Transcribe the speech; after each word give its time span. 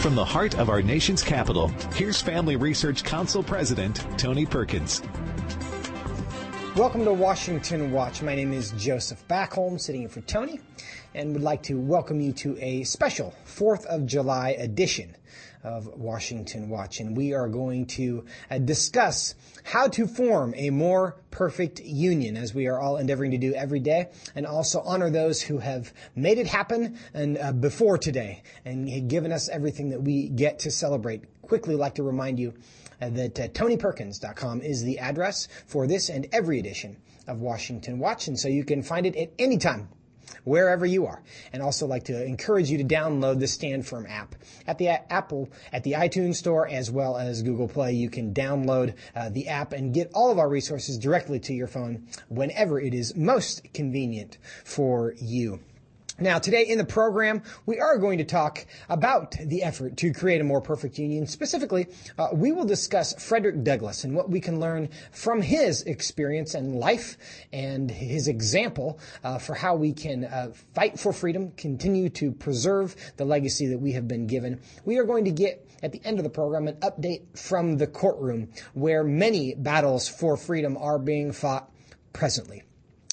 From 0.00 0.14
the 0.14 0.24
heart 0.24 0.58
of 0.58 0.70
our 0.70 0.80
nation's 0.80 1.22
capital, 1.22 1.68
here's 1.92 2.22
Family 2.22 2.56
Research 2.56 3.04
Council 3.04 3.42
President 3.42 4.02
Tony 4.16 4.46
Perkins. 4.46 5.02
Welcome 6.74 7.04
to 7.04 7.12
Washington 7.12 7.92
Watch. 7.92 8.22
My 8.22 8.34
name 8.34 8.54
is 8.54 8.70
Joseph 8.78 9.22
Backholm, 9.28 9.78
sitting 9.78 10.04
in 10.04 10.08
for 10.08 10.22
Tony, 10.22 10.58
and 11.14 11.34
would 11.34 11.42
like 11.42 11.62
to 11.64 11.74
welcome 11.74 12.18
you 12.18 12.32
to 12.32 12.56
a 12.64 12.82
special 12.84 13.34
4th 13.44 13.84
of 13.84 14.06
July 14.06 14.52
edition 14.52 15.14
of 15.62 15.86
Washington 15.86 16.68
Watch. 16.68 17.00
And 17.00 17.16
we 17.16 17.34
are 17.34 17.48
going 17.48 17.86
to 17.86 18.24
uh, 18.50 18.58
discuss 18.58 19.34
how 19.64 19.88
to 19.88 20.06
form 20.06 20.54
a 20.56 20.70
more 20.70 21.16
perfect 21.30 21.80
union 21.80 22.36
as 22.36 22.54
we 22.54 22.66
are 22.66 22.80
all 22.80 22.96
endeavoring 22.96 23.32
to 23.32 23.38
do 23.38 23.54
every 23.54 23.80
day 23.80 24.08
and 24.34 24.46
also 24.46 24.80
honor 24.80 25.10
those 25.10 25.42
who 25.42 25.58
have 25.58 25.92
made 26.14 26.38
it 26.38 26.46
happen 26.46 26.98
and 27.12 27.38
uh, 27.38 27.52
before 27.52 27.98
today 27.98 28.42
and 28.64 29.08
given 29.08 29.32
us 29.32 29.48
everything 29.48 29.90
that 29.90 30.02
we 30.02 30.28
get 30.28 30.60
to 30.60 30.70
celebrate. 30.70 31.24
Quickly 31.42 31.74
like 31.74 31.96
to 31.96 32.02
remind 32.02 32.38
you 32.38 32.54
uh, 33.00 33.10
that 33.10 33.38
uh, 33.38 33.48
tonyperkins.com 33.48 34.62
is 34.62 34.82
the 34.82 34.98
address 34.98 35.48
for 35.66 35.86
this 35.86 36.08
and 36.08 36.26
every 36.32 36.58
edition 36.58 36.96
of 37.26 37.40
Washington 37.40 37.98
Watch. 37.98 38.28
And 38.28 38.38
so 38.38 38.48
you 38.48 38.64
can 38.64 38.82
find 38.82 39.06
it 39.06 39.16
at 39.16 39.32
any 39.38 39.58
time 39.58 39.88
wherever 40.44 40.86
you 40.86 41.06
are. 41.06 41.22
And 41.52 41.62
also 41.62 41.86
like 41.86 42.04
to 42.04 42.24
encourage 42.24 42.70
you 42.70 42.78
to 42.78 42.84
download 42.84 43.40
the 43.40 43.48
Stand 43.48 43.86
Firm 43.86 44.06
app 44.06 44.34
at 44.66 44.78
the 44.78 44.88
Apple, 44.88 45.50
at 45.72 45.84
the 45.84 45.92
iTunes 45.92 46.36
store, 46.36 46.68
as 46.68 46.90
well 46.90 47.16
as 47.16 47.42
Google 47.42 47.68
Play. 47.68 47.92
You 47.92 48.10
can 48.10 48.34
download 48.34 48.94
uh, 49.14 49.28
the 49.28 49.48
app 49.48 49.72
and 49.72 49.94
get 49.94 50.10
all 50.14 50.30
of 50.30 50.38
our 50.38 50.48
resources 50.48 50.98
directly 50.98 51.40
to 51.40 51.54
your 51.54 51.66
phone 51.66 52.06
whenever 52.28 52.80
it 52.80 52.94
is 52.94 53.16
most 53.16 53.72
convenient 53.72 54.38
for 54.64 55.14
you. 55.18 55.60
Now, 56.22 56.38
today 56.38 56.64
in 56.64 56.76
the 56.76 56.84
program, 56.84 57.42
we 57.64 57.80
are 57.80 57.96
going 57.96 58.18
to 58.18 58.24
talk 58.24 58.66
about 58.90 59.32
the 59.42 59.62
effort 59.62 59.96
to 59.98 60.12
create 60.12 60.42
a 60.42 60.44
more 60.44 60.60
perfect 60.60 60.98
union. 60.98 61.26
Specifically, 61.26 61.86
uh, 62.18 62.28
we 62.34 62.52
will 62.52 62.66
discuss 62.66 63.14
Frederick 63.14 63.64
Douglass 63.64 64.04
and 64.04 64.14
what 64.14 64.28
we 64.28 64.38
can 64.38 64.60
learn 64.60 64.90
from 65.12 65.40
his 65.40 65.80
experience 65.84 66.54
and 66.54 66.74
life 66.74 67.16
and 67.54 67.90
his 67.90 68.28
example 68.28 69.00
uh, 69.24 69.38
for 69.38 69.54
how 69.54 69.74
we 69.74 69.94
can 69.94 70.24
uh, 70.24 70.52
fight 70.74 71.00
for 71.00 71.14
freedom, 71.14 71.52
continue 71.52 72.10
to 72.10 72.32
preserve 72.32 72.94
the 73.16 73.24
legacy 73.24 73.68
that 73.68 73.78
we 73.78 73.92
have 73.92 74.06
been 74.06 74.26
given. 74.26 74.60
We 74.84 74.98
are 74.98 75.04
going 75.04 75.24
to 75.24 75.30
get 75.30 75.66
at 75.82 75.92
the 75.92 76.02
end 76.04 76.18
of 76.18 76.24
the 76.24 76.30
program 76.30 76.68
an 76.68 76.76
update 76.76 77.38
from 77.38 77.78
the 77.78 77.86
courtroom 77.86 78.50
where 78.74 79.02
many 79.02 79.54
battles 79.54 80.06
for 80.06 80.36
freedom 80.36 80.76
are 80.76 80.98
being 80.98 81.32
fought 81.32 81.72
presently. 82.12 82.62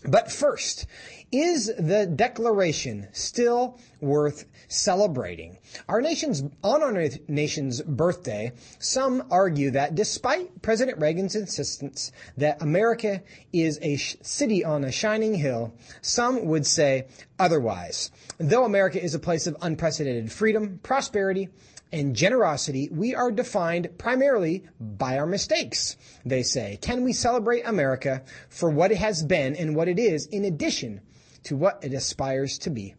But 0.03 0.31
first, 0.31 0.85
is 1.31 1.71
the 1.77 2.05
Declaration 2.05 3.07
still 3.11 3.77
worth 3.99 4.45
celebrating? 4.67 5.57
Our 5.89 6.01
nation's, 6.01 6.43
on 6.63 6.81
our 6.81 7.09
nation's 7.27 7.81
birthday, 7.81 8.53
some 8.79 9.23
argue 9.29 9.71
that 9.71 9.95
despite 9.95 10.61
President 10.61 10.99
Reagan's 10.99 11.35
insistence 11.35 12.11
that 12.37 12.61
America 12.61 13.23
is 13.51 13.79
a 13.81 13.97
sh- 13.97 14.15
city 14.21 14.63
on 14.63 14.83
a 14.83 14.91
shining 14.91 15.35
hill, 15.35 15.73
some 16.01 16.45
would 16.45 16.65
say 16.65 17.07
otherwise. 17.37 18.11
Though 18.37 18.63
America 18.63 19.03
is 19.03 19.13
a 19.13 19.19
place 19.19 19.47
of 19.47 19.57
unprecedented 19.61 20.31
freedom, 20.31 20.79
prosperity, 20.81 21.49
and 21.91 22.15
generosity, 22.15 22.89
we 22.91 23.15
are 23.15 23.31
defined 23.31 23.97
primarily 23.97 24.63
by 24.79 25.17
our 25.17 25.25
mistakes, 25.25 25.95
they 26.25 26.43
say. 26.43 26.77
Can 26.81 27.03
we 27.03 27.13
celebrate 27.13 27.61
America 27.61 28.23
for 28.49 28.69
what 28.69 28.91
it 28.91 28.97
has 28.97 29.23
been 29.23 29.55
and 29.55 29.75
what 29.75 29.87
it 29.87 29.99
is 29.99 30.25
in 30.27 30.45
addition 30.45 31.01
to 31.47 31.55
what 31.55 31.79
it 31.83 31.93
aspires 31.93 32.57
to 32.59 32.69
be? 32.69 32.93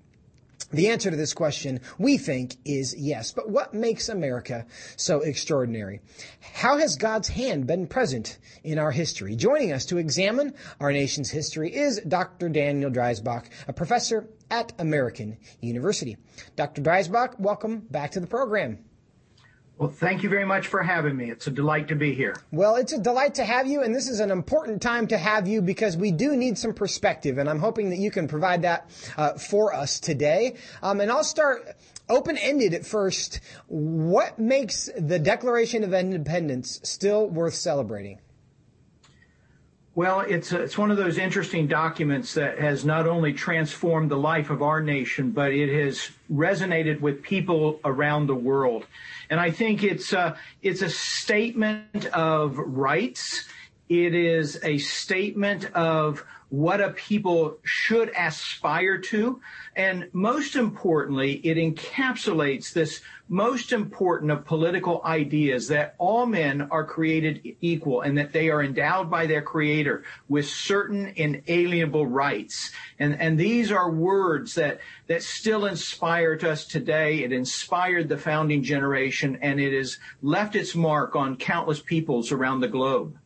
The 0.71 0.89
answer 0.89 1.11
to 1.11 1.17
this 1.17 1.33
question, 1.33 1.81
we 1.99 2.19
think, 2.19 2.57
is 2.65 2.95
yes. 2.95 3.33
But 3.33 3.49
what 3.49 3.73
makes 3.73 4.09
America 4.09 4.67
so 4.97 5.21
extraordinary? 5.21 6.01
How 6.41 6.78
has 6.78 6.97
God's 6.97 7.28
hand 7.28 7.67
been 7.67 7.87
present 7.87 8.39
in 8.65 8.78
our 8.78 8.91
history? 8.91 9.37
Joining 9.37 9.72
us 9.72 9.87
to 9.87 9.99
examine 9.99 10.55
our 10.81 10.93
nation's 10.93 11.31
history 11.31 11.75
is 11.75 12.00
Dr. 12.00 12.49
Daniel 12.49 12.91
Dreisbach, 12.91 13.47
a 13.67 13.72
professor 13.72 14.28
at 14.51 14.72
American 14.78 15.39
University. 15.61 16.17
Dr. 16.56 16.83
Dreisbach, 16.83 17.39
welcome 17.39 17.81
back 17.91 18.11
to 18.12 18.21
the 18.21 18.27
program. 18.27 18.78
Well, 19.78 19.91
thank 19.91 20.25
you 20.25 20.28
very 20.28 20.44
much 20.44 20.66
for 20.66 20.83
having 20.83 21.16
me. 21.16 21.31
It's 21.31 21.47
a 21.47 21.53
delight 21.53 21.87
to 21.89 21.94
be 21.94 22.12
here. 22.12 22.34
Well, 22.50 22.75
it's 22.75 22.93
a 22.93 22.99
delight 22.99 23.37
to 23.37 23.44
have 23.44 23.69
you, 23.69 23.83
and 23.83 23.94
this 23.94 24.09
is 24.09 24.19
an 24.19 24.33
important 24.33 24.83
time 24.83 25.06
to 25.06 25.16
have 25.16 25.47
you 25.47 25.62
because 25.62 25.97
we 25.97 26.11
do 26.11 26.37
need 26.37 26.59
some 26.59 26.75
perspective, 26.75 27.39
and 27.39 27.49
I'm 27.49 27.61
hoping 27.61 27.91
that 27.91 27.99
you 27.99 28.11
can 28.11 28.27
provide 28.27 28.62
that 28.62 28.91
uh, 29.16 29.34
for 29.34 29.72
us 29.72 30.00
today. 30.00 30.56
Um, 30.83 31.00
and 31.00 31.12
I'll 31.12 31.22
start 31.22 31.77
open-ended 32.09 32.75
at 32.75 32.87
first. 32.87 33.39
What 33.69 34.37
makes 34.41 34.91
the 34.99 35.21
Declaration 35.21 35.84
of 35.84 35.95
Independence 35.95 36.81
still 36.83 37.28
worth 37.28 37.55
celebrating? 37.55 38.19
Well, 39.98 40.20
it's 40.20 40.53
it's 40.53 40.78
one 40.78 40.92
of 40.92 40.97
those 40.97 41.19
interesting 41.19 41.66
documents 41.66 42.34
that 42.34 42.60
has 42.60 42.84
not 42.84 43.09
only 43.09 43.32
transformed 43.32 44.12
the 44.12 44.16
life 44.16 44.48
of 44.48 44.62
our 44.62 44.81
nation, 44.81 45.32
but 45.32 45.50
it 45.50 45.75
has 45.75 46.12
resonated 46.32 47.00
with 47.00 47.20
people 47.20 47.81
around 47.84 48.28
the 48.28 48.34
world. 48.36 48.86
And 49.28 49.41
I 49.41 49.50
think 49.50 49.82
it's 49.82 50.12
a, 50.12 50.38
it's 50.62 50.82
a 50.82 50.88
statement 50.88 52.06
of 52.14 52.59
rights. 52.59 53.48
It 53.88 54.14
is 54.14 54.60
a 54.62 54.78
statement 54.78 55.64
of 55.75 56.25
what 56.50 56.81
a 56.81 56.91
people 56.91 57.59
should 57.62 58.10
aspire 58.16 58.98
to. 58.98 59.41
And 59.76 60.09
most 60.12 60.56
importantly, 60.56 61.34
it 61.44 61.56
encapsulates 61.56 62.72
this 62.72 63.03
most 63.28 63.72
important 63.72 64.31
of 64.31 64.47
political 64.47 65.03
ideas 65.04 65.69
that 65.69 65.94
all 65.98 66.25
men 66.25 66.62
are 66.70 66.84
created 66.84 67.56
equal 67.60 68.00
and 68.00 68.16
that 68.16 68.32
they 68.32 68.48
are 68.48 68.62
endowed 68.62 69.10
by 69.10 69.26
their 69.26 69.42
creator 69.42 70.03
with 70.28 70.48
certain 70.48 71.12
inalienable 71.16 72.06
rights. 72.06 72.72
And, 72.98 73.20
and 73.20 73.38
these 73.38 73.70
are 73.70 73.91
words 73.91 74.54
that, 74.54 74.80
that 75.09 75.22
still 75.22 75.66
inspire 75.66 76.36
to 76.38 76.50
us 76.50 76.65
today. 76.65 77.22
It 77.22 77.32
inspired 77.32 78.09
the 78.09 78.16
founding 78.16 78.62
generation 78.62 79.38
and 79.42 79.60
it 79.60 79.76
has 79.76 79.98
left 80.22 80.56
its 80.56 80.75
mark 80.75 81.15
on 81.15 81.36
countless 81.36 81.80
peoples 81.80 82.32
around 82.32 82.60
the 82.60 82.69
globe. 82.69 83.19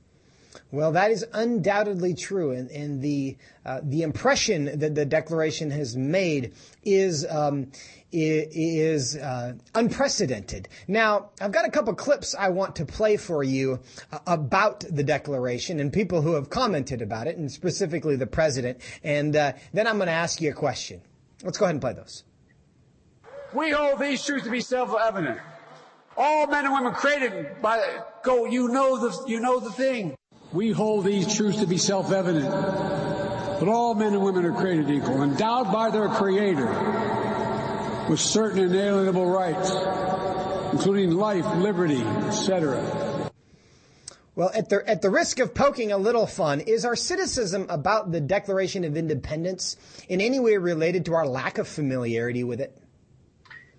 Well, 0.70 0.92
that 0.92 1.10
is 1.10 1.24
undoubtedly 1.32 2.14
true, 2.14 2.52
and, 2.52 2.70
and 2.70 3.02
the 3.02 3.36
uh, 3.64 3.80
the 3.82 4.02
impression 4.02 4.78
that 4.80 4.94
the 4.94 5.04
Declaration 5.04 5.70
has 5.70 5.96
made 5.96 6.54
is 6.82 7.26
um, 7.28 7.70
is 8.12 9.16
uh, 9.16 9.54
unprecedented. 9.74 10.68
Now, 10.86 11.30
I've 11.40 11.52
got 11.52 11.66
a 11.66 11.70
couple 11.70 11.94
clips 11.94 12.34
I 12.34 12.50
want 12.50 12.76
to 12.76 12.84
play 12.84 13.16
for 13.16 13.42
you 13.42 13.80
uh, 14.12 14.18
about 14.26 14.80
the 14.80 15.02
Declaration 15.02 15.80
and 15.80 15.92
people 15.92 16.20
who 16.20 16.34
have 16.34 16.50
commented 16.50 17.02
about 17.02 17.26
it, 17.26 17.36
and 17.36 17.50
specifically 17.50 18.16
the 18.16 18.26
president. 18.26 18.80
And 19.02 19.34
uh, 19.34 19.52
then 19.72 19.86
I'm 19.86 19.96
going 19.96 20.08
to 20.08 20.12
ask 20.12 20.40
you 20.40 20.50
a 20.50 20.54
question. 20.54 21.00
Let's 21.42 21.58
go 21.58 21.64
ahead 21.64 21.74
and 21.74 21.80
play 21.80 21.94
those. 21.94 22.24
We 23.54 23.70
hold 23.70 23.98
these 23.98 24.24
truths 24.24 24.44
to 24.44 24.50
be 24.50 24.60
self-evident. 24.60 25.38
All 26.16 26.46
men 26.46 26.66
and 26.66 26.74
women 26.74 26.92
created 26.92 27.60
by 27.62 27.82
go. 28.22 28.44
You 28.44 28.68
know 28.68 28.98
the 28.98 29.24
you 29.26 29.40
know 29.40 29.60
the 29.60 29.70
thing. 29.70 30.14
We 30.52 30.70
hold 30.70 31.06
these 31.06 31.34
truths 31.34 31.60
to 31.60 31.66
be 31.66 31.78
self-evident, 31.78 32.50
that 32.50 33.68
all 33.68 33.94
men 33.94 34.12
and 34.12 34.22
women 34.22 34.44
are 34.44 34.52
created 34.52 34.90
equal, 34.90 35.22
endowed 35.22 35.72
by 35.72 35.90
their 35.90 36.08
Creator 36.10 36.66
with 38.10 38.20
certain 38.20 38.58
inalienable 38.58 39.24
rights, 39.24 39.70
including 40.72 41.12
life, 41.12 41.46
liberty, 41.56 42.02
etc. 42.02 43.30
Well, 44.34 44.50
at 44.54 44.68
the, 44.68 44.82
at 44.86 45.00
the 45.00 45.08
risk 45.08 45.38
of 45.38 45.54
poking 45.54 45.90
a 45.90 45.96
little 45.96 46.26
fun, 46.26 46.60
is 46.60 46.84
our 46.84 46.96
cynicism 46.96 47.66
about 47.70 48.12
the 48.12 48.20
Declaration 48.20 48.84
of 48.84 48.96
Independence 48.96 49.76
in 50.08 50.20
any 50.20 50.38
way 50.38 50.58
related 50.58 51.06
to 51.06 51.14
our 51.14 51.26
lack 51.26 51.56
of 51.56 51.66
familiarity 51.66 52.44
with 52.44 52.60
it? 52.60 52.81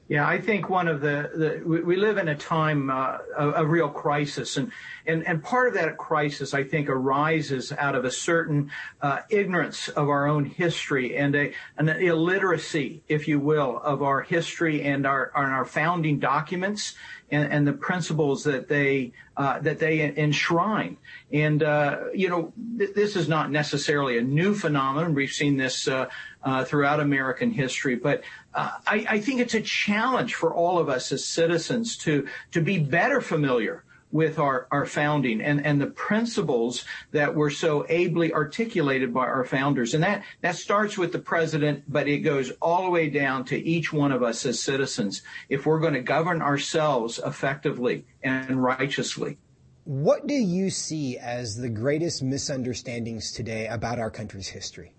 Yeah, 0.10 0.28
I 0.28 0.42
think 0.42 0.70
one 0.70 0.90
of 0.90 1.00
the, 1.00 1.32
the 1.34 1.62
we, 1.66 1.96
live 1.96 2.18
in 2.18 2.28
a 2.28 2.36
time 2.36 2.90
uh, 2.90 3.20
of, 3.38 3.54
of 3.54 3.70
real 3.70 3.88
crisis, 3.88 4.58
and 4.58 4.70
and, 5.06 5.26
and 5.26 5.42
part 5.42 5.70
of 5.70 5.74
that 5.76 5.98
crisis, 5.98 6.54
I 6.54 6.66
think, 6.66 6.90
arises 6.90 7.72
out 7.72 7.96
of 7.96 8.04
a 8.04 8.12
certain 8.12 8.70
uh, 9.02 9.20
ignorance 9.30 9.88
of 9.88 10.10
our 10.10 10.28
own 10.28 10.44
history 10.44 11.16
and 11.16 11.34
a, 11.36 11.54
an 11.78 11.88
illiteracy, 11.88 13.02
if 13.08 13.30
you 13.30 13.40
will, 13.40 13.80
of 13.82 14.04
our 14.04 14.22
history 14.22 14.84
and 14.84 15.08
our, 15.08 15.32
our 15.34 15.66
founding 15.66 16.20
documents 16.20 16.96
and, 17.32 17.52
and 17.52 17.66
the 17.66 17.74
principles 17.74 18.44
that 18.44 18.68
they 18.68 19.14
uh, 19.38 19.60
that 19.60 19.80
they 19.80 20.02
enshrine. 20.18 20.98
And 21.34 21.64
uh, 21.64 22.06
you 22.14 22.30
know, 22.30 22.54
th- 22.78 22.94
this 22.94 23.16
is 23.16 23.28
not 23.28 23.52
necessarily 23.52 24.18
a 24.18 24.22
new 24.22 24.54
phenomenon. 24.54 25.16
We've 25.16 25.32
seen 25.32 25.58
this 25.58 25.88
uh, 25.88 26.08
uh 26.44 26.64
throughout 26.64 27.00
American 27.00 27.52
history, 27.52 27.96
but 27.96 28.24
I, 28.56 29.20
think 29.20 29.40
it's 29.40 29.56
a 29.56 29.62
challenge 29.62 30.36
for 30.36 30.54
all 30.54 30.78
of 30.78 30.90
us 30.90 31.12
as 31.12 31.26
citizens 31.26 31.98
to 31.98 32.28
to 32.52 32.62
be 32.62 32.78
better 32.78 33.20
familiar 33.20 33.84
with 34.14 34.38
our, 34.38 34.86
founding 34.86 35.42
and, 35.42 35.82
the 35.82 35.88
principles 35.88 36.86
that 37.12 37.34
were 37.34 37.50
so 37.50 37.84
ably 37.90 38.32
articulated 38.32 39.12
by 39.12 39.26
our 39.26 39.44
founders. 39.44 39.96
And 39.96 40.04
that, 40.04 40.24
that 40.42 40.56
starts 40.56 41.00
with 41.00 41.12
the 41.12 41.20
president, 41.20 41.84
but 41.92 42.08
it 42.08 42.20
goes 42.20 42.52
all 42.62 42.84
the 42.84 42.92
way 42.92 43.10
down 43.10 43.44
to 43.46 43.58
each 43.58 43.92
one 43.92 44.12
of 44.12 44.22
us 44.22 44.46
as 44.46 44.62
citizens. 44.62 45.24
If 45.50 45.66
we're 45.66 45.80
going 45.80 45.96
to 45.96 46.02
govern 46.02 46.44
ourselves 46.44 47.20
effectively 47.26 48.06
and 48.22 48.64
righteously. 48.64 49.40
What 49.86 50.28
do 50.28 50.34
you 50.34 50.70
see 50.70 51.18
as 51.18 51.58
the 51.58 51.68
greatest 51.68 52.24
misunderstandings 52.24 53.34
today 53.34 53.68
about 53.68 54.00
our 54.00 54.10
country's 54.10 54.48
history? 54.48 54.94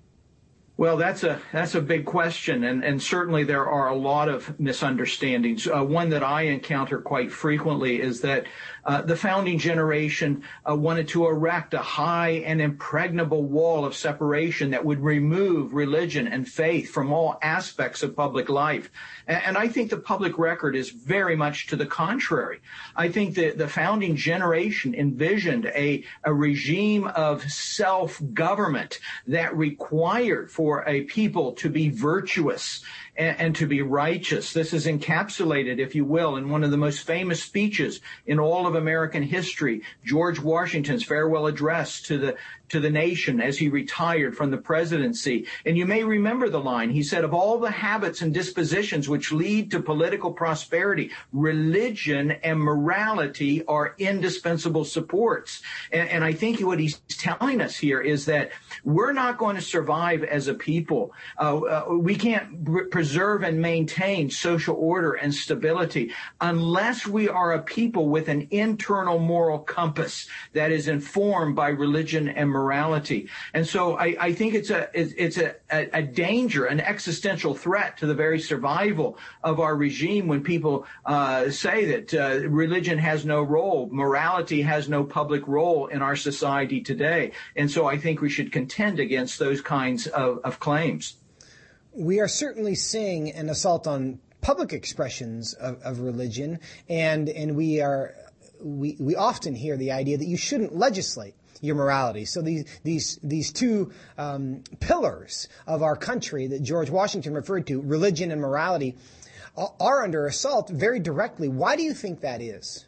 Well, 0.76 0.96
that's 0.96 1.22
a 1.22 1.40
that's 1.52 1.76
a 1.76 1.80
big 1.80 2.04
question, 2.04 2.64
and 2.64 2.82
and 2.82 3.00
certainly 3.00 3.44
there 3.44 3.64
are 3.64 3.90
a 3.90 3.94
lot 3.94 4.28
of 4.28 4.58
misunderstandings. 4.58 5.68
Uh, 5.68 5.84
one 5.84 6.10
that 6.10 6.24
I 6.24 6.42
encounter 6.42 7.00
quite 7.00 7.30
frequently 7.30 8.00
is 8.00 8.22
that 8.22 8.46
uh, 8.84 9.00
the 9.00 9.14
founding 9.14 9.58
generation 9.58 10.42
uh, 10.68 10.74
wanted 10.74 11.06
to 11.08 11.26
erect 11.26 11.74
a 11.74 11.78
high 11.78 12.42
and 12.44 12.60
impregnable 12.60 13.44
wall 13.44 13.84
of 13.84 13.94
separation 13.94 14.70
that 14.70 14.84
would 14.84 15.00
remove 15.00 15.74
religion 15.74 16.26
and 16.26 16.48
faith 16.48 16.90
from 16.90 17.12
all 17.12 17.38
aspects 17.40 18.02
of 18.02 18.16
public 18.16 18.48
life. 18.48 18.90
And, 19.28 19.42
and 19.44 19.56
I 19.56 19.68
think 19.68 19.90
the 19.90 19.96
public 19.96 20.38
record 20.38 20.74
is 20.74 20.90
very 20.90 21.36
much 21.36 21.68
to 21.68 21.76
the 21.76 21.86
contrary. 21.86 22.60
I 22.96 23.10
think 23.10 23.36
that 23.36 23.58
the 23.58 23.68
founding 23.68 24.16
generation 24.16 24.92
envisioned 24.92 25.66
a, 25.66 26.04
a 26.24 26.34
regime 26.34 27.06
of 27.06 27.44
self-government 27.50 28.98
that 29.28 29.56
required 29.56 30.50
for 30.50 30.63
a 30.86 31.02
people 31.02 31.52
to 31.52 31.68
be 31.68 31.90
virtuous 31.90 32.82
and, 33.16 33.40
and, 33.40 33.56
to 33.56 33.66
be 33.66 33.82
righteous. 33.82 34.52
This 34.52 34.72
is 34.72 34.86
encapsulated, 34.86 35.78
if 35.78 35.94
you 35.94 36.04
will, 36.04 36.36
in 36.36 36.48
one 36.48 36.64
of 36.64 36.70
the 36.70 36.76
most 36.76 37.00
famous 37.00 37.42
speeches 37.42 38.00
in 38.26 38.38
all 38.38 38.66
of 38.66 38.74
American 38.74 39.22
history, 39.22 39.82
George 40.04 40.40
Washington's 40.40 41.04
farewell 41.04 41.46
address 41.46 42.00
to 42.02 42.18
the 42.18 42.36
to 42.68 42.80
the 42.80 42.90
nation 42.90 43.40
as 43.40 43.58
he 43.58 43.68
retired 43.68 44.36
from 44.36 44.50
the 44.50 44.56
presidency. 44.56 45.46
And 45.64 45.76
you 45.76 45.86
may 45.86 46.02
remember 46.02 46.48
the 46.48 46.60
line. 46.60 46.90
He 46.90 47.02
said, 47.02 47.22
of 47.24 47.34
all 47.34 47.58
the 47.58 47.70
habits 47.70 48.22
and 48.22 48.32
dispositions 48.32 49.08
which 49.08 49.32
lead 49.32 49.70
to 49.70 49.80
political 49.80 50.32
prosperity, 50.32 51.10
religion 51.32 52.32
and 52.32 52.58
morality 52.58 53.64
are 53.66 53.94
indispensable 53.98 54.84
supports. 54.84 55.62
And, 55.92 56.08
and 56.08 56.24
I 56.24 56.32
think 56.32 56.60
what 56.60 56.80
he's 56.80 57.00
telling 57.08 57.60
us 57.60 57.76
here 57.76 58.00
is 58.00 58.24
that 58.26 58.50
we're 58.82 59.12
not 59.12 59.38
going 59.38 59.56
to 59.56 59.62
survive 59.62 60.24
as 60.24 60.48
a 60.48 60.54
people. 60.54 61.12
Uh, 61.38 61.58
uh, 61.58 61.84
we 61.90 62.16
can't 62.16 62.64
preserve 63.04 63.42
and 63.42 63.60
maintain 63.60 64.30
social 64.30 64.74
order 64.76 65.12
and 65.12 65.34
stability 65.34 66.10
unless 66.40 67.06
we 67.06 67.28
are 67.28 67.52
a 67.52 67.60
people 67.60 68.08
with 68.08 68.28
an 68.28 68.48
internal 68.50 69.18
moral 69.18 69.58
compass 69.58 70.26
that 70.54 70.72
is 70.72 70.88
informed 70.88 71.54
by 71.54 71.68
religion 71.68 72.28
and 72.28 72.48
morality. 72.48 73.28
And 73.52 73.66
so 73.66 73.98
I, 73.98 74.16
I 74.18 74.32
think 74.32 74.54
it's 74.54 74.70
a 74.70 74.88
it's 74.94 75.36
a, 75.36 75.56
a 75.70 76.00
danger, 76.00 76.64
an 76.64 76.80
existential 76.80 77.54
threat 77.54 77.98
to 77.98 78.06
the 78.06 78.14
very 78.14 78.40
survival 78.40 79.18
of 79.42 79.60
our 79.60 79.76
regime 79.76 80.26
when 80.26 80.42
people 80.42 80.86
uh, 81.04 81.50
say 81.50 81.84
that 81.92 82.14
uh, 82.14 82.48
religion 82.48 82.96
has 82.96 83.26
no 83.26 83.42
role, 83.42 83.90
morality 83.92 84.62
has 84.62 84.88
no 84.88 85.04
public 85.04 85.46
role 85.46 85.88
in 85.88 86.00
our 86.00 86.16
society 86.16 86.80
today. 86.80 87.32
And 87.54 87.70
so 87.70 87.86
I 87.86 87.98
think 87.98 88.22
we 88.22 88.30
should 88.30 88.50
contend 88.50 88.98
against 88.98 89.38
those 89.38 89.60
kinds 89.60 90.06
of, 90.06 90.38
of 90.42 90.58
claims 90.58 91.16
we 91.94 92.20
are 92.20 92.28
certainly 92.28 92.74
seeing 92.74 93.32
an 93.32 93.48
assault 93.48 93.86
on 93.86 94.20
public 94.40 94.72
expressions 94.72 95.54
of, 95.54 95.80
of 95.82 96.00
religion, 96.00 96.60
and 96.88 97.28
and 97.28 97.56
we 97.56 97.80
are 97.80 98.14
we 98.60 98.96
we 98.98 99.16
often 99.16 99.54
hear 99.54 99.76
the 99.76 99.92
idea 99.92 100.18
that 100.18 100.26
you 100.26 100.36
shouldn't 100.36 100.74
legislate 100.74 101.34
your 101.60 101.76
morality. 101.76 102.24
So 102.24 102.42
these 102.42 102.64
these 102.82 103.18
these 103.22 103.52
two 103.52 103.92
um, 104.18 104.64
pillars 104.80 105.48
of 105.66 105.82
our 105.82 105.96
country 105.96 106.48
that 106.48 106.62
George 106.62 106.90
Washington 106.90 107.34
referred 107.34 107.66
to, 107.68 107.80
religion 107.80 108.30
and 108.30 108.40
morality, 108.40 108.96
are 109.56 110.04
under 110.04 110.26
assault 110.26 110.68
very 110.68 111.00
directly. 111.00 111.48
Why 111.48 111.76
do 111.76 111.82
you 111.82 111.94
think 111.94 112.20
that 112.20 112.42
is? 112.42 112.86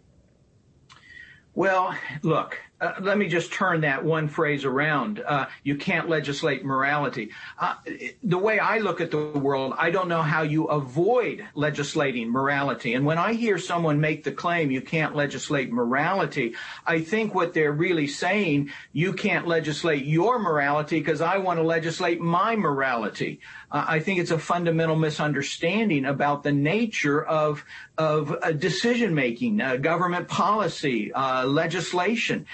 Well, 1.55 1.97
look, 2.23 2.59
uh, 2.78 2.93
let 3.00 3.17
me 3.17 3.26
just 3.26 3.52
turn 3.52 3.81
that 3.81 4.05
one 4.05 4.28
phrase 4.28 4.64
around. 4.64 5.23
Uh, 5.26 5.46
you 5.62 5.76
can't 5.76 6.11
legislate 6.11 6.62
morality. 6.62 7.31
Uh, 7.58 7.75
the 8.23 8.37
way 8.37 8.58
I 8.58 8.78
look 8.78 9.00
at 9.00 9.11
the 9.11 9.19
world, 9.19 9.75
I 9.78 9.90
don't 9.90 10.08
know 10.08 10.20
how 10.20 10.43
you 10.43 10.67
avoid 10.67 11.46
legislating 11.55 12.31
morality. 12.31 12.93
And 12.93 13.06
when 13.06 13.17
I 13.17 13.32
hear 13.32 13.58
someone 13.58 13.99
make 14.00 14.25
the 14.25 14.32
claim 14.32 14.70
you 14.70 14.82
can't 14.82 15.17
legislate 15.17 15.73
morality, 15.73 16.55
I 16.87 17.00
think 17.00 17.34
what 17.34 17.55
they're 17.55 17.73
really 17.73 18.06
saying, 18.06 18.70
you 18.93 19.14
can't 19.14 19.46
legislate 19.46 20.05
your 20.05 20.38
morality 20.38 20.99
because 21.00 21.23
I 21.23 21.38
want 21.38 21.58
to 21.58 21.62
legislate 21.62 22.20
my 22.20 22.56
morality. 22.56 23.40
Uh, 23.70 23.84
I 23.88 24.00
think 24.00 24.20
it's 24.20 24.31
a 24.31 24.38
fundamental 24.38 24.96
misunderstanding 24.96 26.05
about 26.05 26.43
the 26.43 26.52
nature 26.52 27.25
of 27.25 27.64
of 27.99 28.31
uh, 28.43 28.52
decision 28.52 29.14
making, 29.14 29.58
uh, 29.58 29.76
government 29.76 30.28
policy, 30.28 31.11
legislation 31.14 32.44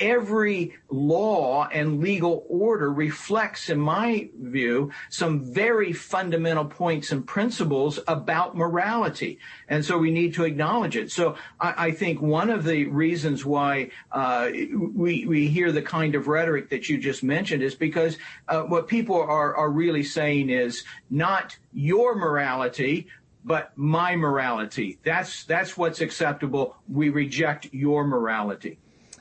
every 0.00 0.74
law 0.88 1.68
and 1.70 2.00
legal 2.00 2.44
order 2.48 2.90
reflects, 2.90 3.68
in 3.68 3.78
my 3.78 4.30
view, 4.40 4.90
some 5.10 5.44
very 5.52 5.92
fundamental 5.92 6.64
points 6.64 7.12
and 7.12 7.26
principles 7.26 8.00
about 8.08 8.56
morality. 8.56 9.38
And 9.68 9.84
so 9.84 9.98
we 9.98 10.10
need 10.10 10.34
to 10.34 10.44
acknowledge 10.44 10.96
it. 10.96 11.12
So 11.12 11.36
I, 11.60 11.86
I 11.86 11.90
think 11.92 12.22
one 12.22 12.50
of 12.50 12.64
the 12.64 12.86
reasons 12.86 13.44
why 13.44 13.90
uh, 14.10 14.50
we, 14.50 15.26
we 15.26 15.48
hear 15.48 15.70
the 15.70 15.82
kind 15.82 16.14
of 16.14 16.26
rhetoric 16.26 16.70
that 16.70 16.88
you 16.88 16.98
just 16.98 17.22
mentioned 17.22 17.62
is 17.62 17.74
because 17.74 18.16
uh, 18.48 18.62
what 18.62 18.88
people 18.88 19.20
are, 19.20 19.54
are 19.54 19.70
really 19.70 20.02
saying 20.02 20.48
is 20.48 20.82
not 21.10 21.56
your 21.72 22.16
morality, 22.16 23.06
but 23.44 23.72
my 23.76 24.16
morality. 24.16 24.98
That's, 25.04 25.44
that's 25.44 25.76
what's 25.76 26.00
acceptable. 26.00 26.76
We 26.88 27.10
reject 27.10 27.68
your 27.72 28.06
morality. 28.06 28.78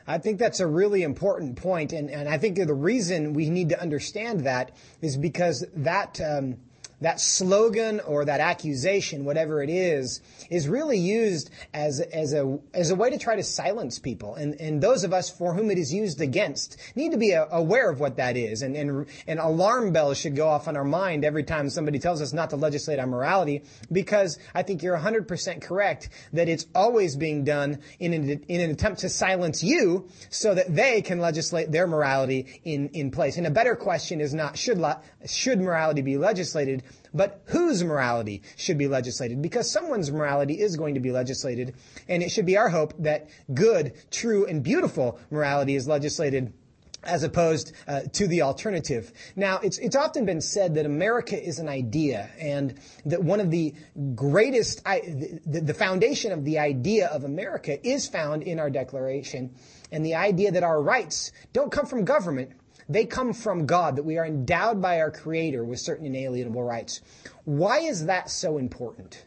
I 0.09 0.17
think 0.17 0.39
that's 0.39 0.59
a 0.59 0.65
really 0.65 1.03
important 1.03 1.55
point, 1.55 1.93
and, 1.93 2.09
and 2.09 2.27
I 2.27 2.39
think 2.39 2.57
the 2.57 2.73
reason 2.73 3.35
we 3.35 3.51
need 3.51 3.69
to 3.69 3.79
understand 3.79 4.39
that 4.41 4.71
is 5.03 5.15
because 5.17 5.63
that 5.75 6.19
um, 6.19 6.57
that 7.01 7.19
slogan 7.19 7.99
or 8.01 8.25
that 8.25 8.39
accusation, 8.39 9.25
whatever 9.25 9.63
it 9.63 9.69
is, 9.69 10.21
is 10.49 10.67
really 10.67 10.97
used 10.97 11.49
as, 11.73 11.99
as 11.99 12.33
a, 12.33 12.59
as 12.73 12.91
a 12.91 12.95
way 12.95 13.09
to 13.09 13.17
try 13.17 13.35
to 13.35 13.43
silence 13.43 13.99
people. 13.99 14.35
And, 14.35 14.55
and 14.55 14.81
those 14.81 15.03
of 15.03 15.13
us 15.13 15.29
for 15.29 15.53
whom 15.53 15.71
it 15.71 15.77
is 15.77 15.93
used 15.93 16.21
against 16.21 16.77
need 16.95 17.11
to 17.11 17.17
be 17.17 17.31
aware 17.33 17.89
of 17.89 17.99
what 17.99 18.17
that 18.17 18.35
is. 18.35 18.61
And, 18.61 18.75
and, 18.75 19.07
and 19.27 19.39
alarm 19.39 19.93
bells 19.93 20.17
should 20.17 20.35
go 20.35 20.47
off 20.47 20.67
on 20.67 20.75
our 20.75 20.83
mind 20.83 21.23
every 21.23 21.43
time 21.43 21.69
somebody 21.69 21.99
tells 21.99 22.21
us 22.21 22.33
not 22.33 22.49
to 22.51 22.55
legislate 22.55 22.99
on 22.99 23.09
morality, 23.09 23.63
because 23.91 24.37
I 24.53 24.63
think 24.63 24.83
you're 24.83 24.97
100% 24.97 25.61
correct 25.61 26.09
that 26.33 26.49
it's 26.49 26.65
always 26.75 27.15
being 27.15 27.43
done 27.43 27.79
in 27.99 28.13
an, 28.13 28.29
in 28.29 28.61
an 28.61 28.71
attempt 28.71 29.01
to 29.01 29.09
silence 29.09 29.63
you 29.63 30.09
so 30.29 30.53
that 30.53 30.73
they 30.75 31.01
can 31.01 31.19
legislate 31.19 31.71
their 31.71 31.87
morality 31.87 32.61
in, 32.63 32.89
in 32.89 33.11
place. 33.11 33.37
And 33.37 33.47
a 33.47 33.51
better 33.51 33.75
question 33.75 34.21
is 34.21 34.33
not 34.33 34.57
should, 34.57 34.83
should 35.25 35.59
morality 35.59 36.01
be 36.01 36.17
legislated, 36.17 36.83
but 37.13 37.41
whose 37.45 37.83
morality 37.83 38.43
should 38.55 38.77
be 38.77 38.87
legislated? 38.87 39.41
Because 39.41 39.69
someone's 39.69 40.11
morality 40.11 40.59
is 40.59 40.75
going 40.75 40.95
to 40.95 40.99
be 40.99 41.11
legislated, 41.11 41.75
and 42.07 42.23
it 42.23 42.29
should 42.29 42.45
be 42.45 42.57
our 42.57 42.69
hope 42.69 42.93
that 42.99 43.29
good, 43.53 43.93
true, 44.11 44.45
and 44.45 44.63
beautiful 44.63 45.19
morality 45.31 45.75
is 45.75 45.87
legislated 45.87 46.53
as 47.03 47.23
opposed 47.23 47.71
uh, 47.87 48.01
to 48.13 48.27
the 48.27 48.41
alternative. 48.41 49.11
Now, 49.35 49.59
it's 49.59 49.77
it's 49.77 49.95
often 49.95 50.25
been 50.25 50.41
said 50.41 50.75
that 50.75 50.85
America 50.85 51.41
is 51.41 51.59
an 51.59 51.69
idea, 51.69 52.29
and 52.39 52.77
that 53.05 53.23
one 53.23 53.39
of 53.39 53.51
the 53.51 53.73
greatest, 54.15 54.83
the, 54.83 55.61
the 55.63 55.73
foundation 55.73 56.31
of 56.31 56.43
the 56.43 56.59
idea 56.59 57.07
of 57.07 57.23
America 57.23 57.85
is 57.87 58.07
found 58.07 58.43
in 58.43 58.59
our 58.59 58.69
Declaration, 58.69 59.55
and 59.91 60.05
the 60.05 60.15
idea 60.15 60.51
that 60.51 60.63
our 60.63 60.81
rights 60.81 61.31
don't 61.53 61.71
come 61.71 61.85
from 61.85 62.05
government, 62.05 62.51
they 62.89 63.05
come 63.05 63.33
from 63.33 63.67
God, 63.67 63.95
that 63.95 64.03
we 64.03 64.17
are 64.17 64.25
endowed 64.25 64.81
by 64.81 64.99
our 64.99 65.11
Creator 65.11 65.63
with 65.63 65.79
certain 65.79 66.07
inalienable 66.07 66.63
rights. 66.63 67.01
Why 67.45 67.79
is 67.79 68.07
that 68.07 68.29
so 68.29 68.57
important? 68.57 69.25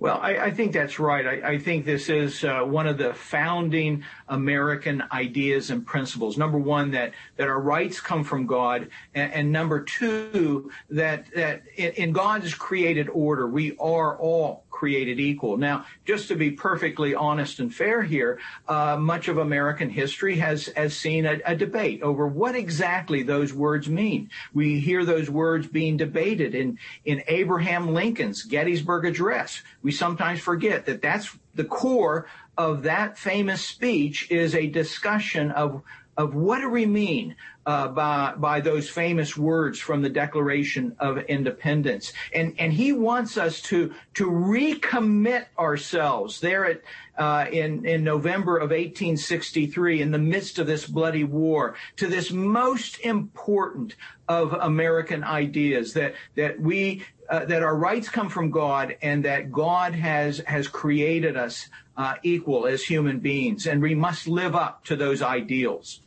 Well, 0.00 0.18
I, 0.22 0.46
I, 0.46 0.50
think 0.50 0.72
that's 0.72 0.98
right. 0.98 1.26
I, 1.26 1.50
I 1.50 1.58
think 1.58 1.84
this 1.84 2.08
is 2.08 2.42
uh, 2.42 2.62
one 2.62 2.86
of 2.86 2.96
the 2.96 3.12
founding 3.12 4.02
American 4.28 5.02
ideas 5.12 5.68
and 5.68 5.84
principles. 5.84 6.38
Number 6.38 6.58
one, 6.58 6.92
that 6.92 7.12
that 7.36 7.48
our 7.48 7.60
rights 7.60 8.00
come 8.00 8.24
from 8.24 8.46
God, 8.46 8.88
and, 9.14 9.30
and 9.30 9.52
number 9.52 9.82
two, 9.82 10.70
that 10.88 11.26
that 11.34 11.64
in, 11.76 11.90
in 11.92 12.12
God's 12.12 12.54
created 12.54 13.10
order, 13.10 13.46
we 13.46 13.76
are 13.76 14.16
all 14.18 14.64
created 14.80 15.20
equal. 15.20 15.58
Now, 15.58 15.84
just 16.06 16.28
to 16.28 16.34
be 16.34 16.52
perfectly 16.52 17.14
honest 17.14 17.60
and 17.60 17.72
fair 17.72 18.02
here, 18.02 18.40
uh, 18.66 18.96
much 18.96 19.28
of 19.28 19.36
American 19.36 19.90
history 19.90 20.36
has 20.36 20.68
has 20.68 20.96
seen 20.96 21.26
a, 21.26 21.38
a, 21.44 21.54
debate 21.54 22.00
over 22.00 22.26
what 22.26 22.54
exactly 22.54 23.22
those 23.22 23.52
words 23.52 23.90
mean. 23.90 24.30
We 24.54 24.80
hear 24.80 25.04
those 25.04 25.28
words 25.28 25.66
being 25.66 25.98
debated 25.98 26.54
in 26.54 26.78
in 27.04 27.22
Abraham 27.28 27.92
Lincoln's 27.92 28.42
Gettysburg 28.42 29.04
Address. 29.04 29.62
We 29.82 29.92
sometimes 29.92 30.40
forget 30.40 30.86
that 30.86 31.02
that's 31.02 31.36
the 31.54 31.64
core 31.64 32.26
of 32.56 32.84
that 32.84 33.18
famous 33.18 33.62
speech 33.62 34.30
is 34.30 34.54
a 34.54 34.66
discussion 34.66 35.50
of 35.50 35.82
of 36.16 36.34
what 36.34 36.60
do 36.60 36.70
we 36.70 36.86
mean 36.86 37.36
uh, 37.70 37.86
by 37.86 38.34
by 38.36 38.60
those 38.60 38.90
famous 38.90 39.36
words 39.36 39.78
from 39.78 40.02
the 40.02 40.08
Declaration 40.08 40.96
of 40.98 41.18
Independence, 41.18 42.12
and 42.34 42.52
and 42.58 42.72
he 42.72 42.92
wants 42.92 43.36
us 43.36 43.62
to 43.62 43.94
to 44.14 44.28
recommit 44.28 45.44
ourselves 45.56 46.40
there 46.40 46.64
at 46.64 46.80
uh, 47.16 47.46
in 47.52 47.86
in 47.86 48.02
November 48.02 48.56
of 48.56 48.70
1863, 48.70 50.02
in 50.02 50.10
the 50.10 50.18
midst 50.18 50.58
of 50.58 50.66
this 50.66 50.84
bloody 50.84 51.22
war, 51.22 51.76
to 51.94 52.08
this 52.08 52.32
most 52.32 52.98
important 53.04 53.94
of 54.26 54.52
American 54.52 55.22
ideas 55.22 55.92
that 55.92 56.14
that 56.34 56.60
we 56.60 57.04
uh, 57.28 57.44
that 57.44 57.62
our 57.62 57.76
rights 57.76 58.08
come 58.08 58.28
from 58.28 58.50
God 58.50 58.96
and 59.00 59.24
that 59.24 59.52
God 59.52 59.94
has 59.94 60.38
has 60.38 60.66
created 60.66 61.36
us 61.36 61.68
uh, 61.96 62.14
equal 62.24 62.66
as 62.66 62.82
human 62.82 63.20
beings, 63.20 63.68
and 63.68 63.80
we 63.80 63.94
must 63.94 64.26
live 64.26 64.56
up 64.56 64.84
to 64.86 64.96
those 64.96 65.22
ideals. 65.22 66.00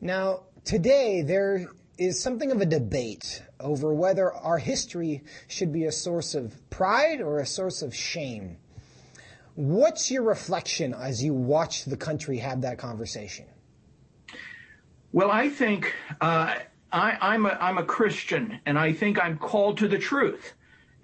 Now, 0.00 0.44
today 0.64 1.22
there 1.22 1.68
is 1.98 2.20
something 2.20 2.50
of 2.50 2.60
a 2.60 2.66
debate 2.66 3.42
over 3.60 3.94
whether 3.94 4.32
our 4.32 4.58
history 4.58 5.22
should 5.46 5.72
be 5.72 5.84
a 5.84 5.92
source 5.92 6.34
of 6.34 6.68
pride 6.70 7.20
or 7.20 7.38
a 7.38 7.46
source 7.46 7.82
of 7.82 7.94
shame. 7.94 8.56
What's 9.54 10.10
your 10.10 10.22
reflection 10.22 10.94
as 10.94 11.22
you 11.22 11.32
watch 11.32 11.84
the 11.84 11.96
country 11.96 12.38
have 12.38 12.62
that 12.62 12.78
conversation? 12.78 13.46
Well, 15.12 15.30
I 15.30 15.48
think 15.48 15.94
uh, 16.20 16.56
I, 16.90 17.34
am 17.34 17.46
a, 17.46 17.50
I'm 17.50 17.78
a 17.78 17.84
Christian, 17.84 18.58
and 18.66 18.76
I 18.76 18.92
think 18.92 19.22
I'm 19.22 19.38
called 19.38 19.78
to 19.78 19.88
the 19.88 19.98
truth. 19.98 20.54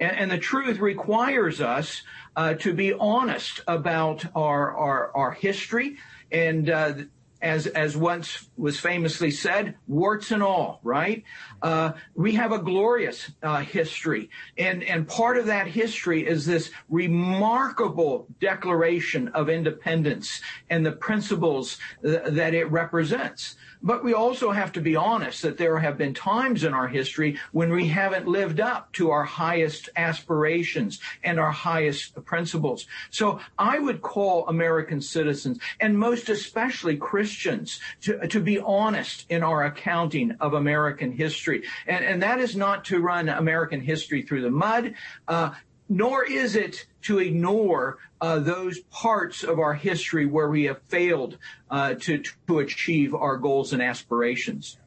And, 0.01 0.17
and 0.17 0.31
the 0.31 0.39
truth 0.39 0.81
requires 0.81 1.61
us 1.61 2.03
uh, 2.35 2.55
to 2.55 2.73
be 2.73 2.93
honest 2.93 3.61
about 3.69 4.25
our, 4.35 4.77
our, 4.77 5.17
our 5.17 5.31
history 5.31 5.99
and 6.33 6.69
uh, 6.69 6.95
as 7.43 7.67
as 7.69 7.97
once 7.97 8.49
was 8.57 8.79
famously 8.79 9.31
said, 9.31 9.75
warts 9.87 10.31
and 10.31 10.43
all, 10.43 10.81
right? 10.83 11.25
Uh, 11.63 11.93
we 12.15 12.33
have 12.33 12.53
a 12.53 12.59
glorious 12.59 13.31
uh, 13.43 13.61
history, 13.61 14.31
and 14.59 14.83
and 14.85 15.09
part 15.09 15.39
of 15.39 15.47
that 15.47 15.67
history 15.67 16.27
is 16.27 16.47
this 16.47 16.71
remarkable 16.89 18.27
Declaration 18.41 19.29
of 19.29 19.49
Independence 19.49 20.41
and 20.69 20.85
the 20.85 20.93
principles 20.93 21.79
th- 22.03 22.23
that 22.27 22.55
it 22.55 22.71
represents. 22.71 23.57
But 23.83 24.05
we 24.05 24.13
also 24.13 24.51
have 24.51 24.73
to 24.73 24.81
be 24.81 24.97
honest 24.97 25.43
that 25.43 25.57
there 25.57 25.79
have 25.79 25.97
been 25.97 26.15
times 26.15 26.65
in 26.65 26.75
our 26.75 26.89
history 26.89 27.39
when 27.53 27.73
we 27.73 27.89
haven't 27.89 28.29
lived 28.29 28.61
up 28.61 28.93
to 28.93 29.11
our 29.11 29.25
highest 29.25 29.89
aspirations 29.97 31.01
and 31.25 31.41
our 31.41 31.51
highest 31.51 32.23
principles. 32.25 32.87
So 33.11 33.41
I 33.59 33.79
would 33.79 34.03
call 34.03 34.47
American 34.49 35.01
citizens, 35.01 35.59
and 35.81 35.99
most 35.99 36.29
especially 36.29 36.97
Christians, 36.97 37.81
to, 38.03 38.27
to 38.29 38.41
be 38.41 38.59
honest 38.59 39.27
in 39.31 39.43
our 39.43 39.65
accounting 39.65 40.37
of 40.41 40.55
American 40.55 41.13
history. 41.13 41.65
And, 41.87 42.05
and 42.05 42.23
that 42.23 42.41
is 42.41 42.57
not 42.57 42.85
to 42.87 43.01
run 43.01 43.29
American 43.29 43.81
history 43.81 44.23
through 44.23 44.43
the 44.43 44.51
mud. 44.51 44.95
Uh, 45.27 45.53
nor 45.91 46.25
is 46.25 46.55
it 46.55 46.87
to 47.03 47.19
ignore 47.19 47.99
uh, 48.21 48.39
those 48.39 48.79
parts 48.91 49.43
of 49.43 49.59
our 49.59 49.75
history 49.75 50.25
where 50.25 50.49
we 50.49 50.65
have 50.65 50.81
failed 50.89 51.37
uh, 51.69 51.95
to, 51.95 52.23
to 52.47 52.61
achieve 52.61 53.13
our 53.13 53.37
goals 53.37 53.73
and 53.73 53.83
aspirations. 53.83 54.79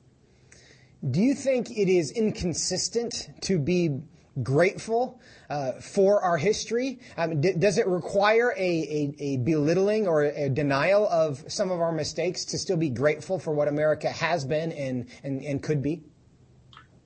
Do 1.08 1.20
you 1.20 1.36
think 1.36 1.70
it 1.70 1.90
is 1.90 2.12
inconsistent 2.12 3.30
to 3.42 3.60
be 3.60 4.00
grateful 4.42 5.20
uh, 5.50 5.74
for 5.74 6.22
our 6.22 6.38
history? 6.38 7.00
Um, 7.18 7.42
d- 7.42 7.54
does 7.60 7.78
it 7.78 7.86
require 7.86 8.54
a, 8.56 8.62
a, 8.62 9.16
a, 9.20 9.38
belittling 9.38 10.08
or 10.08 10.24
a 10.24 10.48
denial 10.48 11.08
of 11.10 11.44
some 11.52 11.70
of 11.70 11.82
our 11.82 11.92
mistakes 11.92 12.46
to 12.46 12.58
still 12.58 12.78
be 12.78 12.90
grateful 12.90 13.38
for 13.38 13.54
what 13.54 13.68
America 13.68 14.10
has 14.10 14.46
been 14.46 14.72
and, 14.72 15.10
and, 15.24 15.44
and 15.44 15.62
could 15.62 15.82
be? 15.82 16.04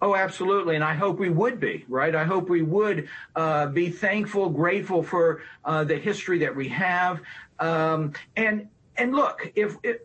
Oh, 0.01 0.15
absolutely. 0.15 0.75
And 0.75 0.83
I 0.83 0.93
hope 0.93 1.17
we 1.17 1.29
would 1.29 1.59
be, 1.59 1.83
right? 1.87 2.13
I 2.13 2.23
hope 2.23 2.49
we 2.49 2.61
would 2.61 3.09
uh, 3.35 3.67
be 3.67 3.89
thankful, 3.89 4.49
grateful 4.49 5.01
for 5.01 5.41
uh, 5.65 5.83
the 5.83 5.97
history 5.97 6.39
that 6.39 6.55
we 6.55 6.67
have. 6.69 7.21
Um, 7.59 8.13
and, 8.35 8.67
and 8.95 9.15
look, 9.15 9.51
if, 9.55 9.75
if, 9.81 9.97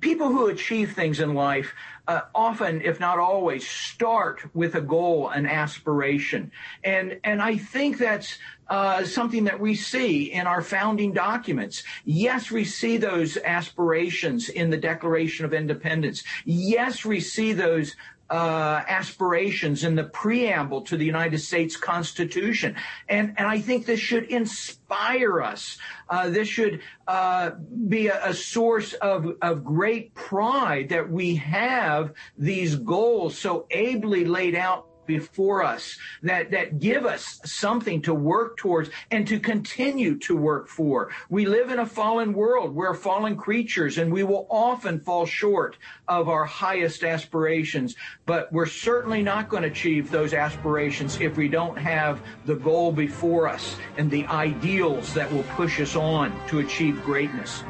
people 0.00 0.28
who 0.28 0.48
achieve 0.48 0.92
things 0.92 1.20
in 1.20 1.32
life 1.32 1.72
uh, 2.08 2.22
often, 2.34 2.82
if 2.82 2.98
not 2.98 3.18
always, 3.18 3.66
start 3.66 4.42
with 4.54 4.74
a 4.74 4.80
goal, 4.80 5.28
an 5.28 5.46
aspiration. 5.46 6.50
And, 6.82 7.20
and 7.22 7.40
I 7.40 7.56
think 7.56 7.98
that's 7.98 8.38
uh, 8.68 9.04
something 9.04 9.44
that 9.44 9.60
we 9.60 9.74
see 9.74 10.32
in 10.32 10.46
our 10.46 10.62
founding 10.62 11.12
documents. 11.12 11.84
Yes, 12.04 12.50
we 12.50 12.64
see 12.64 12.96
those 12.96 13.36
aspirations 13.36 14.48
in 14.48 14.70
the 14.70 14.76
Declaration 14.76 15.44
of 15.44 15.54
Independence. 15.54 16.24
Yes, 16.44 17.04
we 17.04 17.20
see 17.20 17.52
those 17.52 17.94
aspirations 18.30 19.84
in 19.84 19.94
the 19.94 20.04
preamble 20.04 20.82
to 20.82 20.96
the 20.96 21.04
United 21.04 21.38
States 21.38 21.76
Constitution. 21.76 22.76
And, 23.08 23.34
and 23.36 23.46
I 23.46 23.60
think 23.60 23.86
this 23.86 24.00
should 24.00 24.24
inspire 24.24 25.42
us. 25.42 25.78
Uh, 26.08 26.30
this 26.30 26.48
should 26.48 26.80
uh, 27.08 27.50
be 27.88 28.08
a, 28.08 28.28
a, 28.28 28.34
source 28.34 28.92
of, 28.94 29.26
of 29.42 29.64
great 29.64 30.14
pride 30.14 30.88
that 30.90 31.10
we 31.10 31.36
have 31.36 32.12
these 32.36 32.76
goals 32.76 33.38
so 33.38 33.66
ably 33.70 34.24
laid 34.24 34.54
out 34.54 34.86
before 35.06 35.62
us 35.62 35.96
that, 36.22 36.50
that 36.50 36.78
give 36.78 37.04
us 37.04 37.40
something 37.44 38.02
to 38.02 38.14
work 38.14 38.56
towards 38.56 38.90
and 39.10 39.26
to 39.28 39.38
continue 39.38 40.18
to 40.18 40.36
work 40.36 40.68
for. 40.68 41.10
We 41.28 41.46
live 41.46 41.70
in 41.70 41.78
a 41.78 41.86
fallen 41.86 42.32
world. 42.32 42.74
We're 42.74 42.94
fallen 42.94 43.36
creatures 43.36 43.98
and 43.98 44.12
we 44.12 44.22
will 44.22 44.46
often 44.50 45.00
fall 45.00 45.26
short 45.26 45.76
of 46.08 46.28
our 46.28 46.44
highest 46.44 47.04
aspirations, 47.04 47.96
but 48.26 48.52
we're 48.52 48.66
certainly 48.66 49.22
not 49.22 49.48
going 49.48 49.62
to 49.62 49.68
achieve 49.68 50.10
those 50.10 50.34
aspirations 50.34 51.20
if 51.20 51.36
we 51.36 51.48
don't 51.48 51.76
have 51.76 52.20
the 52.46 52.54
goal 52.54 52.92
before 52.92 53.48
us 53.48 53.76
and 53.96 54.10
the 54.10 54.26
ideals 54.26 55.14
that 55.14 55.32
will 55.32 55.44
push 55.54 55.80
us 55.80 55.96
on 55.96 56.32
to 56.48 56.60
achieve 56.60 57.02
greatness. 57.02 57.62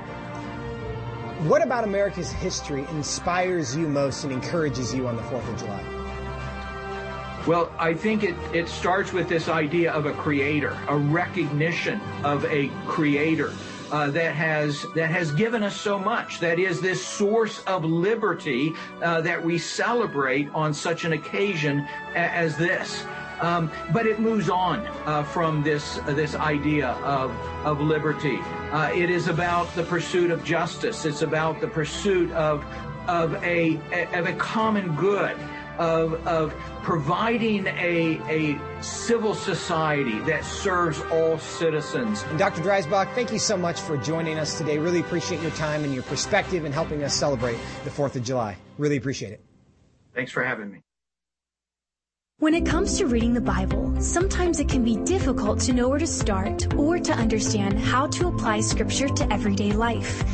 What 1.49 1.61
about 1.61 1.83
America's 1.83 2.31
history 2.31 2.87
inspires 2.91 3.75
you 3.75 3.89
most 3.89 4.23
and 4.23 4.33
encourages 4.33 4.95
you 4.95 5.09
on 5.09 5.17
the 5.17 5.23
4th 5.23 5.53
of 5.53 5.59
July? 5.59 5.92
Well, 7.45 7.73
I 7.77 7.93
think 7.93 8.23
it, 8.23 8.37
it 8.55 8.69
starts 8.69 9.13
with 9.13 9.29
this 9.29 9.49
idea 9.49 9.93
of 9.93 10.07
a 10.07 10.13
creator, 10.13 10.79
a 10.87 10.97
recognition 10.97 12.01
of 12.23 12.45
a 12.45 12.69
creator. 12.87 13.53
Uh, 13.91 14.11
that 14.11 14.35
has 14.35 14.87
that 14.95 15.11
has 15.11 15.33
given 15.33 15.63
us 15.63 15.79
so 15.79 15.99
much. 15.99 16.41
That 16.41 16.59
is 16.59 16.81
this 16.81 17.07
source 17.07 17.63
of 17.65 17.85
liberty 17.85 18.73
uh, 19.03 19.21
that 19.21 19.45
we 19.45 19.59
celebrate 19.59 20.49
on 20.55 20.73
such 20.73 21.05
an 21.05 21.13
occasion 21.13 21.87
as 22.15 22.57
this. 22.57 23.05
Um, 23.43 23.71
but 23.93 24.07
it 24.07 24.19
moves 24.19 24.49
on 24.49 24.87
uh, 25.05 25.25
from 25.25 25.63
this 25.63 25.97
this 26.07 26.35
idea 26.35 26.93
of 27.03 27.33
of 27.67 27.83
liberty. 27.83 28.39
Uh, 28.71 28.91
it 28.95 29.11
is 29.11 29.29
about 29.29 29.75
the 29.75 29.83
pursuit 29.83 30.31
of 30.31 30.43
justice. 30.43 31.05
It's 31.05 31.21
about 31.21 31.61
the 31.61 31.69
pursuit 31.69 32.33
of 32.33 32.65
of 33.09 33.35
a 33.45 33.77
of 34.15 34.27
a 34.27 34.33
common 34.37 34.95
good 34.97 35.37
of, 35.79 36.27
of 36.27 36.55
providing 36.83 37.67
a, 37.67 38.21
a 38.29 38.83
civil 38.83 39.35
society 39.35 40.19
that 40.21 40.45
serves 40.45 41.01
all 41.13 41.39
citizens. 41.39 42.23
And 42.25 42.39
Dr. 42.39 42.63
Dreisbach, 42.63 43.13
thank 43.15 43.33
you 43.33 43.39
so 43.39 43.57
much 43.57 43.81
for 43.81 43.97
joining 43.97 44.39
us 44.39 44.59
today. 44.59 44.79
Really 44.79 45.01
appreciate 45.01 45.41
your 45.41 45.51
time 45.53 45.85
and 45.85 45.95
your 45.95 46.03
perspective 46.05 46.65
in 46.65 46.73
helping 46.73 47.03
us 47.05 47.15
celebrate 47.15 47.59
the 47.85 47.91
4th 47.91 48.17
of 48.17 48.25
July. 48.25 48.57
Really 48.79 48.97
appreciate 48.97 49.33
it. 49.33 49.45
Thanks 50.15 50.33
for 50.33 50.45
having 50.45 50.71
me. 50.71 50.83
When 52.43 52.55
it 52.55 52.67
comes 52.67 52.99
to 52.99 53.07
reading 53.07 53.35
the 53.35 53.41
Bible, 53.41 53.95
sometimes 54.01 54.59
it 54.59 54.69
can 54.69 54.83
be 54.83 54.97
difficult 54.97 55.61
to 55.61 55.73
know 55.73 55.89
where 55.89 56.01
to 56.01 56.09
start 56.09 56.75
or 56.75 56.99
to 56.99 57.13
understand 57.13 57.79
how 57.79 58.09
to 58.09 58.27
apply 58.27 58.63
scripture 58.63 59.07
to 59.07 59.33
everyday 59.33 59.71
life. 59.71 60.25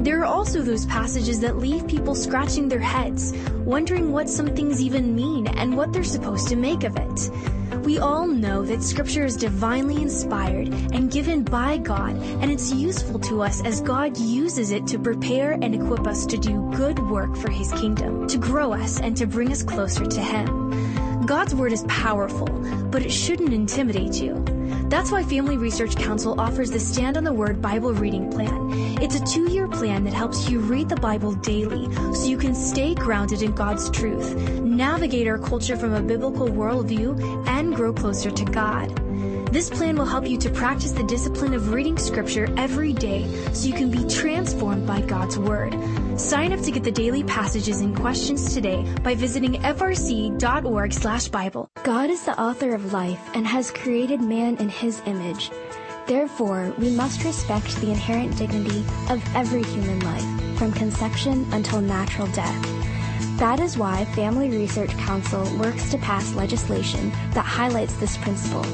There 0.00 0.18
are 0.22 0.24
also 0.24 0.62
those 0.62 0.86
passages 0.86 1.40
that 1.40 1.58
leave 1.58 1.86
people 1.86 2.14
scratching 2.14 2.70
their 2.70 2.80
heads, 2.80 3.34
wondering 3.66 4.12
what 4.12 4.30
some 4.30 4.46
things 4.56 4.80
even 4.80 5.14
mean 5.14 5.46
and 5.46 5.76
what 5.76 5.92
they're 5.92 6.04
supposed 6.04 6.48
to 6.48 6.56
make 6.56 6.84
of 6.84 6.96
it. 6.96 7.84
We 7.84 7.98
all 7.98 8.26
know 8.26 8.64
that 8.64 8.82
scripture 8.82 9.26
is 9.26 9.36
divinely 9.36 10.00
inspired 10.00 10.68
and 10.68 11.10
given 11.10 11.42
by 11.42 11.76
God, 11.76 12.16
and 12.40 12.50
it's 12.50 12.72
useful 12.72 13.18
to 13.18 13.42
us 13.42 13.62
as 13.66 13.82
God 13.82 14.16
uses 14.16 14.70
it 14.70 14.86
to 14.86 14.98
prepare 14.98 15.52
and 15.52 15.74
equip 15.74 16.06
us 16.06 16.24
to 16.28 16.38
do 16.38 16.72
good 16.74 16.98
work 17.10 17.36
for 17.36 17.50
his 17.50 17.70
kingdom, 17.72 18.26
to 18.28 18.38
grow 18.38 18.72
us 18.72 19.00
and 19.00 19.14
to 19.18 19.26
bring 19.26 19.52
us 19.52 19.62
closer 19.62 20.06
to 20.06 20.20
him. 20.22 21.07
God's 21.28 21.54
Word 21.54 21.72
is 21.72 21.84
powerful, 21.88 22.46
but 22.90 23.04
it 23.04 23.12
shouldn't 23.12 23.52
intimidate 23.52 24.14
you. 24.14 24.42
That's 24.88 25.12
why 25.12 25.22
Family 25.22 25.58
Research 25.58 25.94
Council 25.94 26.40
offers 26.40 26.70
the 26.70 26.80
Stand 26.80 27.18
on 27.18 27.24
the 27.24 27.34
Word 27.34 27.60
Bible 27.60 27.92
Reading 27.92 28.30
Plan. 28.30 28.70
It's 29.02 29.14
a 29.14 29.26
two 29.26 29.50
year 29.50 29.68
plan 29.68 30.04
that 30.04 30.14
helps 30.14 30.48
you 30.48 30.58
read 30.58 30.88
the 30.88 30.96
Bible 30.96 31.34
daily 31.34 31.94
so 32.14 32.24
you 32.24 32.38
can 32.38 32.54
stay 32.54 32.94
grounded 32.94 33.42
in 33.42 33.52
God's 33.52 33.90
truth, 33.90 34.34
navigate 34.62 35.28
our 35.28 35.36
culture 35.36 35.76
from 35.76 35.92
a 35.92 36.00
biblical 36.00 36.48
worldview, 36.48 37.46
and 37.46 37.76
grow 37.76 37.92
closer 37.92 38.30
to 38.30 38.44
God. 38.46 38.88
This 39.52 39.68
plan 39.68 39.98
will 39.98 40.06
help 40.06 40.26
you 40.26 40.38
to 40.38 40.48
practice 40.48 40.92
the 40.92 41.04
discipline 41.04 41.52
of 41.52 41.74
reading 41.74 41.98
scripture 41.98 42.48
every 42.56 42.94
day 42.94 43.28
so 43.52 43.68
you 43.68 43.74
can 43.74 43.90
be 43.90 44.08
transformed 44.08 44.86
by 44.86 45.02
God's 45.02 45.38
Word. 45.38 45.74
Sign 46.18 46.52
up 46.52 46.60
to 46.62 46.72
get 46.72 46.82
the 46.82 46.90
daily 46.90 47.22
passages 47.22 47.80
and 47.80 47.96
questions 47.96 48.52
today 48.52 48.84
by 49.04 49.14
visiting 49.14 49.52
frc.org 49.62 50.92
slash 50.92 51.28
Bible. 51.28 51.70
God 51.84 52.10
is 52.10 52.24
the 52.24 52.38
author 52.38 52.74
of 52.74 52.92
life 52.92 53.20
and 53.34 53.46
has 53.46 53.70
created 53.70 54.20
man 54.20 54.56
in 54.56 54.68
his 54.68 55.00
image. 55.06 55.52
Therefore, 56.08 56.74
we 56.76 56.90
must 56.90 57.22
respect 57.22 57.76
the 57.76 57.92
inherent 57.92 58.36
dignity 58.36 58.80
of 59.08 59.22
every 59.36 59.62
human 59.62 60.00
life, 60.00 60.58
from 60.58 60.72
conception 60.72 61.46
until 61.52 61.80
natural 61.80 62.26
death. 62.28 62.62
That 63.38 63.60
is 63.60 63.78
why 63.78 64.04
Family 64.16 64.50
Research 64.50 64.90
Council 64.98 65.44
works 65.56 65.88
to 65.92 65.98
pass 65.98 66.34
legislation 66.34 67.10
that 67.30 67.44
highlights 67.44 67.94
this 67.94 68.16
principle, 68.16 68.64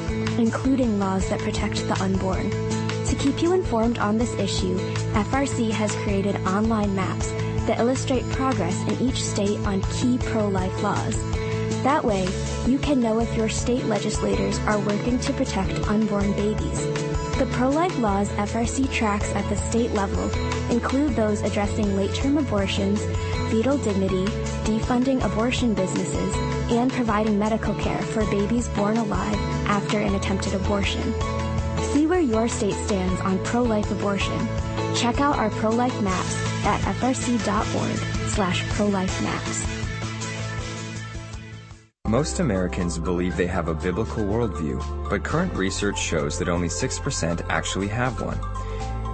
including 0.41 0.99
laws 0.99 1.29
that 1.29 1.41
protect 1.41 1.87
the 1.89 2.01
unborn. 2.01 2.74
To 3.09 3.17
keep 3.17 3.43
you 3.43 3.53
informed 3.53 3.99
on 3.99 4.17
this 4.17 4.35
issue, 4.35 4.79
FRC 5.13 5.71
has 5.71 5.95
created 5.97 6.37
online 6.47 6.95
maps 6.95 7.31
that 7.67 7.79
illustrate 7.79 8.29
progress 8.31 8.81
in 8.89 9.09
each 9.09 9.23
state 9.23 9.59
on 9.67 9.83
key 9.93 10.19
pro-life 10.19 10.83
laws. 10.83 11.17
That 11.83 12.03
way, 12.03 12.27
you 12.67 12.79
can 12.79 13.01
know 13.01 13.21
if 13.21 13.37
your 13.37 13.51
state 13.51 13.85
legislators 13.85 14.59
are 14.61 14.79
working 14.81 15.19
to 15.19 15.33
protect 15.35 15.87
unborn 15.87 16.33
babies. 16.33 16.81
The 17.37 17.49
pro-life 17.53 17.99
laws 17.99 18.31
FRC 18.31 18.91
tracks 18.91 19.31
at 19.35 19.47
the 19.51 19.57
state 19.57 19.91
level 19.93 20.31
include 20.71 21.15
those 21.15 21.43
addressing 21.43 21.97
late-term 21.97 22.39
abortions, 22.39 23.05
fetal 23.51 23.77
dignity, 23.77 24.25
defunding 24.65 25.23
abortion 25.23 25.75
businesses, 25.75 26.35
and 26.73 26.91
providing 26.91 27.39
medical 27.39 27.75
care 27.75 28.01
for 28.01 28.25
babies 28.31 28.69
born 28.69 28.97
alive 28.97 29.39
after 29.67 29.99
an 29.99 30.15
attempted 30.15 30.55
abortion. 30.55 31.13
Your 32.25 32.49
state 32.49 32.73
stands 32.87 33.21
on 33.21 33.39
pro-life 33.45 33.91
abortion. 33.91 34.39
Check 34.97 35.21
out 35.21 35.37
our 35.37 35.51
pro-life 35.51 36.01
maps 36.01 36.65
at 36.65 36.81
frc.org 36.81 37.97
slash 38.31 38.67
pro-life 38.71 39.23
maps. 39.23 39.67
Most 42.07 42.41
Americans 42.41 42.99
believe 42.99 43.37
they 43.37 43.47
have 43.47 43.69
a 43.69 43.75
biblical 43.75 44.25
worldview, 44.25 45.11
but 45.11 45.23
current 45.23 45.53
research 45.55 45.99
shows 45.99 46.39
that 46.39 46.49
only 46.49 46.69
6% 46.69 47.47
actually 47.51 47.89
have 47.89 48.19
one. 48.23 48.41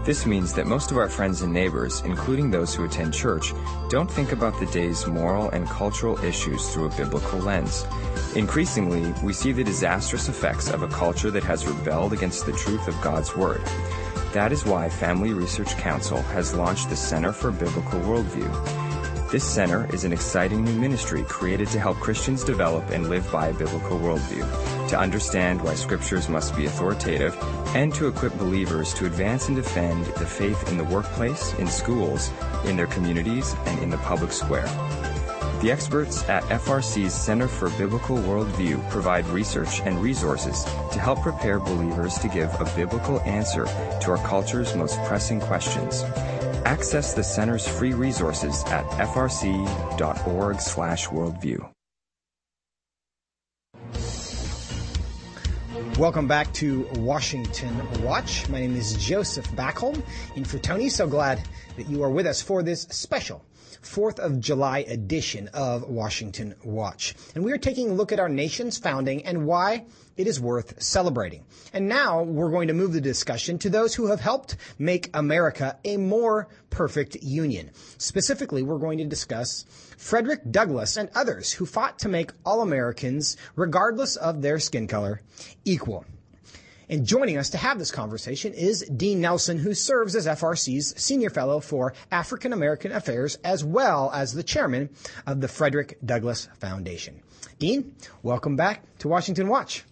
This 0.05 0.25
means 0.25 0.52
that 0.55 0.69
most 0.69 0.93
of 0.93 0.97
our 0.97 1.09
friends 1.09 1.43
and 1.43 1.52
neighbors, 1.52 2.02
including 2.05 2.50
those 2.50 2.75
who 2.75 2.85
attend 2.85 3.12
church, 3.12 3.52
don't 3.88 4.11
think 4.11 4.31
about 4.31 4.59
the 4.61 4.67
day's 4.67 5.07
moral 5.07 5.50
and 5.50 5.69
cultural 5.69 6.17
issues 6.25 6.73
through 6.73 6.87
a 6.87 6.97
biblical 6.97 7.40
lens. 7.40 7.85
Increasingly, 8.37 9.13
we 9.25 9.33
see 9.33 9.51
the 9.51 9.65
disastrous 9.65 10.29
effects 10.29 10.71
of 10.71 10.83
a 10.83 10.89
culture 10.89 11.33
that 11.33 11.43
has 11.43 11.67
rebelled 11.67 12.13
against 12.13 12.47
the 12.47 12.53
truth 12.53 12.87
of 12.87 13.01
God's 13.01 13.37
Word. 13.37 13.61
That 14.33 14.53
is 14.53 14.65
why 14.65 14.89
Family 14.89 15.33
Research 15.33 15.77
Council 15.77 16.23
has 16.23 16.55
launched 16.55 16.91
the 16.91 16.97
Center 16.97 17.33
for 17.33 17.51
Biblical 17.51 17.99
Worldview. 18.01 19.31
This 19.33 19.45
center 19.45 19.93
is 19.93 20.05
an 20.05 20.13
exciting 20.13 20.63
new 20.63 20.75
ministry 20.75 21.25
created 21.25 21.69
to 21.69 21.81
help 21.81 21.97
Christians 21.99 22.45
develop 22.45 22.91
and 22.91 23.09
live 23.09 23.31
by 23.33 23.49
a 23.49 23.55
biblical 23.55 23.99
worldview, 23.99 24.89
to 24.89 24.99
understand 24.99 25.61
why 25.61 25.75
scriptures 25.75 26.29
must 26.29 26.57
be 26.57 26.67
authoritative, 26.67 27.37
and 27.75 27.93
to 27.95 28.07
equip 28.07 28.37
believers 28.39 28.95
to 28.95 29.07
advance 29.07 29.49
and 29.49 29.57
defend 29.57 30.05
the 30.07 30.27
faith 30.27 30.69
in 30.69 30.79
the 30.79 30.85
workplace, 30.85 31.53
in 31.55 31.67
schools, 31.67 32.31
in 32.65 32.77
their 32.77 32.89
communities, 32.89 33.55
and 33.67 33.81
in 33.81 33.91
the 33.91 33.99
public 33.99 34.33
square. 34.33 34.69
The 35.61 35.71
experts 35.71 36.26
at 36.26 36.43
FRC's 36.45 37.12
Center 37.12 37.47
for 37.47 37.69
Biblical 37.76 38.17
Worldview 38.17 38.88
provide 38.88 39.26
research 39.26 39.83
and 39.83 40.00
resources 40.00 40.64
to 40.64 40.99
help 40.99 41.21
prepare 41.21 41.61
believers 41.61 42.17
to 42.21 42.29
give 42.29 42.49
a 42.59 42.64
biblical 42.75 43.21
answer 43.21 43.67
to 43.67 44.11
our 44.11 44.17
culture's 44.26 44.75
most 44.75 44.99
pressing 45.05 45.38
questions. 45.38 46.02
Access 46.64 47.12
the 47.12 47.23
center's 47.23 47.69
free 47.69 47.93
resources 47.93 48.64
at 48.69 48.87
frc.org/worldview. 48.87 51.71
Welcome 55.99 56.26
back 56.26 56.50
to 56.55 56.88
Washington 57.00 58.02
Watch. 58.02 58.49
My 58.49 58.61
name 58.61 58.76
is 58.76 58.95
Joseph 58.95 59.50
Backholm, 59.50 60.02
in 60.37 60.47
for 60.47 60.58
Tony. 60.58 60.89
So 60.89 61.06
glad 61.06 61.43
that 61.76 61.91
you 61.91 62.02
are 62.02 62.08
with 62.08 62.26
us 62.26 62.41
for 62.41 62.63
this 62.63 62.85
special 62.85 63.45
4th 63.83 64.19
of 64.19 64.41
July 64.41 64.80
edition 64.80 65.49
of 65.54 65.89
Washington 65.89 66.54
Watch. 66.65 67.15
And 67.35 67.45
we 67.45 67.52
are 67.52 67.59
taking 67.59 67.91
a 67.91 67.95
look 67.95 68.13
at 68.13 68.21
our 68.21 68.28
nation's 68.28 68.78
founding 68.78 69.25
and 69.25 69.47
why 69.47 69.87
it 70.17 70.26
is 70.26 70.41
worth 70.41 70.83
celebrating. 70.83 71.45
And 71.73 71.89
now 71.89 72.23
we're 72.23 72.50
going 72.50 72.69
to 72.69 72.75
move 72.75 72.93
the 72.93 73.00
discussion 73.00 73.59
to 73.61 73.71
those 73.71 73.95
who 73.95 74.09
have 74.09 74.21
helped 74.21 74.56
make 74.78 75.09
America 75.15 75.78
a 75.85 75.97
more 75.97 76.49
perfect 76.69 77.17
union. 77.23 77.71
Specifically, 77.99 78.63
we're 78.63 78.78
going 78.78 78.99
to 78.99 79.04
discuss 79.04 79.65
Frederick 79.97 80.41
Douglass 80.50 80.97
and 80.97 81.09
others 81.15 81.52
who 81.52 81.67
fought 81.67 81.99
to 82.00 82.09
make 82.09 82.33
all 82.45 82.63
Americans, 82.63 83.37
regardless 83.56 84.17
of 84.17 84.43
their 84.43 84.59
skin 84.59 84.87
color, 84.87 85.21
equal. 85.65 86.04
And 86.91 87.07
joining 87.07 87.39
us 87.39 87.50
to 87.50 87.57
have 87.57 87.79
this 87.79 87.93
conversation 87.93 88.53
is 88.53 88.81
Dean 88.81 89.21
Nelson, 89.21 89.59
who 89.59 89.75
serves 89.75 90.17
as 90.17 90.26
FRC's 90.26 91.00
Senior 91.00 91.31
Fellow 91.31 91.61
for 91.61 91.95
African 92.11 92.53
American 92.53 92.91
Affairs, 92.91 93.39
as 93.45 93.63
well 93.63 94.11
as 94.13 94.33
the 94.33 94.43
Chairman 94.43 94.91
of 95.25 95.41
the 95.41 95.47
Frederick 95.47 95.99
Douglass 96.05 96.49
Foundation. 96.59 97.23
Dean, 97.61 97.95
welcome 98.25 98.57
back 98.57 98.83
to 98.99 99.07
Washington 99.07 99.47
Watch. 99.47 99.85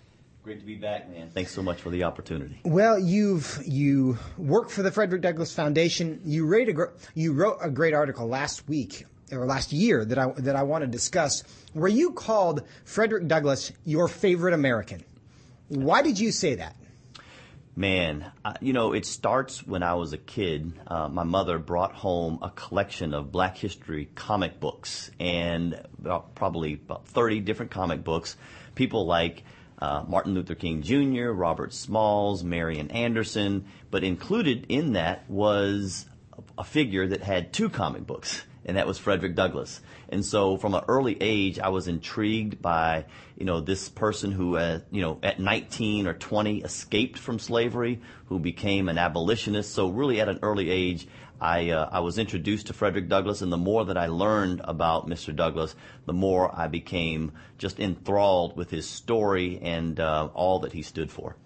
Great 0.43 0.59
to 0.59 0.67
be 0.67 0.75
back, 0.75 1.09
man. 1.09 1.31
Thanks 1.31 1.53
so 1.53 1.63
much 1.63 1.81
for 1.81 1.91
the 1.91 2.03
opportunity. 2.03 2.59
Well, 2.65 2.99
you've 2.99 3.63
you 3.65 4.19
work 4.37 4.69
for 4.69 4.83
the 4.83 4.91
Frederick 4.91 5.23
Douglass 5.23 5.55
Foundation. 5.55 6.21
You 6.25 6.47
wrote 6.47 6.69
a 6.69 6.89
you 7.15 7.33
wrote 7.33 7.59
a 7.61 7.71
great 7.71 7.95
article 7.95 8.27
last 8.27 8.69
week 8.69 9.07
or 9.31 9.47
last 9.47 9.73
year 9.73 10.05
that 10.05 10.19
I 10.19 10.33
that 10.39 10.57
I 10.57 10.65
want 10.65 10.83
to 10.83 10.89
discuss, 10.89 11.45
where 11.75 11.87
you 11.87 12.11
called 12.11 12.65
Frederick 12.83 13.29
Douglass 13.29 13.71
your 13.85 14.09
favorite 14.09 14.53
American. 14.53 15.05
Why 15.69 16.03
did 16.03 16.19
you 16.19 16.33
say 16.33 16.57
that? 16.57 16.75
Man, 17.79 18.33
you 18.61 18.73
know, 18.73 18.93
it 18.93 19.07
starts 19.07 19.64
when 19.64 19.85
I 19.85 19.95
was 19.95 20.12
a 20.12 20.19
kid. 20.19 20.73
Uh, 20.85 21.09
my 21.09 21.23
mother 21.23 21.61
brought 21.61 21.93
home 21.93 22.41
a 22.43 22.51
collection 22.51 23.14
of 23.14 23.31
Black 23.31 23.57
History 23.57 24.09
comic 24.17 24.59
books, 24.59 25.12
and 25.21 25.81
about, 26.01 26.35
probably 26.35 26.73
about 26.73 27.07
30 27.07 27.38
different 27.38 27.71
comic 27.71 28.03
books. 28.03 28.37
People 28.75 29.07
like 29.07 29.45
uh, 29.81 30.03
Martin 30.09 30.35
Luther 30.35 30.57
King 30.57 30.83
Jr., 30.83 31.31
Robert 31.31 31.73
Smalls, 31.73 32.43
Marian 32.43 32.91
Anderson, 32.91 33.67
but 33.93 34.03
included 34.03 34.67
in 34.69 34.95
that 34.95 35.31
was 35.31 36.05
a 36.59 36.64
figure 36.64 37.07
that 37.07 37.23
had 37.23 37.53
two 37.53 37.69
comic 37.69 38.05
books, 38.05 38.43
and 38.69 38.77
that 38.77 38.87
was 38.87 38.99
Frederick 38.99 39.35
Douglass. 39.35 39.81
And 40.11 40.23
so 40.23 40.59
from 40.59 40.75
an 40.75 40.85
early 40.89 41.17
age, 41.21 41.59
I 41.59 41.71
was 41.71 41.89
intrigued 41.89 42.61
by, 42.61 43.07
you 43.37 43.47
know, 43.47 43.61
this 43.61 43.89
person 43.89 44.31
who, 44.31 44.59
uh, 44.59 44.81
you 44.91 45.01
know, 45.01 45.19
at 45.23 45.41
19 45.41 46.07
or 46.07 46.13
20 46.13 46.59
escaped 46.59 47.19
from 47.19 47.39
slavery, 47.39 48.03
who 48.27 48.39
became 48.39 48.91
an 48.91 48.99
abolitionist. 48.99 49.73
So 49.73 49.89
really 49.89 50.21
at 50.21 50.29
an 50.29 50.41
early 50.43 50.69
age, 50.69 51.09
I, 51.41 51.71
uh, 51.71 51.89
I 51.91 52.01
was 52.01 52.19
introduced 52.19 52.67
to 52.67 52.75
Frederick 52.75 53.09
Douglass, 53.09 53.41
and 53.41 53.51
the 53.51 53.57
more 53.57 53.87
that 53.87 53.97
I 53.97 54.07
learned 54.07 54.61
about 54.65 55.09
Mr. 55.09 55.35
Douglass, 55.35 55.75
the 56.05 56.13
more 56.13 56.53
I 56.55 56.67
became 56.67 57.33
just 57.57 57.81
enthralled 57.81 58.55
with 58.55 58.71
his 58.71 58.87
story 58.87 59.61
and 59.63 59.99
uh, 59.99 60.29
all 60.35 60.59
that 60.61 60.73
he 60.75 60.83
stood 60.83 61.11
for. 61.11 61.37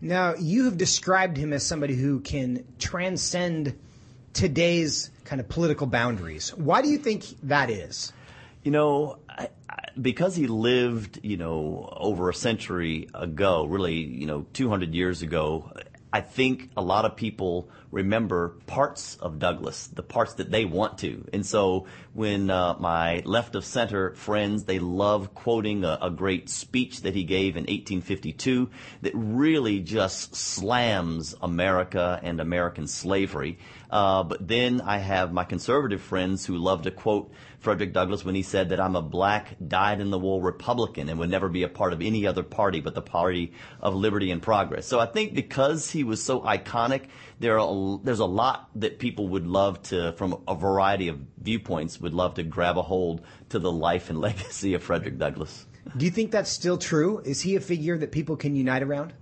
Now, 0.00 0.34
you 0.34 0.64
have 0.64 0.76
described 0.76 1.36
him 1.36 1.52
as 1.52 1.64
somebody 1.64 1.94
who 1.94 2.20
can 2.20 2.64
transcend 2.78 3.78
today's 4.32 5.10
kind 5.26 5.40
of 5.40 5.48
political 5.48 5.86
boundaries. 5.86 6.54
Why 6.54 6.80
do 6.80 6.88
you 6.88 6.98
think 6.98 7.24
that 7.44 7.68
is? 7.68 8.12
You 8.62 8.70
know, 8.70 9.18
I, 9.28 9.50
I, 9.68 9.76
because 10.00 10.34
he 10.34 10.46
lived, 10.46 11.20
you 11.22 11.36
know, 11.36 11.88
over 11.92 12.30
a 12.30 12.34
century 12.34 13.08
ago, 13.14 13.64
really, 13.66 13.94
you 13.94 14.26
know, 14.26 14.46
200 14.52 14.94
years 14.94 15.22
ago, 15.22 15.70
I 16.12 16.22
think 16.22 16.70
a 16.76 16.82
lot 16.82 17.04
of 17.04 17.16
people 17.16 17.68
remember 17.90 18.56
parts 18.66 19.16
of 19.16 19.38
Douglass, 19.38 19.88
the 19.88 20.02
parts 20.02 20.34
that 20.34 20.50
they 20.50 20.64
want 20.64 20.98
to. 20.98 21.28
And 21.32 21.44
so 21.44 21.86
when 22.14 22.48
uh, 22.48 22.76
my 22.78 23.22
left 23.24 23.54
of 23.54 23.64
center 23.64 24.14
friends, 24.14 24.64
they 24.64 24.78
love 24.78 25.34
quoting 25.34 25.84
a, 25.84 25.98
a, 26.00 26.10
great 26.10 26.48
speech 26.48 27.02
that 27.02 27.14
he 27.14 27.24
gave 27.24 27.56
in 27.56 27.64
1852 27.64 28.70
that 29.02 29.12
really 29.14 29.80
just 29.80 30.34
slams 30.34 31.34
America 31.42 32.18
and 32.22 32.40
American 32.40 32.86
slavery. 32.86 33.58
Uh, 33.90 34.22
but 34.22 34.46
then 34.46 34.80
I 34.80 34.98
have 34.98 35.32
my 35.32 35.44
conservative 35.44 36.00
friends 36.00 36.44
who 36.44 36.56
love 36.56 36.82
to 36.82 36.90
quote 36.90 37.32
Frederick 37.58 37.92
Douglass 37.92 38.24
when 38.24 38.34
he 38.34 38.42
said 38.42 38.68
that 38.68 38.80
I'm 38.80 38.96
a 38.96 39.02
black, 39.02 39.56
dyed 39.66 40.00
in 40.00 40.10
the 40.10 40.18
wool 40.18 40.40
Republican 40.40 41.08
and 41.08 41.18
would 41.18 41.30
never 41.30 41.48
be 41.48 41.62
a 41.62 41.68
part 41.68 41.92
of 41.92 42.02
any 42.02 42.26
other 42.26 42.42
party 42.42 42.80
but 42.80 42.94
the 42.94 43.02
party 43.02 43.52
of 43.80 43.94
liberty 43.94 44.30
and 44.30 44.42
progress. 44.42 44.86
So 44.86 45.00
I 45.00 45.06
think 45.06 45.34
because 45.34 45.90
he 45.90 46.04
was 46.04 46.22
so 46.22 46.40
iconic, 46.40 47.06
there 47.40 47.58
are, 47.58 48.00
there's 48.02 48.20
a 48.20 48.26
lot 48.26 48.68
that 48.76 48.98
people 48.98 49.28
would 49.28 49.46
love 49.46 49.82
to, 49.84 50.12
from 50.12 50.42
a 50.46 50.54
variety 50.54 51.08
of 51.08 51.20
viewpoints, 51.40 52.00
would 52.00 52.14
love 52.14 52.34
to 52.34 52.42
grab 52.42 52.78
a 52.78 52.82
hold 52.82 53.22
to 53.48 53.58
the 53.58 53.72
life 53.72 54.10
and 54.10 54.20
legacy 54.20 54.74
of 54.74 54.82
Frederick 54.82 55.18
Douglass. 55.18 55.66
Do 55.96 56.04
you 56.04 56.10
think 56.10 56.30
that's 56.30 56.50
still 56.50 56.78
true? 56.78 57.20
Is 57.24 57.40
he 57.40 57.56
a 57.56 57.60
figure 57.60 57.96
that 57.98 58.10
people 58.12 58.36
can 58.36 58.56
unite 58.56 58.82
around? 58.82 59.12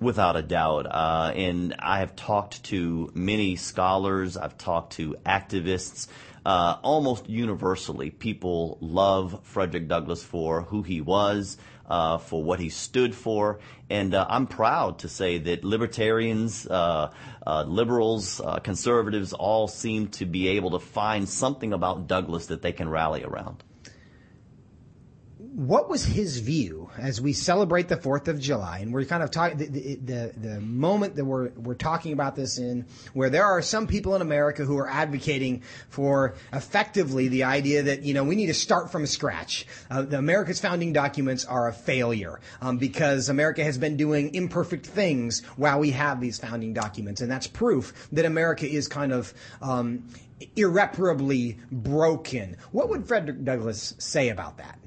Without 0.00 0.36
a 0.36 0.42
doubt. 0.42 0.86
Uh, 0.86 1.32
and 1.34 1.74
I 1.78 1.98
have 1.98 2.16
talked 2.16 2.64
to 2.64 3.10
many 3.14 3.56
scholars, 3.56 4.36
I've 4.36 4.56
talked 4.56 4.94
to 4.94 5.16
activists 5.26 6.08
uh, 6.44 6.78
almost 6.82 7.28
universally, 7.28 8.10
people 8.10 8.78
love 8.80 9.40
Frederick 9.42 9.88
Douglass 9.88 10.22
for 10.22 10.62
who 10.62 10.82
he 10.82 11.00
was, 11.00 11.58
uh, 11.88 12.18
for 12.18 12.42
what 12.42 12.60
he 12.60 12.70
stood 12.70 13.14
for, 13.14 13.58
and 13.90 14.14
uh, 14.14 14.26
I'm 14.28 14.46
proud 14.46 15.00
to 15.00 15.08
say 15.08 15.38
that 15.38 15.64
libertarians, 15.64 16.66
uh, 16.66 17.12
uh, 17.46 17.64
liberals, 17.64 18.40
uh, 18.40 18.58
conservatives 18.60 19.32
all 19.32 19.68
seem 19.68 20.08
to 20.08 20.24
be 20.24 20.48
able 20.48 20.70
to 20.70 20.78
find 20.78 21.28
something 21.28 21.72
about 21.72 22.06
Douglass 22.06 22.46
that 22.46 22.62
they 22.62 22.72
can 22.72 22.88
rally 22.88 23.22
around 23.22 23.62
what 25.60 25.90
was 25.90 26.02
his 26.02 26.38
view 26.38 26.88
as 26.96 27.20
we 27.20 27.34
celebrate 27.34 27.86
the 27.86 27.96
Fourth 27.98 28.28
of 28.28 28.40
July? 28.40 28.78
And 28.78 28.94
we're 28.94 29.04
kind 29.04 29.22
of 29.22 29.30
talking 29.30 29.58
the, 29.58 29.66
the, 29.96 30.32
the 30.34 30.60
moment 30.62 31.16
that 31.16 31.24
we're 31.26 31.50
we're 31.50 31.74
talking 31.74 32.14
about 32.14 32.34
this 32.34 32.56
in, 32.56 32.86
where 33.12 33.28
there 33.28 33.44
are 33.44 33.60
some 33.60 33.86
people 33.86 34.14
in 34.14 34.22
America 34.22 34.64
who 34.64 34.78
are 34.78 34.88
advocating 34.88 35.62
for 35.90 36.34
effectively 36.54 37.28
the 37.28 37.44
idea 37.44 37.82
that 37.82 38.04
you 38.04 38.14
know 38.14 38.24
we 38.24 38.36
need 38.36 38.46
to 38.46 38.54
start 38.54 38.90
from 38.90 39.04
scratch. 39.04 39.66
Uh, 39.90 40.00
the 40.00 40.16
America's 40.16 40.60
founding 40.60 40.94
documents 40.94 41.44
are 41.44 41.68
a 41.68 41.74
failure 41.74 42.40
um, 42.62 42.78
because 42.78 43.28
America 43.28 43.62
has 43.62 43.76
been 43.76 43.98
doing 43.98 44.34
imperfect 44.34 44.86
things 44.86 45.44
while 45.56 45.78
we 45.78 45.90
have 45.90 46.22
these 46.22 46.38
founding 46.38 46.72
documents, 46.72 47.20
and 47.20 47.30
that's 47.30 47.46
proof 47.46 48.08
that 48.12 48.24
America 48.24 48.66
is 48.66 48.88
kind 48.88 49.12
of 49.12 49.34
um, 49.60 50.08
irreparably 50.56 51.58
broken. 51.70 52.56
What 52.72 52.88
would 52.88 53.06
Frederick 53.06 53.44
Douglass 53.44 53.94
say 53.98 54.30
about 54.30 54.56
that? 54.56 54.79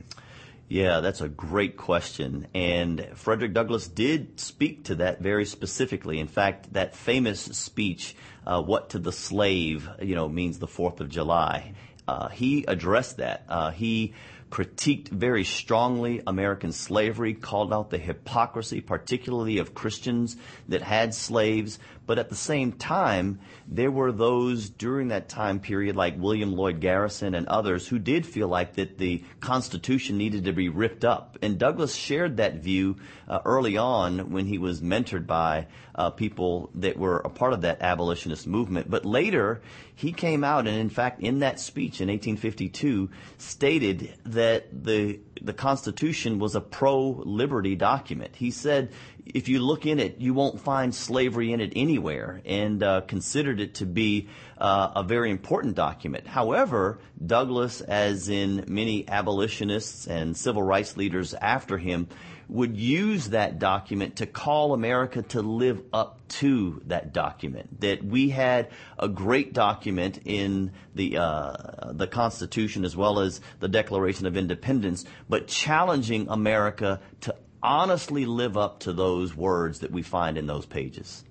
Yeah, 0.70 1.02
that's 1.02 1.22
a 1.22 1.30
great 1.30 1.78
question. 1.78 2.48
And 2.54 3.10
Frederick 3.16 3.54
Douglass 3.54 3.88
did 3.88 4.40
speak 4.40 4.86
to 4.86 4.96
that 4.96 5.22
very 5.22 5.46
specifically. 5.46 6.20
In 6.20 6.28
fact, 6.28 6.74
that 6.74 6.96
famous 6.96 7.42
speech, 7.42 8.16
uh, 8.48 8.62
What 8.62 8.92
to 8.92 9.00
the 9.00 9.12
Slave, 9.12 9.88
you 10.02 10.16
know, 10.16 10.28
means 10.28 10.60
the 10.60 10.68
4th 10.68 11.00
of 11.00 11.10
July. 11.10 11.74
Uh, 12.08 12.30
he 12.30 12.66
addressed 12.68 13.18
that. 13.18 13.44
Uh, 13.48 13.72
he 13.72 14.14
critiqued 14.54 15.10
very 15.10 15.44
strongly 15.44 16.22
American 16.28 16.72
slavery, 16.72 17.34
called 17.34 17.74
out 17.74 17.90
the 17.90 17.98
hypocrisy, 17.98 18.82
particularly 18.82 19.58
of 19.58 19.74
Christians 19.74 20.38
that 20.70 20.84
had 20.84 21.16
slaves. 21.16 21.80
But 22.06 22.20
at 22.20 22.30
the 22.30 22.36
same 22.36 22.74
time, 22.74 23.40
there 23.68 23.92
were 23.92 24.12
those 24.12 24.70
during 24.70 25.08
that 25.10 25.30
time 25.30 25.60
period, 25.60 25.96
like 25.96 26.16
William 26.18 26.54
Lloyd 26.54 26.82
Garrison 26.82 27.34
and 27.34 27.48
others, 27.48 27.88
who 27.88 27.98
did 27.98 28.26
feel 28.26 28.48
like 28.48 28.74
that 28.76 28.98
the 28.98 29.24
Constitution 29.40 30.18
needed 30.18 30.46
to 30.46 30.54
be 30.54 30.70
ripped 30.70 31.06
up. 31.06 31.38
And 31.42 31.58
Douglass 31.58 31.96
shared 31.96 32.38
that 32.38 32.56
view 32.56 32.98
uh, 33.28 33.40
early 33.46 33.78
on 33.78 34.32
when 34.32 34.46
he 34.46 34.58
was 34.58 34.82
mentored 34.82 35.26
by 35.26 35.68
uh, 35.96 36.10
people 36.10 36.70
that 36.76 36.98
were 36.98 37.20
a 37.20 37.30
part 37.30 37.54
of 37.54 37.62
that 37.62 37.82
abolitionist 37.82 38.48
movement. 38.48 38.90
But 38.90 39.06
later, 39.06 39.62
he 39.96 40.12
came 40.12 40.44
out 40.44 40.68
and, 40.68 40.78
in 40.78 40.90
fact, 40.90 41.22
in 41.22 41.40
that 41.40 41.60
speech 41.60 42.02
in 42.02 42.10
1852, 42.10 43.10
stated 43.38 44.14
that 44.26 44.84
the 44.84 45.20
the 45.42 45.54
Constitution 45.54 46.40
was 46.40 46.56
a 46.56 46.62
pro-liberty 46.62 47.76
document. 47.76 48.36
He 48.36 48.50
said, 48.50 48.94
if 49.26 49.48
you 49.48 49.60
look 49.60 49.86
in 49.86 50.00
it, 50.00 50.18
you 50.20 50.34
won't 50.34 50.60
find 50.60 50.94
slavery 50.94 51.54
in 51.54 51.62
it 51.62 51.74
anywhere, 51.76 52.42
and 52.46 52.84
uh, 52.84 53.02
considered 53.02 53.60
it 53.60 53.76
to 53.76 53.86
be 53.86 54.28
uh, 54.58 54.92
a 54.96 55.04
very 55.04 55.32
important 55.32 55.76
document. 55.76 56.28
However, 56.28 57.00
Douglass, 57.26 57.82
as 57.82 58.30
in 58.30 58.66
many 58.68 59.08
abolitionists 59.08 60.08
and 60.08 60.36
civil 60.36 60.64
rights 60.64 60.98
leaders 60.98 61.34
after 61.34 61.78
him, 61.78 62.08
would 62.50 62.78
use 62.78 63.30
that 63.30 63.58
document 63.58 64.18
to 64.18 64.26
call 64.26 64.74
America 64.74 65.22
to 65.22 65.42
live 65.42 65.82
up 65.94 66.20
to 66.28 66.82
that 66.86 67.14
document. 67.14 67.80
That 67.80 68.04
we 68.04 68.30
had 68.30 68.70
a 69.00 69.08
great 69.08 69.54
document 69.54 70.20
in 70.26 70.72
the 70.94 71.18
uh, 71.18 71.94
the 71.94 72.08
Constitution 72.08 72.86
as 72.86 72.96
well 72.96 73.20
as 73.20 73.40
the 73.60 73.70
Declaration 73.70 74.28
of 74.28 74.36
Independence, 74.36 75.06
but 75.30 75.48
challenging 75.48 76.28
America 76.30 77.00
to 77.22 77.36
honestly 77.64 78.26
live 78.26 78.58
up 78.58 78.80
to 78.82 78.94
those 78.94 79.36
words 79.36 79.80
that 79.80 79.92
we 79.92 80.04
find 80.04 80.38
in 80.38 80.46
those 80.46 80.66
pages. 80.66 81.24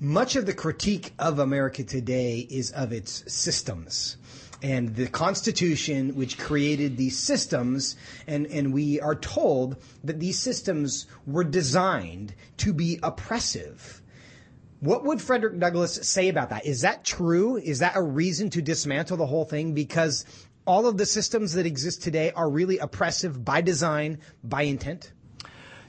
Much 0.00 0.36
of 0.36 0.46
the 0.46 0.54
critique 0.54 1.12
of 1.18 1.38
America 1.38 1.84
today 1.84 2.38
is 2.38 2.70
of 2.70 2.92
its 2.92 3.30
systems 3.32 4.16
and 4.62 4.94
the 4.96 5.06
Constitution, 5.06 6.14
which 6.16 6.38
created 6.38 6.96
these 6.96 7.18
systems, 7.18 7.96
and, 8.26 8.46
and 8.46 8.72
we 8.72 9.00
are 9.00 9.14
told 9.14 9.76
that 10.04 10.18
these 10.18 10.38
systems 10.38 11.06
were 11.26 11.44
designed 11.44 12.34
to 12.56 12.72
be 12.72 12.98
oppressive. 13.02 14.02
What 14.80 15.04
would 15.04 15.20
Frederick 15.20 15.58
Douglass 15.58 15.94
say 16.08 16.28
about 16.28 16.50
that? 16.50 16.66
Is 16.66 16.82
that 16.82 17.04
true? 17.04 17.56
Is 17.56 17.80
that 17.80 17.96
a 17.96 18.02
reason 18.02 18.50
to 18.50 18.62
dismantle 18.62 19.16
the 19.16 19.26
whole 19.26 19.44
thing? 19.44 19.74
Because 19.74 20.24
all 20.66 20.86
of 20.86 20.98
the 20.98 21.06
systems 21.06 21.54
that 21.54 21.66
exist 21.66 22.02
today 22.02 22.30
are 22.32 22.48
really 22.48 22.78
oppressive 22.78 23.44
by 23.44 23.60
design, 23.60 24.18
by 24.44 24.62
intent? 24.62 25.12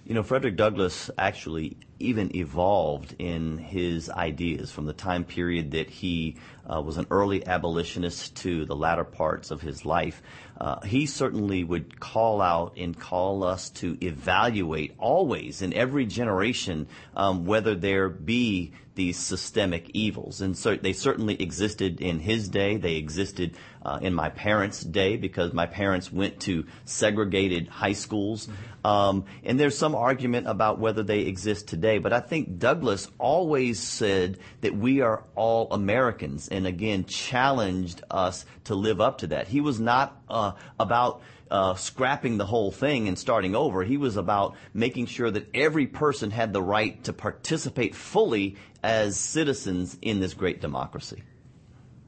You 0.09 0.15
know, 0.15 0.23
Frederick 0.23 0.55
Douglass 0.55 1.11
actually 1.19 1.77
even 1.99 2.35
evolved 2.35 3.13
in 3.19 3.59
his 3.59 4.09
ideas 4.09 4.71
from 4.71 4.87
the 4.87 4.93
time 4.93 5.23
period 5.23 5.69
that 5.73 5.87
he 5.87 6.37
uh, 6.67 6.81
was 6.81 6.97
an 6.97 7.05
early 7.11 7.45
abolitionist 7.45 8.35
to 8.37 8.65
the 8.65 8.75
latter 8.75 9.03
parts 9.03 9.51
of 9.51 9.61
his 9.61 9.85
life. 9.85 10.23
Uh, 10.59 10.79
he 10.79 11.05
certainly 11.05 11.63
would 11.63 11.99
call 11.99 12.41
out 12.41 12.73
and 12.75 12.99
call 12.99 13.43
us 13.43 13.69
to 13.69 14.03
evaluate 14.03 14.95
always 14.97 15.61
in 15.61 15.75
every 15.75 16.07
generation 16.07 16.87
um, 17.15 17.45
whether 17.45 17.75
there 17.75 18.09
be 18.09 18.71
these 18.99 19.17
systemic 19.17 19.89
evils. 19.93 20.41
And 20.41 20.57
so 20.57 20.75
they 20.75 20.91
certainly 20.91 21.41
existed 21.41 22.01
in 22.01 22.19
his 22.19 22.49
day. 22.49 22.75
They 22.75 22.97
existed 22.97 23.55
uh, 23.81 23.99
in 24.01 24.13
my 24.13 24.27
parents' 24.27 24.81
day 24.81 25.15
because 25.15 25.53
my 25.53 25.65
parents 25.65 26.11
went 26.11 26.41
to 26.41 26.65
segregated 26.83 27.69
high 27.69 27.93
schools. 27.93 28.47
Mm-hmm. 28.47 28.87
Um, 28.87 29.25
and 29.45 29.57
there's 29.57 29.77
some 29.77 29.95
argument 29.95 30.47
about 30.47 30.79
whether 30.79 31.01
they 31.01 31.21
exist 31.21 31.69
today. 31.69 31.97
But 31.99 32.11
I 32.11 32.19
think 32.19 32.59
Douglass 32.59 33.07
always 33.17 33.79
said 33.79 34.37
that 34.59 34.75
we 34.75 34.99
are 34.99 35.23
all 35.33 35.71
Americans 35.71 36.49
and 36.49 36.67
again 36.67 37.05
challenged 37.05 38.03
us 38.11 38.45
to 38.65 38.75
live 38.75 38.99
up 38.99 39.19
to 39.19 39.27
that. 39.27 39.47
He 39.47 39.61
was 39.61 39.79
not 39.79 40.21
uh, 40.27 40.51
about 40.77 41.21
uh, 41.49 41.73
scrapping 41.75 42.37
the 42.37 42.45
whole 42.45 42.71
thing 42.71 43.07
and 43.07 43.17
starting 43.17 43.55
over. 43.55 43.83
He 43.83 43.97
was 43.97 44.17
about 44.17 44.55
making 44.73 45.07
sure 45.07 45.31
that 45.31 45.47
every 45.53 45.87
person 45.87 46.31
had 46.31 46.53
the 46.53 46.61
right 46.61 47.03
to 47.05 47.13
participate 47.13 47.95
fully 47.95 48.57
as 48.83 49.17
citizens 49.17 49.97
in 50.01 50.19
this 50.19 50.33
great 50.33 50.61
democracy. 50.61 51.23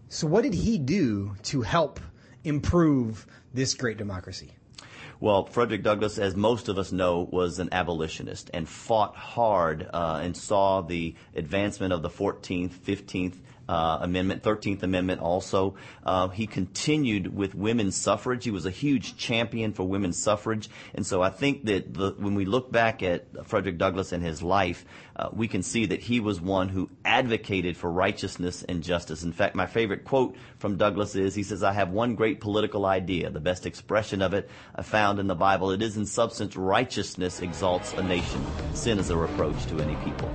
So, 0.10 0.28
what 0.28 0.44
did 0.44 0.54
he 0.54 0.78
do 0.78 1.36
to 1.44 1.62
help 1.62 2.00
improve 2.44 3.26
this 3.54 3.74
great 3.74 3.98
democracy? 3.98 4.52
Well, 5.20 5.46
Frederick 5.46 5.84
Douglass, 5.84 6.18
as 6.18 6.36
most 6.36 6.68
of 6.68 6.80
us 6.80 6.92
know, 6.92 7.30
was 7.32 7.60
an 7.60 7.70
abolitionist 7.72 8.50
and 8.56 8.68
fought 8.68 9.16
hard 9.16 9.88
uh, 9.94 10.20
and 10.24 10.36
saw 10.36 10.82
the 10.82 11.16
advancement 11.36 11.94
of 11.94 12.02
the 12.02 12.10
14th, 12.10 12.72
15th, 12.72 13.36
uh, 13.36 13.38
Amendment, 14.02 14.44
13th 14.44 14.84
Amendment 14.84 15.22
also. 15.22 15.76
Uh, 16.04 16.28
he 16.30 16.48
continued 16.48 17.36
with 17.36 17.56
women's 17.56 17.96
suffrage. 17.96 18.44
He 18.44 18.52
was 18.52 18.66
a 18.66 18.72
huge 18.72 19.18
champion 19.18 19.74
for 19.74 19.88
women's 19.88 20.22
suffrage. 20.22 20.70
And 20.94 21.06
so 21.06 21.22
I 21.22 21.30
think 21.30 21.66
that 21.66 21.94
the, 21.94 22.16
when 22.18 22.36
we 22.36 22.46
look 22.46 22.72
back 22.72 23.04
at 23.04 23.48
Frederick 23.48 23.78
Douglass 23.78 24.12
and 24.12 24.24
his 24.24 24.42
life, 24.42 24.86
uh, 25.16 25.30
we 25.34 25.48
can 25.48 25.62
see 25.62 25.86
that 25.88 26.02
he 26.02 26.20
was 26.20 26.42
one 26.42 26.70
who 26.70 26.90
advocated 27.06 27.78
for 27.78 27.92
righteousness 27.92 28.64
and 28.64 28.82
justice. 28.82 29.24
In 29.24 29.32
fact, 29.32 29.56
my 29.56 29.68
favorite 29.68 30.04
quote 30.04 30.36
from 30.58 30.78
Douglass 30.78 31.16
is, 31.16 31.36
he 31.36 31.44
says, 31.44 31.64
I 31.64 31.74
have 31.74 31.90
one 31.90 32.16
great 32.16 32.42
political 32.42 32.86
idea. 32.86 33.30
The 33.30 33.40
best 33.40 33.66
expression 33.66 34.22
of 34.22 34.34
it 34.34 34.50
I 34.76 34.82
found 34.82 35.20
in 35.20 35.28
the 35.28 35.36
Bible. 35.36 35.72
It 35.72 35.82
is 35.82 35.98
in 35.98 36.06
substance, 36.06 36.56
righteousness 36.56 37.42
exalts 37.42 37.94
a 37.94 38.04
nation. 38.04 38.46
Sin 38.74 39.00
is 39.00 39.10
a 39.10 39.18
reproach 39.18 39.66
to 39.68 39.80
any 39.80 39.96
people. 40.04 40.34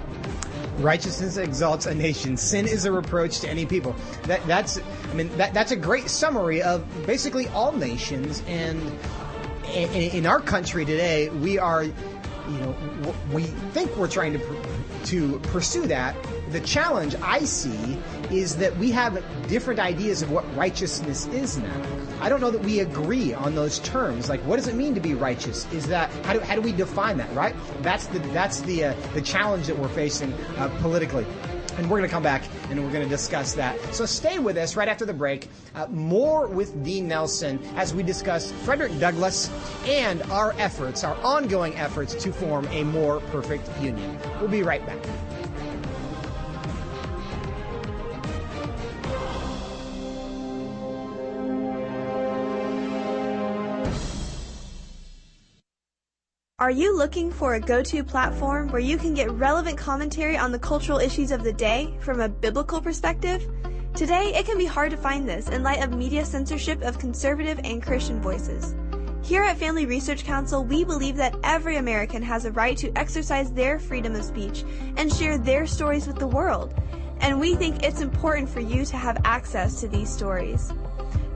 Righteousness 0.79 1.39
exalts 1.39 1.87
a 1.87 1.95
nation. 1.95 2.37
Sin 2.37 2.67
is 2.67 2.85
a 2.85 2.93
reproach 2.93 3.26
to 3.29 3.49
any 3.49 3.67
people. 3.67 3.95
That, 4.25 4.47
that's, 4.47 4.79
I 4.79 5.15
mean, 5.15 5.37
that, 5.37 5.55
that's 5.55 5.73
a 5.73 5.77
great 5.77 6.09
summary 6.09 6.63
of 6.63 6.85
basically 7.07 7.49
all 7.49 7.73
nations. 7.73 8.43
And 8.47 8.81
in, 9.75 9.91
in 9.93 10.27
our 10.27 10.41
country 10.41 10.85
today, 10.85 11.29
we 11.29 11.59
are, 11.59 11.85
you 11.85 11.93
know, 12.61 12.75
we 13.33 13.43
think 13.43 13.97
we're 13.97 14.09
trying 14.09 14.33
to 14.35 14.41
to 15.07 15.39
pursue 15.39 15.87
that. 15.87 16.17
The 16.51 16.61
challenge 16.61 17.15
I 17.23 17.41
see 17.41 17.97
is 18.31 18.57
that 18.57 18.77
we 18.77 18.91
have 18.91 19.23
different 19.49 19.79
ideas 19.79 20.23
of 20.23 20.31
what 20.31 20.45
righteousness 20.57 21.27
is 21.29 21.59
now. 21.59 21.83
I 22.21 22.29
don't 22.29 22.41
know 22.41 22.51
that 22.51 22.63
we 22.63 22.81
agree 22.81 23.35
on 23.35 23.55
those 23.55 23.79
terms. 23.81 24.29
Like, 24.29 24.41
what 24.41 24.57
does 24.57 24.67
it 24.67 24.75
mean 24.75 24.95
to 24.95 25.01
be 25.01 25.15
righteous? 25.15 25.71
Is 25.73 25.87
that 25.89 26.11
how 26.25 26.33
do, 26.33 26.41
how 26.41 26.55
do 26.55 26.61
we 26.61 26.73
define 26.73 27.19
that? 27.19 27.33
Right? 27.35 27.55
That's 27.83 28.07
the 28.07 28.19
that's 28.19 28.61
the 28.63 28.87
uh, 28.87 28.95
the 29.15 29.23
challenge 29.23 29.67
that 29.67 29.79
we're 29.79 29.89
facing 29.89 30.33
uh, 30.57 30.69
politically. 30.81 31.27
And 31.79 31.91
we're 31.91 31.99
going 31.99 32.09
to 32.09 32.13
come 32.13 32.23
back 32.23 32.43
and 32.71 32.83
we're 32.83 32.91
going 32.91 33.05
to 33.05 33.09
discuss 33.09 33.55
that. 33.55 33.79
So 33.95 34.07
stay 34.07 34.39
with 34.39 34.57
us 34.57 34.77
right 34.77 34.89
after 34.89 35.05
the 35.05 35.13
break. 35.13 35.49
Uh, 35.75 35.87
more 35.89 36.47
with 36.47 36.83
Dean 36.83 37.09
Nelson 37.09 37.63
as 37.77 37.95
we 37.95 38.03
discuss 38.03 38.51
Frederick 38.51 38.99
Douglass 38.99 39.51
and 39.87 40.23
our 40.25 40.55
efforts, 40.59 41.05
our 41.05 41.17
ongoing 41.17 41.75
efforts 41.77 42.15
to 42.15 42.33
form 42.33 42.67
a 42.69 42.85
more 42.85 43.21
perfect 43.21 43.69
union. 43.81 44.19
We'll 44.41 44.49
be 44.49 44.63
right 44.63 44.85
back. 44.87 44.99
Are 56.67 56.73
you 56.73 56.97
looking 56.97 57.31
for 57.31 57.55
a 57.55 57.61
go-to 57.61 58.03
platform 58.03 58.67
where 58.73 58.81
you 58.81 58.99
can 58.99 59.15
get 59.15 59.31
relevant 59.31 59.79
commentary 59.79 60.37
on 60.37 60.51
the 60.51 60.59
cultural 60.59 60.99
issues 60.99 61.31
of 61.31 61.45
the 61.45 61.53
day 61.53 61.95
from 62.01 62.19
a 62.19 62.29
biblical 62.29 62.81
perspective? 62.81 63.49
Today, 63.95 64.35
it 64.35 64.47
can 64.47 64.59
be 64.59 64.67
hard 64.67 64.91
to 64.91 64.97
find 64.97 65.29
this 65.29 65.49
in 65.49 65.63
light 65.63 65.85
of 65.85 65.93
media 65.93 66.25
censorship 66.25 66.83
of 66.83 66.99
conservative 66.99 67.61
and 67.63 67.81
Christian 67.81 68.21
voices. 68.21 68.75
Here 69.23 69.45
at 69.45 69.59
Family 69.59 69.87
Research 69.87 70.25
Council, 70.25 70.65
we 70.65 70.83
believe 70.83 71.15
that 71.19 71.37
every 71.45 71.77
American 71.77 72.21
has 72.23 72.47
a 72.47 72.51
right 72.51 72.77
to 72.79 72.91
exercise 72.99 73.53
their 73.53 73.79
freedom 73.79 74.17
of 74.17 74.25
speech 74.25 74.65
and 74.97 75.13
share 75.13 75.39
their 75.39 75.69
stories 75.69 76.09
with 76.09 76.19
the 76.19 76.27
world. 76.27 76.75
And 77.21 77.39
we 77.39 77.55
think 77.55 77.85
it's 77.85 78.01
important 78.01 78.49
for 78.49 78.59
you 78.59 78.85
to 78.87 78.97
have 78.97 79.21
access 79.25 79.79
to 79.83 79.87
these 79.87 80.13
stories. 80.13 80.73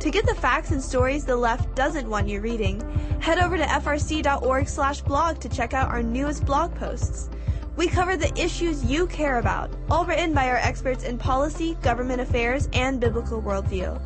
To 0.00 0.10
get 0.10 0.24
the 0.24 0.34
facts 0.34 0.70
and 0.70 0.82
stories 0.82 1.26
the 1.26 1.36
left 1.36 1.74
doesn't 1.74 2.08
want 2.08 2.26
you 2.26 2.40
reading, 2.40 2.80
head 3.20 3.38
over 3.38 3.58
to 3.58 3.64
frc.org/blog 3.64 5.38
to 5.40 5.48
check 5.50 5.74
out 5.74 5.90
our 5.90 6.02
newest 6.02 6.46
blog 6.46 6.74
posts. 6.74 7.28
We 7.76 7.86
cover 7.86 8.16
the 8.16 8.32
issues 8.40 8.82
you 8.82 9.06
care 9.06 9.38
about, 9.38 9.70
all 9.90 10.06
written 10.06 10.32
by 10.32 10.48
our 10.48 10.56
experts 10.56 11.04
in 11.04 11.18
policy, 11.18 11.76
government 11.82 12.22
affairs, 12.22 12.70
and 12.72 12.98
biblical 12.98 13.42
worldview. 13.42 14.00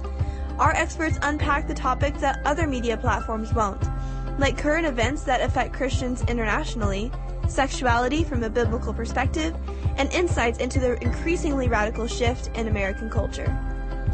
Our 0.59 0.73
experts 0.73 1.21
unpack 1.23 1.69
the 1.69 1.75
topics 1.75 2.21
that 2.23 2.41
other 2.45 2.67
media 2.67 2.97
platforms 2.97 3.55
won't, 3.55 3.85
like 4.41 4.59
current 4.59 4.87
events 4.87 5.23
that 5.23 5.43
affect 5.43 5.75
Christians 5.75 6.25
internationally, 6.27 7.13
sexuality 7.47 8.25
from 8.25 8.43
a 8.43 8.51
biblical 8.51 8.93
perspective, 8.93 9.55
and 9.97 10.13
insights 10.13 10.59
into 10.59 10.81
the 10.81 11.01
increasingly 11.05 11.69
radical 11.69 12.09
shift 12.09 12.51
in 12.59 12.67
American 12.67 13.09
culture. 13.09 13.57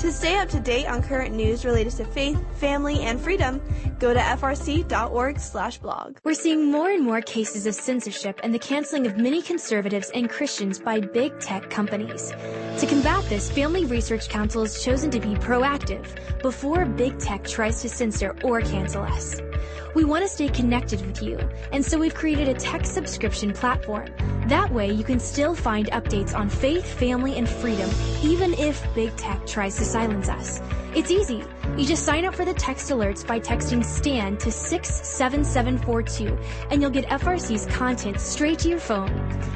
To 0.01 0.11
stay 0.11 0.37
up 0.39 0.49
to 0.49 0.59
date 0.59 0.87
on 0.87 1.03
current 1.03 1.35
news 1.35 1.67
related 1.67 1.93
to 1.99 2.07
faith, 2.07 2.39
family, 2.59 3.01
and 3.01 3.21
freedom, 3.21 3.61
go 3.99 4.15
to 4.15 4.19
frc.org/blog. 4.19 6.17
We're 6.25 6.33
seeing 6.33 6.71
more 6.71 6.91
and 6.91 7.05
more 7.05 7.21
cases 7.21 7.67
of 7.67 7.75
censorship 7.75 8.41
and 8.43 8.55
the 8.55 8.59
canceling 8.59 9.07
of 9.07 9.19
many 9.19 9.43
conservatives 9.43 10.11
and 10.15 10.31
Christians 10.31 10.79
by 10.79 11.01
big 11.01 11.39
tech 11.39 11.69
companies. 11.69 12.31
To 12.79 12.87
combat 12.89 13.23
this, 13.29 13.51
Family 13.51 13.85
Research 13.85 14.31
Council 14.31 14.63
has 14.63 14.83
chosen 14.83 15.11
to 15.11 15.21
be 15.21 15.35
proactive 15.35 16.07
before 16.41 16.87
big 16.87 17.19
tech 17.19 17.45
tries 17.47 17.83
to 17.83 17.91
censor 17.91 18.35
or 18.43 18.63
cancel 18.63 19.03
us. 19.03 19.39
We 19.95 20.05
want 20.05 20.23
to 20.25 20.29
stay 20.29 20.49
connected 20.49 21.05
with 21.07 21.23
you, 21.23 21.39
and 21.73 21.85
so 21.85 21.99
we've 21.99 22.15
created 22.15 22.49
a 22.49 22.55
tech 22.55 22.87
subscription 22.87 23.53
platform. 23.53 24.09
That 24.47 24.73
way, 24.73 24.91
you 24.91 25.05
can 25.05 25.21
still 25.21 25.55
find 25.55 25.91
updates 25.91 26.35
on 26.35 26.49
faith, 26.49 26.87
family, 26.87 27.37
and 27.37 27.49
freedom, 27.49 27.91
even 28.23 28.55
if 28.55 28.83
big 28.95 29.17
tech 29.17 29.47
tries 29.47 29.77
to 29.77 29.85
silence 29.85 30.29
us. 30.29 30.61
It's 30.95 31.11
easy. 31.11 31.45
You 31.81 31.87
just 31.87 32.05
sign 32.05 32.27
up 32.27 32.35
for 32.35 32.45
the 32.45 32.53
text 32.53 32.91
alerts 32.91 33.27
by 33.27 33.41
texting 33.41 33.83
STAN 33.83 34.37
to 34.37 34.53
67742 34.53 36.39
and 36.71 36.83
you'll 36.83 36.91
get 36.91 37.07
FRC's 37.07 37.65
content 37.75 38.21
straight 38.21 38.59
to 38.59 38.69
your 38.69 38.79
phone. 38.79 39.09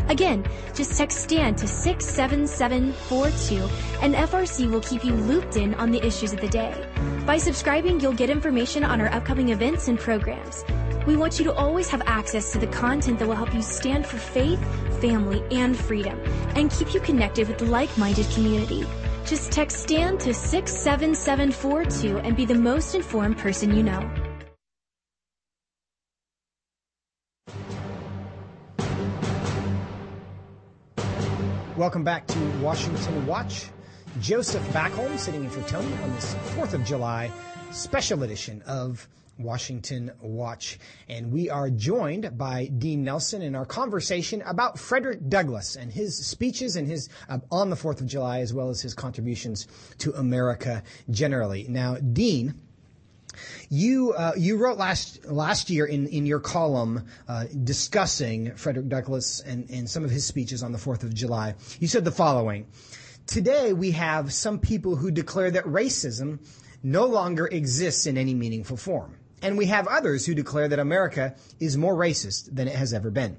Again, 0.09 0.47
just 0.73 0.97
text 0.97 1.21
STAN 1.21 1.55
to 1.57 1.69
67742 1.69 3.57
and 4.01 4.15
FRC 4.15 4.71
will 4.71 4.81
keep 4.81 5.05
you 5.05 5.13
looped 5.13 5.59
in 5.59 5.75
on 5.75 5.91
the 5.91 6.03
issues 6.03 6.33
of 6.33 6.41
the 6.41 6.49
day. 6.49 6.75
By 7.27 7.37
subscribing, 7.37 8.01
you'll 8.01 8.15
get 8.15 8.31
information 8.31 8.85
on 8.85 9.03
our 9.03 9.13
upcoming 9.13 9.51
events 9.51 9.89
and 9.89 9.99
programs. 9.99 10.65
We 11.07 11.17
want 11.17 11.39
you 11.39 11.45
to 11.45 11.53
always 11.53 11.91
have 11.91 12.01
access 12.07 12.53
to 12.53 12.59
the 12.59 12.69
content 12.69 13.19
that 13.19 13.29
will 13.29 13.37
help 13.37 13.53
you 13.53 13.61
stand 13.61 14.07
for 14.07 14.17
faith, 14.17 14.65
family, 14.99 15.45
and 15.51 15.77
freedom 15.77 16.19
and 16.57 16.71
keep 16.71 16.95
you 16.95 17.01
connected 17.01 17.49
with 17.49 17.59
the 17.59 17.67
like-minded 17.67 18.27
community. 18.31 18.87
Just 19.25 19.53
text 19.53 19.83
STAN 19.85 20.19
to 20.19 20.35
67742 20.35 22.19
and 22.19 22.37
be 22.37 22.45
the 22.45 22.55
most 22.55 22.95
informed 22.95 23.39
person 23.39 23.75
you 23.75 23.83
know. 23.83 24.11
Welcome 31.77 32.05
back 32.05 32.27
to 32.27 32.39
Washington 32.61 33.27
Watch. 33.27 33.71
Joseph 34.21 34.63
Backholm 34.69 35.19
sitting 35.19 35.43
in 35.45 35.51
for 35.51 35.67
Tony 35.69 35.93
on 36.03 36.15
this 36.15 36.35
4th 36.55 36.75
of 36.75 36.85
July 36.85 37.33
special 37.73 38.23
edition 38.23 38.63
of 38.63 39.09
Washington 39.39 40.13
Watch. 40.21 40.79
And 41.09 41.33
we 41.33 41.51
are 41.51 41.71
joined 41.71 42.37
by 42.39 42.67
Dean 42.67 43.05
Nelson 43.05 43.43
in 43.43 43.55
our 43.55 43.67
conversation 43.67 44.43
about 44.43 44.79
Frederick 44.79 45.29
Douglass 45.29 45.77
and 45.77 45.93
his 45.93 46.27
speeches 46.27 46.77
and 46.77 46.87
his 46.87 47.09
uh, 47.29 47.39
on 47.51 47.71
the 47.71 47.77
4th 47.77 48.01
of 48.01 48.07
July, 48.07 48.41
as 48.41 48.53
well 48.53 48.71
as 48.71 48.81
his 48.81 48.95
contributions 48.95 49.67
to 49.99 50.13
America 50.13 50.83
generally. 51.11 51.67
Now, 51.69 51.97
Dean, 51.97 52.55
you 53.69 54.13
uh, 54.13 54.33
you 54.37 54.57
wrote 54.57 54.79
last 54.79 55.25
last 55.27 55.71
year 55.71 55.87
in, 55.87 56.07
in 56.07 56.27
your 56.27 56.41
column 56.41 57.07
uh, 57.27 57.47
discussing 57.65 58.55
Frederick 58.55 58.89
Douglass 58.89 59.41
and, 59.41 59.69
and 59.71 59.89
some 59.89 60.05
of 60.05 60.11
his 60.11 60.25
speeches 60.25 60.63
on 60.63 60.73
the 60.73 60.79
Fourth 60.79 61.03
of 61.03 61.13
July. 61.13 61.55
You 61.81 61.89
said 61.89 62.05
the 62.05 62.13
following: 62.13 62.67
Today 63.27 63.73
we 63.73 63.93
have 63.93 64.33
some 64.33 64.59
people 64.59 64.97
who 64.97 65.11
declare 65.11 65.51
that 65.51 65.65
racism 65.65 66.39
no 66.83 67.07
longer 67.07 67.47
exists 67.47 68.07
in 68.07 68.19
any 68.19 68.35
meaningful 68.35 68.77
form. 68.77 69.17
And 69.45 69.59
we 69.59 69.67
have 69.67 69.87
others 69.87 70.25
who 70.25 70.35
declare 70.35 70.69
that 70.69 70.79
America 70.79 71.35
is 71.61 71.77
more 71.77 71.95
racist 71.95 72.49
than 72.51 72.67
it 72.67 72.75
has 72.75 72.95
ever 72.95 73.11
been. 73.11 73.37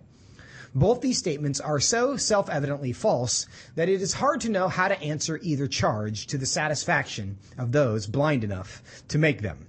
Both 0.75 1.01
these 1.01 1.17
statements 1.17 1.59
are 1.59 1.79
so 1.79 2.15
self-evidently 2.15 2.93
false 2.93 3.47
that 3.73 3.89
it 3.89 4.03
is 4.03 4.13
hard 4.13 4.41
to 4.41 4.49
know 4.49 4.67
how 4.67 4.87
to 4.87 5.01
answer 5.01 5.39
either 5.41 5.67
charge 5.67 6.27
to 6.27 6.37
the 6.37 6.45
satisfaction 6.45 7.39
of 7.57 7.71
those 7.71 8.05
blind 8.05 8.43
enough 8.43 8.83
to 9.07 9.17
make 9.17 9.41
them. 9.41 9.65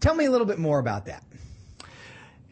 Tell 0.00 0.14
me 0.14 0.24
a 0.24 0.30
little 0.30 0.46
bit 0.46 0.58
more 0.58 0.78
about 0.78 1.04
that. 1.06 1.24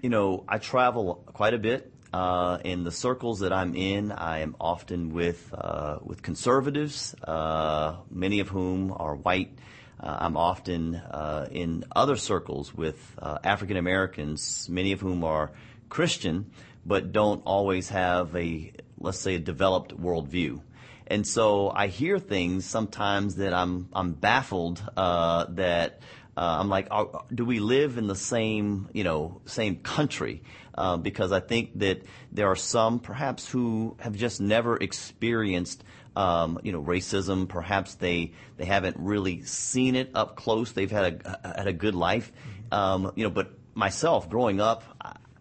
You 0.03 0.11
know, 0.11 0.45
I 0.47 0.59
travel 0.59 1.23
quite 1.27 1.55
a 1.55 1.59
bit. 1.59 1.91
Uh, 2.13 2.59
in 2.65 2.85
the 2.85 2.91
circles 2.91 3.39
that 3.41 3.55
I'm 3.55 3.75
in, 3.75 4.13
I 4.13 4.41
am 4.41 4.57
often 4.61 5.15
with 5.15 5.55
uh, 5.57 5.99
with 6.03 6.23
conservatives, 6.23 7.15
uh, 7.23 7.99
many 8.11 8.41
of 8.41 8.49
whom 8.49 8.93
are 8.95 9.15
white 9.15 9.57
uh, 10.03 10.17
I'm 10.21 10.37
often 10.37 10.97
uh, 10.97 11.49
in 11.51 11.85
other 11.95 12.17
circles 12.17 12.75
with 12.75 12.99
uh, 13.19 13.39
African 13.45 13.77
Americans, 13.77 14.69
many 14.69 14.93
of 14.93 15.01
whom 15.01 15.25
are 15.25 15.53
Christian, 15.89 16.51
but 16.87 17.13
don't 17.13 17.43
always 17.45 17.91
have 17.91 18.35
a, 18.35 18.73
let's 18.99 19.19
say, 19.19 19.35
a 19.35 19.39
developed 19.39 19.95
worldview. 20.01 20.63
And 21.07 21.27
so 21.27 21.71
I 21.71 21.89
hear 21.89 22.19
things 22.19 22.65
sometimes 22.65 23.37
that 23.37 23.53
I'm 23.53 23.89
I'm 23.93 24.13
baffled 24.13 24.81
uh, 24.97 25.47
that 25.51 26.01
uh, 26.37 26.57
I'm 26.61 26.69
like, 26.69 26.87
are, 26.91 27.25
do 27.35 27.45
we 27.45 27.59
live 27.59 27.99
in 27.99 28.07
the 28.07 28.15
same 28.15 28.89
you 28.93 29.03
know 29.03 29.41
same 29.45 29.77
country? 29.77 30.43
Uh, 30.79 30.97
because 30.97 31.33
I 31.33 31.41
think 31.41 31.79
that 31.81 32.03
there 32.33 32.47
are 32.47 32.57
some 32.57 33.01
perhaps 33.01 33.51
who 33.51 33.97
have 33.99 34.15
just 34.15 34.41
never 34.41 34.77
experienced 34.77 35.83
um, 36.17 36.59
you 36.63 36.73
know, 36.73 36.83
racism. 36.83 37.49
Perhaps 37.49 37.97
they 37.97 38.33
they 38.57 38.65
haven't 38.65 38.97
really 38.99 39.43
seen 39.43 39.95
it 39.97 40.11
up 40.15 40.37
close. 40.37 40.73
They've 40.73 40.91
had 40.91 41.23
a 41.25 41.57
had 41.57 41.67
a 41.67 41.73
good 41.73 41.95
life, 41.95 42.33
um, 42.73 43.13
you 43.15 43.25
know. 43.25 43.31
But 43.31 43.53
myself, 43.75 44.29
growing 44.29 44.61
up, 44.61 44.83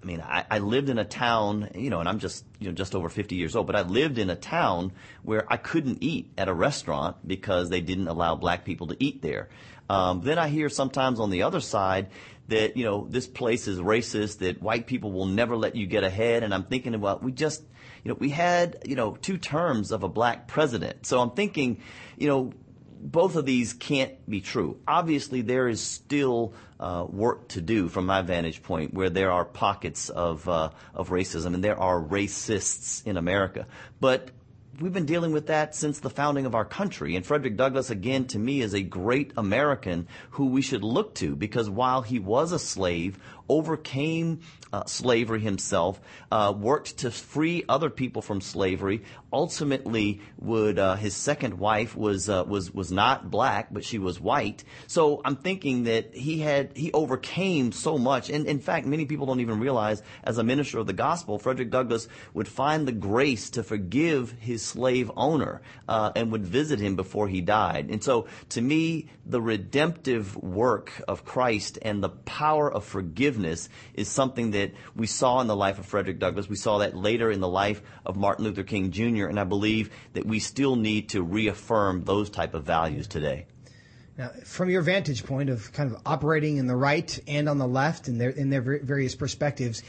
I 0.01 0.05
mean, 0.05 0.21
I, 0.21 0.45
I 0.49 0.59
lived 0.59 0.89
in 0.89 0.97
a 0.97 1.05
town, 1.05 1.71
you 1.75 1.89
know, 1.89 1.99
and 1.99 2.07
I'm 2.07 2.19
just 2.19 2.45
you 2.59 2.67
know 2.67 2.73
just 2.73 2.95
over 2.95 3.09
50 3.09 3.35
years 3.35 3.55
old, 3.55 3.67
but 3.67 3.75
I 3.75 3.81
lived 3.81 4.17
in 4.17 4.29
a 4.29 4.35
town 4.35 4.93
where 5.23 5.51
I 5.51 5.57
couldn't 5.57 6.01
eat 6.01 6.31
at 6.37 6.47
a 6.47 6.53
restaurant 6.53 7.17
because 7.27 7.69
they 7.69 7.81
didn't 7.81 8.07
allow 8.07 8.35
black 8.35 8.63
people 8.63 8.87
to 8.87 8.97
eat 8.99 9.21
there. 9.21 9.49
Um, 9.89 10.21
then 10.21 10.37
I 10.37 10.49
hear 10.49 10.69
sometimes 10.69 11.19
on 11.19 11.31
the 11.31 11.43
other 11.43 11.59
side 11.59 12.09
that 12.47 12.77
you 12.77 12.85
know 12.85 13.07
this 13.09 13.27
place 13.27 13.67
is 13.67 13.79
racist, 13.79 14.39
that 14.39 14.61
white 14.61 14.87
people 14.87 15.11
will 15.11 15.25
never 15.25 15.57
let 15.57 15.75
you 15.75 15.85
get 15.85 16.03
ahead, 16.03 16.43
and 16.43 16.53
I'm 16.53 16.63
thinking 16.63 16.95
about 16.95 17.21
we 17.21 17.31
just 17.31 17.63
you 18.03 18.09
know 18.09 18.17
we 18.19 18.29
had 18.29 18.83
you 18.85 18.95
know 18.95 19.17
two 19.21 19.37
terms 19.37 19.91
of 19.91 20.03
a 20.03 20.09
black 20.09 20.47
president, 20.47 21.05
so 21.05 21.19
I'm 21.19 21.31
thinking 21.31 21.81
you 22.17 22.27
know 22.27 22.53
both 23.01 23.35
of 23.35 23.45
these 23.45 23.73
can't 23.73 24.13
be 24.29 24.41
true. 24.41 24.77
Obviously, 24.87 25.41
there 25.41 25.67
is 25.67 25.81
still 25.81 26.53
uh, 26.79 27.05
work 27.09 27.47
to 27.49 27.61
do 27.61 27.87
from 27.87 28.05
my 28.05 28.21
vantage 28.21 28.61
point 28.61 28.93
where 28.93 29.09
there 29.09 29.31
are 29.31 29.45
pockets 29.45 30.09
of, 30.09 30.47
uh, 30.47 30.69
of 30.93 31.09
racism 31.09 31.53
and 31.53 31.63
there 31.63 31.79
are 31.79 32.01
racists 32.01 33.05
in 33.05 33.17
America. 33.17 33.67
But 33.99 34.31
we've 34.79 34.93
been 34.93 35.05
dealing 35.05 35.31
with 35.31 35.47
that 35.47 35.75
since 35.75 35.99
the 35.99 36.09
founding 36.09 36.45
of 36.45 36.55
our 36.55 36.65
country. 36.65 37.15
And 37.15 37.25
Frederick 37.25 37.57
Douglass, 37.57 37.89
again, 37.89 38.25
to 38.27 38.39
me, 38.39 38.61
is 38.61 38.73
a 38.73 38.81
great 38.81 39.33
American 39.37 40.07
who 40.31 40.47
we 40.47 40.61
should 40.61 40.83
look 40.83 41.15
to 41.15 41.35
because 41.35 41.69
while 41.69 42.01
he 42.01 42.19
was 42.19 42.51
a 42.51 42.59
slave, 42.59 43.17
overcame 43.47 44.41
uh, 44.71 44.85
slavery 44.85 45.39
himself, 45.39 45.99
uh, 46.31 46.53
worked 46.55 46.97
to 46.97 47.11
free 47.11 47.63
other 47.67 47.89
people 47.89 48.21
from 48.21 48.41
slavery. 48.41 49.03
Ultimately, 49.31 50.21
would 50.37 50.79
uh, 50.79 50.95
his 50.95 51.15
second 51.15 51.55
wife 51.59 51.95
was 51.95 52.29
uh, 52.29 52.43
was 52.47 52.73
was 52.73 52.91
not 52.91 53.29
black, 53.31 53.67
but 53.71 53.83
she 53.83 53.99
was 53.99 54.19
white. 54.19 54.63
So 54.87 55.21
I'm 55.25 55.35
thinking 55.35 55.83
that 55.83 56.15
he 56.15 56.39
had 56.39 56.75
he 56.75 56.91
overcame 56.91 57.71
so 57.71 57.97
much, 57.97 58.29
and 58.29 58.45
in 58.45 58.59
fact, 58.59 58.85
many 58.85 59.05
people 59.05 59.25
don't 59.25 59.39
even 59.39 59.59
realize 59.59 60.01
as 60.23 60.37
a 60.37 60.43
minister 60.43 60.79
of 60.79 60.87
the 60.87 60.93
gospel, 60.93 61.39
Frederick 61.39 61.69
Douglass 61.69 62.07
would 62.33 62.47
find 62.47 62.87
the 62.87 62.91
grace 62.91 63.49
to 63.51 63.63
forgive 63.63 64.31
his 64.39 64.63
slave 64.63 65.11
owner 65.15 65.61
uh, 65.87 66.11
and 66.15 66.31
would 66.31 66.45
visit 66.45 66.79
him 66.79 66.95
before 66.95 67.27
he 67.27 67.41
died. 67.41 67.89
And 67.89 68.03
so, 68.03 68.27
to 68.49 68.61
me, 68.61 69.09
the 69.25 69.41
redemptive 69.41 70.35
work 70.35 71.01
of 71.07 71.25
Christ 71.25 71.77
and 71.81 72.03
the 72.03 72.09
power 72.09 72.71
of 72.71 72.83
forgiveness 72.83 73.69
is 73.93 74.07
something 74.07 74.51
that 74.51 74.58
that 74.59 74.73
we 74.95 75.07
saw 75.07 75.41
in 75.41 75.47
the 75.47 75.55
life 75.55 75.79
of 75.79 75.85
Frederick 75.85 76.19
Douglass. 76.19 76.47
We 76.47 76.55
saw 76.55 76.79
that 76.79 76.95
later 76.95 77.31
in 77.31 77.39
the 77.39 77.47
life 77.47 77.81
of 78.05 78.17
Martin 78.17 78.45
Luther 78.45 78.63
King 78.63 78.91
Jr., 78.91 79.27
and 79.27 79.39
I 79.39 79.43
believe 79.43 79.89
that 80.13 80.25
we 80.25 80.39
still 80.39 80.75
need 80.75 81.09
to 81.09 81.23
reaffirm 81.23 82.03
those 82.03 82.29
type 82.29 82.53
of 82.53 82.63
values 82.63 83.07
today. 83.07 83.45
Now, 84.17 84.31
from 84.43 84.69
your 84.69 84.81
vantage 84.81 85.23
point 85.25 85.49
of 85.49 85.71
kind 85.71 85.91
of 85.91 86.01
operating 86.05 86.57
in 86.57 86.67
the 86.67 86.75
right 86.75 87.17
and 87.25 87.47
on 87.47 87.57
the 87.57 87.67
left 87.67 88.09
and 88.09 88.19
their, 88.19 88.29
in 88.29 88.49
their 88.49 88.61
various 88.61 89.15
perspectives, 89.15 89.81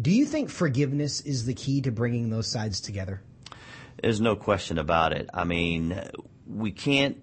do 0.00 0.10
you 0.10 0.26
think 0.26 0.50
forgiveness 0.50 1.22
is 1.22 1.46
the 1.46 1.54
key 1.54 1.80
to 1.80 1.90
bringing 1.90 2.28
those 2.28 2.46
sides 2.46 2.80
together? 2.80 3.22
There's 4.02 4.20
no 4.20 4.36
question 4.36 4.78
about 4.78 5.12
it. 5.12 5.30
I 5.32 5.44
mean, 5.44 5.98
we 6.46 6.70
can't 6.70 7.16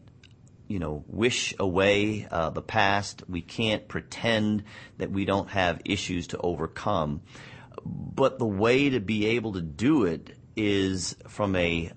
you 0.67 0.80
know, 0.80 1.04
wish 1.08 1.54
away 1.60 2.28
uh, 2.30 2.49
the 2.49 2.62
past. 2.62 3.23
We 3.28 3.41
can't 3.41 3.88
pretend 3.88 4.63
that 4.97 5.12
we 5.12 5.25
don't 5.25 5.49
have 5.49 5.82
issues 5.86 6.28
to 6.28 6.38
overcome. 6.38 7.21
But 7.86 8.39
the 8.39 8.47
way 8.47 8.89
to 8.89 8.99
be 8.99 9.28
able 9.28 9.54
to 9.54 9.62
do 9.62 10.06
it 10.06 10.36
is 10.56 11.15
from 11.28 11.56
a 11.56 11.91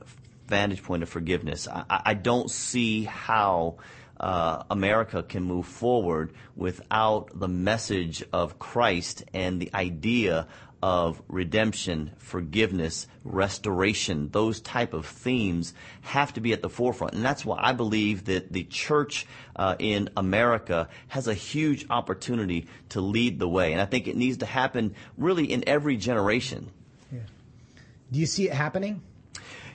vantage 0.46 0.82
point 0.82 1.02
of 1.02 1.08
forgiveness. 1.08 1.68
I, 1.68 2.02
I 2.06 2.14
don't 2.14 2.50
see 2.50 3.04
how 3.04 3.76
uh, 4.18 4.64
America 4.70 5.22
can 5.22 5.44
move 5.44 5.66
forward 5.66 6.32
without 6.56 7.38
the 7.38 7.48
message 7.48 8.24
of 8.32 8.58
Christ 8.58 9.24
and 9.32 9.60
the 9.60 9.70
idea 9.72 10.48
of 10.82 11.20
redemption, 11.28 12.12
forgiveness, 12.18 13.06
restoration, 13.24 14.28
those 14.30 14.60
type 14.60 14.94
of 14.94 15.06
themes 15.06 15.74
have 16.02 16.32
to 16.34 16.40
be 16.40 16.52
at 16.52 16.62
the 16.62 16.68
forefront. 16.68 17.14
And 17.14 17.24
that's 17.24 17.44
why 17.44 17.58
I 17.60 17.72
believe 17.72 18.26
that 18.26 18.52
the 18.52 18.64
church 18.64 19.26
uh, 19.56 19.74
in 19.78 20.10
America 20.16 20.88
has 21.08 21.26
a 21.26 21.34
huge 21.34 21.86
opportunity 21.90 22.66
to 22.90 23.00
lead 23.00 23.38
the 23.38 23.48
way. 23.48 23.72
And 23.72 23.80
I 23.80 23.86
think 23.86 24.06
it 24.06 24.16
needs 24.16 24.38
to 24.38 24.46
happen 24.46 24.94
really 25.16 25.50
in 25.52 25.64
every 25.66 25.96
generation. 25.96 26.70
Yeah. 27.10 27.20
Do 28.12 28.20
you 28.20 28.26
see 28.26 28.48
it 28.48 28.54
happening? 28.54 29.02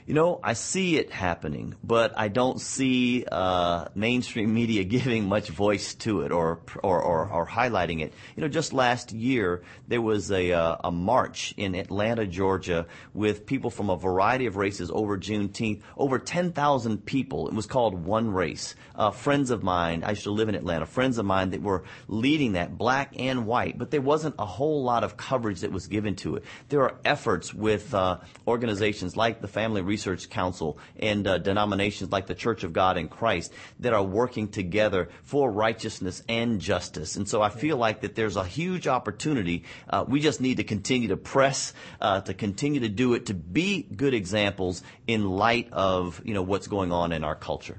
You 0.06 0.12
know, 0.12 0.38
I 0.42 0.52
see 0.52 0.98
it 0.98 1.10
happening, 1.10 1.76
but 1.82 2.12
I 2.14 2.28
don't 2.28 2.60
see 2.60 3.24
uh, 3.30 3.86
mainstream 3.94 4.52
media 4.60 4.84
giving 4.94 5.26
much 5.26 5.48
voice 5.48 5.94
to 5.94 6.20
it 6.22 6.32
or, 6.32 6.60
or, 6.82 7.00
or, 7.00 7.26
or, 7.30 7.46
highlighting 7.46 8.02
it. 8.02 8.12
You 8.36 8.42
know, 8.42 8.48
just 8.48 8.74
last 8.74 9.12
year 9.12 9.62
there 9.88 10.02
was 10.02 10.30
a, 10.30 10.52
uh, 10.52 10.76
a 10.84 10.92
march 10.92 11.54
in 11.56 11.74
Atlanta, 11.74 12.26
Georgia, 12.26 12.86
with 13.14 13.46
people 13.46 13.70
from 13.70 13.88
a 13.88 13.96
variety 13.96 14.44
of 14.44 14.56
races 14.56 14.90
over 14.90 15.16
Juneteenth. 15.16 15.80
Over 15.96 16.18
10,000 16.18 17.06
people. 17.06 17.48
It 17.48 17.54
was 17.54 17.64
called 17.64 17.94
One 17.94 18.30
Race. 18.30 18.74
Uh, 18.94 19.10
friends 19.10 19.50
of 19.50 19.62
mine, 19.62 20.04
I 20.04 20.10
used 20.10 20.24
to 20.24 20.30
live 20.32 20.50
in 20.50 20.54
Atlanta. 20.54 20.84
Friends 20.84 21.16
of 21.16 21.24
mine 21.24 21.50
that 21.50 21.62
were 21.62 21.84
leading 22.08 22.52
that, 22.52 22.76
black 22.76 23.14
and 23.18 23.46
white, 23.46 23.78
but 23.78 23.90
there 23.90 24.02
wasn't 24.02 24.34
a 24.38 24.44
whole 24.44 24.82
lot 24.82 25.02
of 25.02 25.16
coverage 25.16 25.60
that 25.60 25.72
was 25.72 25.86
given 25.86 26.14
to 26.16 26.36
it. 26.36 26.44
There 26.68 26.82
are 26.82 26.98
efforts 27.06 27.54
with 27.54 27.94
uh, 27.94 28.18
organizations 28.46 29.16
like 29.16 29.40
the 29.40 29.48
Family 29.48 29.80
Research 29.94 30.28
Council 30.28 30.76
and 30.98 31.24
uh, 31.24 31.38
denominations 31.38 32.10
like 32.10 32.26
the 32.26 32.34
Church 32.34 32.64
of 32.64 32.72
God 32.72 32.96
in 32.96 33.06
Christ 33.06 33.52
that 33.78 33.92
are 33.92 34.02
working 34.02 34.48
together 34.48 35.08
for 35.22 35.52
righteousness 35.52 36.20
and 36.28 36.60
justice. 36.60 37.14
And 37.14 37.28
so 37.28 37.40
I 37.40 37.48
feel 37.48 37.76
like 37.76 38.00
that 38.00 38.16
there's 38.16 38.34
a 38.34 38.42
huge 38.44 38.88
opportunity. 38.88 39.62
Uh, 39.88 40.04
we 40.08 40.18
just 40.18 40.40
need 40.40 40.56
to 40.56 40.64
continue 40.64 41.08
to 41.08 41.16
press, 41.16 41.72
uh, 42.00 42.22
to 42.22 42.34
continue 42.34 42.80
to 42.80 42.88
do 42.88 43.14
it, 43.14 43.26
to 43.26 43.34
be 43.34 43.82
good 43.82 44.14
examples 44.14 44.82
in 45.06 45.28
light 45.28 45.68
of 45.72 46.20
you 46.24 46.34
know 46.34 46.42
what's 46.42 46.66
going 46.66 46.90
on 46.90 47.12
in 47.12 47.22
our 47.22 47.36
culture. 47.36 47.78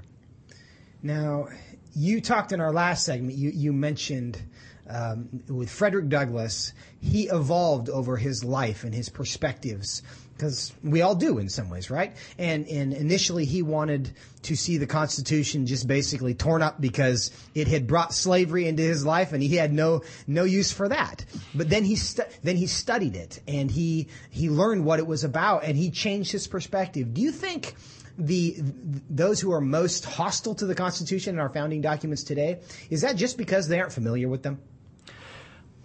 Now, 1.02 1.48
you 1.94 2.22
talked 2.22 2.52
in 2.52 2.62
our 2.62 2.72
last 2.72 3.04
segment. 3.04 3.36
You 3.36 3.50
you 3.50 3.74
mentioned 3.74 4.40
um, 4.88 5.42
with 5.48 5.68
Frederick 5.68 6.08
Douglass, 6.08 6.72
he 7.00 7.28
evolved 7.28 7.90
over 7.90 8.16
his 8.16 8.42
life 8.42 8.84
and 8.84 8.94
his 8.94 9.10
perspectives 9.10 10.02
because 10.36 10.72
we 10.82 11.02
all 11.02 11.14
do 11.14 11.38
in 11.38 11.48
some 11.48 11.70
ways, 11.70 11.90
right? 11.90 12.14
And 12.38 12.66
and 12.68 12.92
initially 12.92 13.44
he 13.44 13.62
wanted 13.62 14.12
to 14.42 14.56
see 14.56 14.78
the 14.78 14.86
Constitution 14.86 15.66
just 15.66 15.88
basically 15.88 16.34
torn 16.34 16.62
up 16.62 16.80
because 16.80 17.30
it 17.54 17.68
had 17.68 17.86
brought 17.86 18.12
slavery 18.12 18.66
into 18.68 18.82
his 18.82 19.04
life, 19.04 19.32
and 19.32 19.42
he 19.42 19.56
had 19.56 19.72
no 19.72 20.02
no 20.26 20.44
use 20.44 20.72
for 20.72 20.88
that. 20.88 21.24
But 21.54 21.70
then 21.70 21.84
he 21.84 21.96
stu- 21.96 22.24
then 22.42 22.56
he 22.56 22.66
studied 22.66 23.16
it, 23.16 23.40
and 23.48 23.70
he 23.70 24.08
he 24.30 24.50
learned 24.50 24.84
what 24.84 24.98
it 24.98 25.06
was 25.06 25.24
about, 25.24 25.64
and 25.64 25.76
he 25.76 25.90
changed 25.90 26.32
his 26.32 26.46
perspective. 26.46 27.14
Do 27.14 27.20
you 27.20 27.32
think? 27.32 27.74
The 28.18 28.56
those 29.10 29.42
who 29.42 29.52
are 29.52 29.60
most 29.60 30.06
hostile 30.06 30.54
to 30.54 30.64
the 30.64 30.74
Constitution 30.74 31.34
and 31.34 31.40
our 31.40 31.50
founding 31.50 31.82
documents 31.82 32.24
today 32.24 32.60
is 32.88 33.02
that 33.02 33.16
just 33.16 33.36
because 33.36 33.68
they 33.68 33.78
aren't 33.78 33.92
familiar 33.92 34.26
with 34.26 34.42
them? 34.42 34.58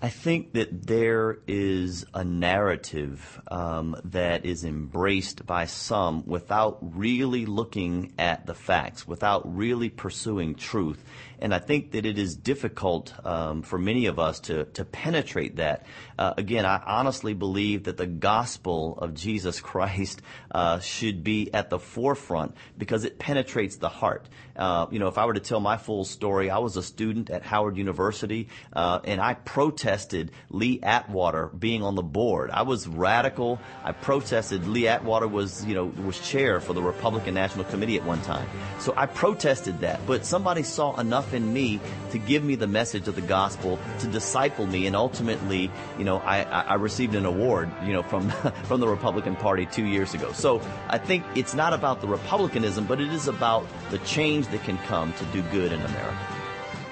I 0.03 0.09
think 0.09 0.53
that 0.53 0.87
there 0.87 1.37
is 1.45 2.07
a 2.11 2.23
narrative 2.23 3.39
um, 3.51 3.95
that 4.05 4.45
is 4.45 4.65
embraced 4.65 5.45
by 5.45 5.65
some 5.65 6.25
without 6.25 6.79
really 6.81 7.45
looking 7.45 8.13
at 8.17 8.47
the 8.47 8.55
facts, 8.55 9.07
without 9.07 9.55
really 9.55 9.89
pursuing 9.89 10.55
truth. 10.55 11.03
And 11.37 11.53
I 11.53 11.59
think 11.59 11.91
that 11.91 12.07
it 12.07 12.17
is 12.17 12.35
difficult 12.35 13.13
um, 13.23 13.61
for 13.61 13.77
many 13.77 14.07
of 14.07 14.17
us 14.17 14.39
to, 14.41 14.65
to 14.65 14.85
penetrate 14.85 15.57
that. 15.57 15.85
Uh, 16.21 16.35
again, 16.37 16.67
I 16.67 16.79
honestly 16.85 17.33
believe 17.33 17.85
that 17.85 17.97
the 17.97 18.05
gospel 18.05 18.95
of 18.99 19.15
Jesus 19.15 19.59
Christ 19.59 20.21
uh, 20.51 20.77
should 20.77 21.23
be 21.23 21.51
at 21.51 21.71
the 21.71 21.79
forefront 21.79 22.53
because 22.77 23.05
it 23.05 23.17
penetrates 23.17 23.77
the 23.77 23.89
heart. 23.89 24.29
Uh, 24.55 24.85
you 24.91 24.99
know, 24.99 25.07
if 25.07 25.17
I 25.17 25.25
were 25.25 25.33
to 25.33 25.39
tell 25.39 25.59
my 25.59 25.77
full 25.77 26.05
story, 26.05 26.51
I 26.51 26.59
was 26.59 26.77
a 26.77 26.83
student 26.83 27.31
at 27.31 27.41
Howard 27.41 27.75
University 27.75 28.49
uh, 28.71 28.99
and 29.03 29.19
I 29.19 29.33
protested 29.33 30.29
Lee 30.51 30.79
Atwater 30.83 31.47
being 31.47 31.81
on 31.81 31.95
the 31.95 32.03
board. 32.03 32.51
I 32.51 32.61
was 32.61 32.87
radical. 32.87 33.59
I 33.83 33.91
protested. 33.91 34.67
Lee 34.67 34.87
Atwater 34.87 35.27
was, 35.27 35.65
you 35.65 35.73
know, 35.73 35.85
was 35.85 36.19
chair 36.19 36.59
for 36.59 36.73
the 36.73 36.83
Republican 36.83 37.33
National 37.33 37.65
Committee 37.65 37.97
at 37.97 38.05
one 38.05 38.21
time. 38.21 38.47
So 38.77 38.93
I 38.95 39.07
protested 39.07 39.79
that. 39.79 40.05
But 40.05 40.25
somebody 40.25 40.61
saw 40.61 40.99
enough 40.99 41.33
in 41.33 41.51
me 41.51 41.79
to 42.11 42.19
give 42.19 42.43
me 42.43 42.53
the 42.53 42.67
message 42.67 43.07
of 43.07 43.15
the 43.15 43.21
gospel, 43.21 43.79
to 44.01 44.07
disciple 44.07 44.67
me, 44.67 44.85
and 44.85 44.95
ultimately, 44.95 45.71
you 45.97 46.03
know, 46.03 46.10
I, 46.19 46.43
I 46.43 46.75
received 46.75 47.15
an 47.15 47.25
award, 47.25 47.71
you 47.83 47.93
know, 47.93 48.03
from 48.03 48.29
from 48.63 48.79
the 48.79 48.87
Republican 48.87 49.35
Party 49.35 49.65
two 49.65 49.85
years 49.85 50.13
ago. 50.13 50.31
So 50.31 50.61
I 50.89 50.97
think 50.97 51.23
it's 51.35 51.53
not 51.53 51.73
about 51.73 52.01
the 52.01 52.07
republicanism, 52.07 52.85
but 52.85 52.99
it 52.99 53.11
is 53.11 53.27
about 53.27 53.65
the 53.89 53.97
change 53.99 54.47
that 54.47 54.63
can 54.63 54.77
come 54.79 55.13
to 55.13 55.25
do 55.25 55.41
good 55.43 55.71
in 55.71 55.81
America. 55.81 56.17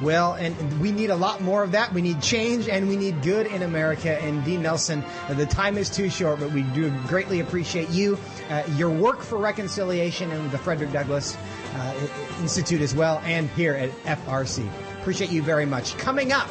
Well, 0.02 0.36
and 0.36 0.56
we 0.80 0.94
need 0.94 1.10
a 1.10 1.16
lot 1.16 1.42
more 1.42 1.62
of 1.62 1.74
that. 1.74 1.92
We 1.92 2.02
need 2.02 2.22
change 2.22 2.70
and 2.70 2.88
we 2.88 2.96
need 2.96 3.22
good 3.22 3.48
in 3.48 3.64
America. 3.64 4.18
And 4.22 4.44
Dean 4.46 4.62
Nelson, 4.62 5.04
the 5.30 5.46
time 5.46 5.78
is 5.78 5.90
too 5.90 6.10
short, 6.10 6.40
but 6.40 6.52
we 6.52 6.64
do 6.64 6.90
greatly 7.08 7.42
appreciate 7.42 7.90
you, 7.90 8.18
uh, 8.50 8.64
your 8.76 8.90
work 8.90 9.22
for 9.22 9.38
reconciliation 9.38 10.32
and 10.32 10.50
the 10.52 10.58
Frederick 10.58 10.94
Douglass 10.94 11.36
uh, 11.76 12.08
Institute 12.42 12.82
as 12.82 12.96
well, 12.96 13.22
and 13.26 13.50
here 13.52 13.74
at 13.74 13.90
FRC. 14.20 14.68
Appreciate 15.02 15.32
you 15.32 15.42
very 15.42 15.66
much. 15.66 15.98
Coming 15.98 16.32
up, 16.32 16.50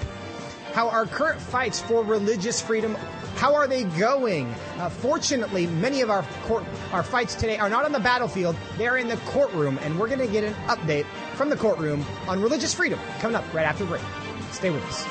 how 0.73 0.89
our 0.89 1.07
current 1.07 1.41
fights 1.41 1.81
for 1.81 2.03
religious 2.03 2.61
freedom 2.61 2.97
how 3.39 3.55
are 3.55 3.69
they 3.69 3.85
going? 3.85 4.53
Uh, 4.79 4.89
fortunately, 4.89 5.69
many 5.69 6.01
of 6.01 6.11
our 6.11 6.25
court, 6.43 6.65
our 6.93 7.05
fights 7.05 7.37
today 7.37 7.57
are 7.57 7.71
not 7.71 7.85
on 7.85 7.93
the 7.93 8.01
battlefield; 8.01 8.57
they're 8.77 8.97
in 8.97 9.07
the 9.07 9.17
courtroom, 9.19 9.79
and 9.83 9.97
we're 9.97 10.09
going 10.09 10.19
to 10.19 10.27
get 10.27 10.43
an 10.43 10.55
update 10.67 11.07
from 11.35 11.49
the 11.49 11.57
courtroom 11.57 12.05
on 12.27 12.43
religious 12.43 12.75
freedom 12.75 12.99
coming 13.21 13.37
up 13.37 13.45
right 13.55 13.65
after 13.65 13.85
break. 13.85 14.03
Stay 14.51 14.71
with 14.71 14.83
us. 14.87 15.07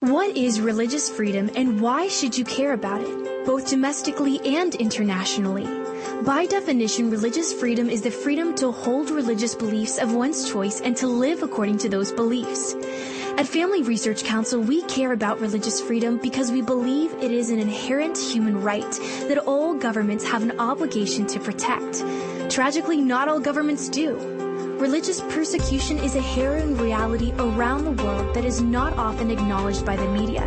What 0.00 0.34
is 0.34 0.62
religious 0.62 1.10
freedom 1.10 1.50
and 1.54 1.82
why 1.82 2.08
should 2.08 2.38
you 2.38 2.44
care 2.44 2.72
about 2.72 3.02
it, 3.02 3.44
both 3.44 3.68
domestically 3.68 4.40
and 4.56 4.74
internationally? 4.76 5.66
By 6.24 6.46
definition, 6.46 7.10
religious 7.10 7.52
freedom 7.52 7.88
is 7.88 8.02
the 8.02 8.10
freedom 8.10 8.54
to 8.56 8.72
hold 8.72 9.08
religious 9.08 9.54
beliefs 9.54 9.98
of 9.98 10.12
one's 10.12 10.50
choice 10.50 10.80
and 10.80 10.96
to 10.96 11.06
live 11.06 11.44
according 11.44 11.78
to 11.78 11.88
those 11.88 12.10
beliefs. 12.10 12.74
At 13.38 13.46
Family 13.46 13.82
Research 13.82 14.24
Council, 14.24 14.60
we 14.60 14.82
care 14.82 15.12
about 15.12 15.40
religious 15.40 15.80
freedom 15.80 16.18
because 16.18 16.50
we 16.50 16.60
believe 16.60 17.12
it 17.22 17.30
is 17.30 17.50
an 17.50 17.60
inherent 17.60 18.18
human 18.18 18.60
right 18.60 18.90
that 19.28 19.38
all 19.46 19.74
governments 19.74 20.26
have 20.26 20.42
an 20.42 20.58
obligation 20.58 21.24
to 21.28 21.38
protect. 21.38 22.04
Tragically, 22.50 23.00
not 23.00 23.28
all 23.28 23.38
governments 23.38 23.88
do. 23.88 24.16
Religious 24.80 25.20
persecution 25.20 25.98
is 25.98 26.16
a 26.16 26.20
harrowing 26.20 26.76
reality 26.76 27.32
around 27.38 27.84
the 27.84 28.02
world 28.02 28.34
that 28.34 28.44
is 28.44 28.60
not 28.60 28.92
often 28.98 29.30
acknowledged 29.30 29.86
by 29.86 29.94
the 29.96 30.08
media, 30.08 30.44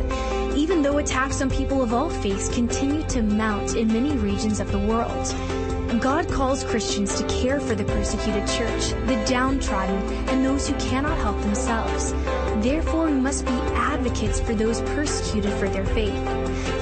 even 0.55 0.81
though 0.81 0.97
attacks 0.97 1.41
on 1.41 1.49
people 1.49 1.81
of 1.81 1.93
all 1.93 2.09
faiths 2.09 2.49
continue 2.49 3.03
to 3.03 3.21
mount 3.21 3.75
in 3.75 3.87
many 3.87 4.11
regions 4.17 4.59
of 4.59 4.71
the 4.71 4.79
world. 4.79 5.60
God 5.99 6.29
calls 6.31 6.63
Christians 6.63 7.15
to 7.19 7.27
care 7.27 7.59
for 7.59 7.75
the 7.75 7.83
persecuted 7.83 8.47
church, 8.47 8.91
the 9.07 9.21
downtrodden, 9.27 9.97
and 10.29 10.45
those 10.45 10.67
who 10.67 10.73
cannot 10.75 11.17
help 11.17 11.39
themselves. 11.41 12.13
Therefore, 12.63 13.07
we 13.07 13.13
must 13.13 13.45
be 13.45 13.51
advocates 13.51 14.39
for 14.39 14.55
those 14.55 14.79
persecuted 14.81 15.51
for 15.53 15.67
their 15.67 15.85
faith. 15.85 16.13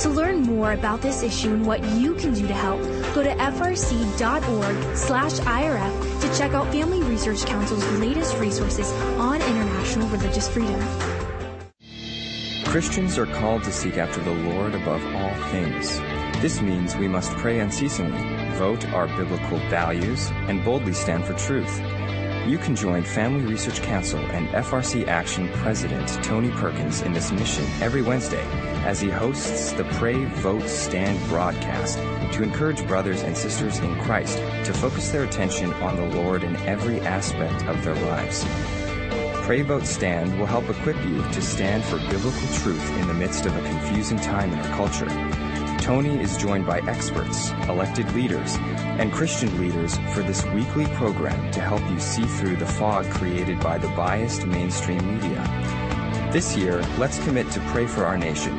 To 0.02 0.10
learn 0.10 0.42
more 0.42 0.74
about 0.74 1.02
this 1.02 1.24
issue 1.24 1.54
and 1.54 1.66
what 1.66 1.84
you 1.84 2.14
can 2.16 2.34
do 2.34 2.48
to 2.48 2.54
help, 2.54 2.82
go 3.16 3.24
to 3.24 3.32
frc.org 3.32 4.96
slash 4.96 5.34
IRF 5.40 6.22
to 6.22 6.38
check 6.38 6.52
out 6.54 6.72
Family 6.72 7.02
Research 7.02 7.46
Council's 7.46 7.86
latest 8.00 8.38
resources 8.38 8.92
on 9.18 9.42
international 9.42 10.08
religious 10.10 10.48
freedom. 10.48 10.80
Christians 12.66 13.18
are 13.18 13.26
called 13.26 13.64
to 13.64 13.72
seek 13.72 13.98
after 13.98 14.22
the 14.22 14.32
Lord 14.32 14.76
above 14.76 15.04
all 15.16 15.34
things. 15.50 16.00
This 16.40 16.62
means 16.62 16.96
we 16.96 17.08
must 17.08 17.32
pray 17.38 17.60
unceasingly, 17.60 18.22
vote 18.60 18.86
our 18.90 19.08
biblical 19.16 19.58
values, 19.70 20.30
and 20.50 20.66
boldly 20.66 20.92
stand 20.92 21.24
for 21.24 21.34
truth. 21.36 21.80
You 22.46 22.58
can 22.58 22.76
join 22.76 23.04
Family 23.04 23.46
Research 23.46 23.82
Council 23.82 24.20
and 24.20 24.50
FRC 24.50 25.08
Action 25.08 25.48
President 25.54 26.10
Tony 26.26 26.52
Perkins 26.52 27.02
in 27.02 27.14
this 27.14 27.32
mission 27.32 27.64
every 27.82 28.02
Wednesday 28.02 28.44
as 28.84 29.00
he 29.00 29.10
hosts 29.10 29.72
the 29.72 29.86
Pray, 29.98 30.26
Vote, 30.26 30.68
Stand 30.68 31.26
broadcast 31.30 32.00
to 32.34 32.44
encourage 32.44 32.86
brothers 32.86 33.24
and 33.24 33.38
sisters 33.38 33.80
in 33.80 33.96
Christ 34.02 34.38
to 34.66 34.74
focus 34.74 35.10
their 35.10 35.24
attention 35.24 35.72
on 35.76 35.96
the 35.96 36.18
Lord 36.18 36.44
in 36.44 36.58
every 36.58 37.00
aspect 37.00 37.64
of 37.64 37.82
their 37.86 37.96
lives. 37.96 38.44
Pray 39.46 39.62
Vote 39.62 39.86
Stand 39.86 40.38
will 40.38 40.48
help 40.48 40.70
equip 40.70 40.98
you 41.06 41.22
to 41.22 41.42
stand 41.42 41.86
for 41.86 41.98
biblical 41.98 42.48
truth 42.56 42.92
in 43.00 43.08
the 43.08 43.14
midst 43.14 43.46
of 43.46 43.56
a 43.56 43.62
confusing 43.62 44.20
time 44.20 44.52
in 44.52 44.60
our 44.60 44.76
culture. 44.76 45.49
Tony 45.90 46.22
is 46.22 46.38
joined 46.38 46.68
by 46.68 46.78
experts, 46.82 47.50
elected 47.68 48.14
leaders, 48.14 48.58
and 49.00 49.12
Christian 49.12 49.60
leaders 49.60 49.98
for 50.14 50.22
this 50.22 50.46
weekly 50.46 50.86
program 50.94 51.50
to 51.50 51.62
help 51.62 51.82
you 51.90 52.00
see 52.00 52.22
through 52.22 52.58
the 52.58 52.66
fog 52.68 53.10
created 53.10 53.60
by 53.60 53.80
the 53.80 53.88
biased 53.88 54.46
mainstream 54.46 55.16
media. 55.16 56.30
This 56.32 56.56
year, 56.56 56.84
let's 57.00 57.18
commit 57.24 57.50
to 57.54 57.60
pray 57.72 57.88
for 57.88 58.06
our 58.06 58.20
nation, 58.20 58.56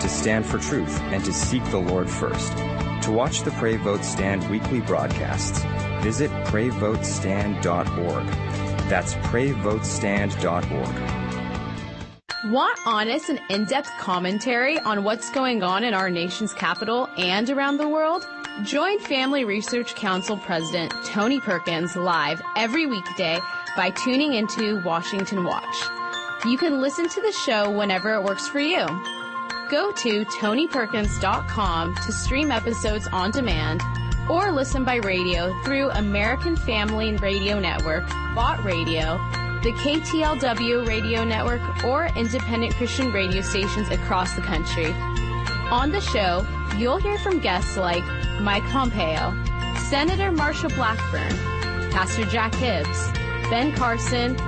to 0.00 0.08
stand 0.08 0.46
for 0.46 0.56
truth, 0.56 0.98
and 1.12 1.22
to 1.26 1.34
seek 1.34 1.62
the 1.66 1.76
Lord 1.76 2.08
first. 2.08 2.56
To 3.02 3.12
watch 3.12 3.42
the 3.42 3.50
Pray 3.50 3.76
Vote 3.76 4.02
Stand 4.02 4.48
weekly 4.48 4.80
broadcasts, 4.80 5.62
visit 6.02 6.30
prayvotestand.org. 6.46 8.26
That's 8.88 9.16
prayvotestand.org. 9.16 11.19
Want 12.50 12.80
honest 12.84 13.28
and 13.28 13.40
in-depth 13.48 13.92
commentary 14.00 14.76
on 14.80 15.04
what's 15.04 15.30
going 15.30 15.62
on 15.62 15.84
in 15.84 15.94
our 15.94 16.10
nation's 16.10 16.52
capital 16.52 17.08
and 17.16 17.48
around 17.48 17.76
the 17.76 17.88
world? 17.88 18.26
Join 18.64 18.98
Family 18.98 19.44
Research 19.44 19.94
Council 19.94 20.36
President 20.36 20.92
Tony 21.04 21.38
Perkins 21.38 21.94
live 21.94 22.42
every 22.56 22.86
weekday 22.86 23.38
by 23.76 23.90
tuning 23.90 24.32
into 24.32 24.82
Washington 24.82 25.44
Watch. 25.44 25.76
You 26.44 26.58
can 26.58 26.80
listen 26.80 27.08
to 27.08 27.20
the 27.20 27.30
show 27.30 27.70
whenever 27.70 28.14
it 28.14 28.24
works 28.24 28.48
for 28.48 28.58
you. 28.58 28.84
Go 29.70 29.92
to 29.92 30.24
tonyperkins.com 30.24 31.94
to 31.94 32.12
stream 32.12 32.50
episodes 32.50 33.06
on 33.12 33.30
demand 33.30 33.80
or 34.28 34.50
listen 34.50 34.84
by 34.84 34.96
radio 34.96 35.56
through 35.62 35.90
American 35.90 36.56
Family 36.56 37.16
Radio 37.18 37.60
Network, 37.60 38.08
Bott 38.34 38.64
Radio, 38.64 39.20
the 39.62 39.72
KTLW 39.72 40.86
radio 40.86 41.24
network, 41.24 41.60
or 41.84 42.06
independent 42.16 42.74
Christian 42.74 43.12
radio 43.12 43.42
stations 43.42 43.90
across 43.90 44.34
the 44.34 44.40
country. 44.42 44.92
On 45.70 45.90
the 45.90 46.00
show, 46.00 46.46
you'll 46.78 46.98
hear 46.98 47.18
from 47.18 47.40
guests 47.40 47.76
like 47.76 48.04
Mike 48.40 48.64
Pompeo, 48.64 49.34
Senator 49.88 50.30
Marsha 50.30 50.74
Blackburn, 50.74 51.36
Pastor 51.90 52.24
Jack 52.24 52.54
Hibbs, 52.54 53.12
Ben 53.50 53.72
Carson, 53.74 54.38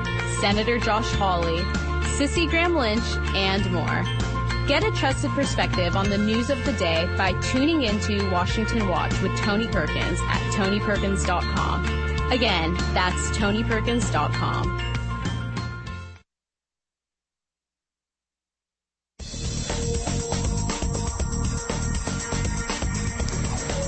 Senator 0.41 0.79
Josh 0.79 1.11
Hawley, 1.13 1.63
Cissie 2.17 2.47
Graham 2.47 2.75
Lynch, 2.75 3.05
and 3.35 3.71
more. 3.71 4.05
Get 4.67 4.85
a 4.85 4.93
trusted 4.93 5.31
perspective 5.33 5.97
on 5.97 6.09
the 6.09 6.19
news 6.19 6.49
of 6.49 6.65
the 6.65 6.73
day 6.75 7.13
by 7.17 7.33
tuning 7.41 7.83
into 7.83 8.31
Washington 8.31 8.89
Watch 8.89 9.21
with 9.21 9.37
Tony 9.39 9.67
Perkins 9.67 10.21
at 10.23 10.41
tonyperkins.com. 10.55 12.31
Again, 12.31 12.75
that's 12.95 13.31
tonyperkins.com. 13.37 14.92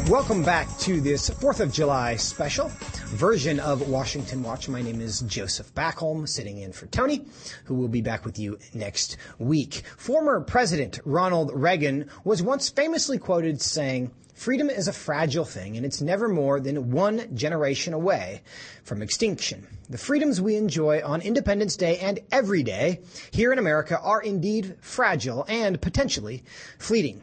Welcome 0.08 0.42
back 0.42 0.68
to 0.80 1.00
this 1.00 1.30
4th 1.30 1.60
of 1.60 1.72
July 1.72 2.16
special 2.16 2.68
version 3.06 3.58
of 3.58 3.88
Washington 3.88 4.42
Watch. 4.42 4.68
My 4.68 4.82
name 4.82 5.00
is 5.00 5.20
Joseph 5.20 5.74
Backholm, 5.74 6.28
sitting 6.28 6.58
in 6.58 6.72
for 6.72 6.84
Tony, 6.88 7.24
who 7.64 7.74
will 7.74 7.88
be 7.88 8.02
back 8.02 8.26
with 8.26 8.38
you 8.38 8.58
next 8.74 9.16
week. 9.38 9.82
Former 9.96 10.42
President 10.42 11.00
Ronald 11.06 11.52
Reagan 11.54 12.10
was 12.22 12.42
once 12.42 12.68
famously 12.68 13.16
quoted 13.16 13.62
saying, 13.62 14.10
Freedom 14.34 14.68
is 14.68 14.88
a 14.88 14.92
fragile 14.92 15.46
thing, 15.46 15.78
and 15.78 15.86
it's 15.86 16.02
never 16.02 16.28
more 16.28 16.60
than 16.60 16.90
one 16.90 17.34
generation 17.34 17.94
away 17.94 18.42
from 18.82 19.00
extinction. 19.00 19.66
The 19.88 19.96
freedoms 19.96 20.38
we 20.38 20.56
enjoy 20.56 21.00
on 21.02 21.22
Independence 21.22 21.76
Day 21.76 21.96
and 21.98 22.20
every 22.30 22.62
day 22.62 23.00
here 23.30 23.54
in 23.54 23.58
America 23.58 23.98
are 23.98 24.20
indeed 24.20 24.76
fragile 24.82 25.46
and 25.48 25.80
potentially 25.80 26.44
fleeting. 26.78 27.22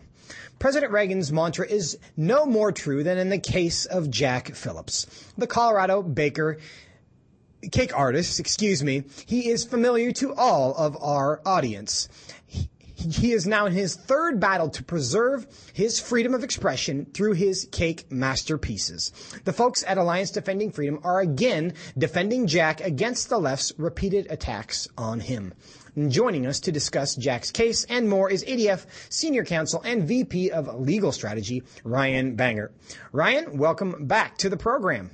President 0.62 0.91
Reagan's 0.91 1.32
mantra 1.32 1.68
is 1.68 1.97
no 2.16 2.45
more 2.45 2.72
true 2.72 3.03
than 3.03 3.18
in 3.18 3.30
the 3.30 3.39
case 3.39 3.88
of 3.88 4.12
Jack 4.12 4.53
Phillips, 4.53 5.07
the 5.36 5.47
Colorado 5.47 6.03
baker 6.03 6.59
cake 7.72 7.97
artist, 7.97 8.39
excuse 8.39 8.84
me. 8.84 9.05
He 9.26 9.49
is 9.49 9.66
familiar 9.66 10.12
to 10.12 10.36
all 10.36 10.76
of 10.76 11.01
our 11.01 11.41
audience. 11.47 12.09
He, 12.45 13.32
is 13.34 13.47
now 13.47 13.66
in 13.66 13.74
his 13.74 13.95
third 13.95 14.39
battle 14.39 14.70
to 14.70 14.84
preserve 14.84 15.47
his 15.74 15.99
freedom 15.99 16.36
of 16.36 16.43
expression 16.43 17.07
through 17.12 17.34
his 17.34 17.68
cake 17.72 18.12
masterpieces. 18.12 19.12
The 19.43 19.53
folks 19.53 19.84
at 19.88 19.97
Alliance 19.97 20.30
Defending 20.30 20.72
Freedom 20.72 20.99
are 21.03 21.22
again 21.22 21.74
defending 21.97 22.45
Jack 22.45 22.82
against 22.82 23.30
the 23.30 23.39
left's 23.39 23.74
repeated 23.80 24.28
attacks 24.30 24.88
on 24.95 25.22
him. 25.22 25.55
And 25.94 26.10
joining 26.10 26.46
us 26.46 26.62
to 26.62 26.72
discuss 26.72 27.16
Jack's 27.16 27.52
case 27.52 27.84
and 27.84 28.08
more 28.08 28.32
is 28.32 28.46
ADF 28.46 28.86
Senior 29.10 29.44
Counsel 29.44 29.82
and 29.84 30.08
VP 30.08 30.50
of 30.52 30.80
Legal 30.80 31.12
Strategy, 31.12 31.64
Ryan 31.84 32.38
Bangert. 32.38 32.70
Ryan, 33.12 33.58
welcome 33.58 34.08
back 34.08 34.38
to 34.38 34.50
the 34.50 34.56
program. 34.56 35.12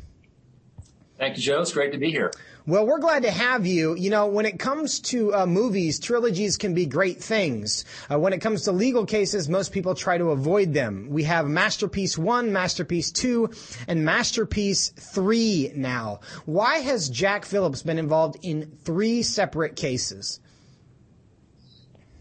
Thank 1.18 1.38
you, 1.38 1.42
Joe. 1.42 1.62
It's 1.62 1.74
great 1.74 1.94
to 1.94 1.98
be 1.98 2.12
here. 2.12 2.32
Well, 2.68 2.86
we're 2.86 3.00
glad 3.00 3.24
to 3.24 3.32
have 3.32 3.66
you. 3.66 3.96
You 3.96 4.12
know, 4.12 4.28
when 4.28 4.46
it 4.46 4.60
comes 4.60 5.00
to 5.00 5.34
uh, 5.34 5.46
movies, 5.48 6.00
trilogies 6.00 6.58
can 6.58 6.76
be 6.76 6.86
great 6.86 7.24
things. 7.24 7.84
Uh, 8.12 8.20
when 8.20 8.34
it 8.34 8.42
comes 8.42 8.64
to 8.64 8.72
legal 8.72 9.08
cases, 9.08 9.50
most 9.50 9.72
people 9.72 9.96
try 9.96 10.20
to 10.20 10.30
avoid 10.30 10.76
them. 10.76 11.08
We 11.10 11.24
have 11.24 11.48
Masterpiece 11.48 12.20
1, 12.20 12.54
Masterpiece 12.54 13.12
2, 13.12 13.50
and 13.88 14.06
Masterpiece 14.06 14.90
3 14.90 15.72
now. 15.76 16.20
Why 16.46 16.80
has 16.80 17.10
Jack 17.10 17.46
Phillips 17.46 17.82
been 17.82 17.98
involved 17.98 18.38
in 18.44 18.78
three 18.84 19.24
separate 19.24 19.76
cases? 19.76 20.40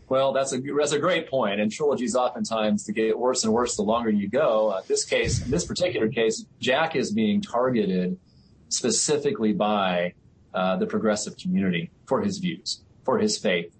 Well, 0.08 0.32
that's 0.32 0.52
a 0.52 0.60
that's 0.60 0.92
a 0.92 0.98
great 0.98 1.28
point. 1.28 1.60
And 1.60 1.70
trilogies 1.70 2.14
oftentimes 2.14 2.88
get 2.90 3.18
worse 3.18 3.44
and 3.44 3.52
worse 3.52 3.76
the 3.76 3.82
longer 3.82 4.10
you 4.10 4.28
go. 4.28 4.68
Uh, 4.68 4.82
this 4.86 5.04
case, 5.04 5.44
in 5.44 5.50
this 5.50 5.64
particular 5.64 6.08
case, 6.08 6.44
Jack 6.60 6.94
is 6.94 7.10
being 7.12 7.40
targeted 7.40 8.16
specifically 8.68 9.52
by 9.52 10.14
uh, 10.54 10.76
the 10.76 10.86
progressive 10.86 11.36
community 11.36 11.90
for 12.06 12.22
his 12.22 12.38
views, 12.38 12.82
for 13.04 13.18
his 13.18 13.36
faith, 13.36 13.74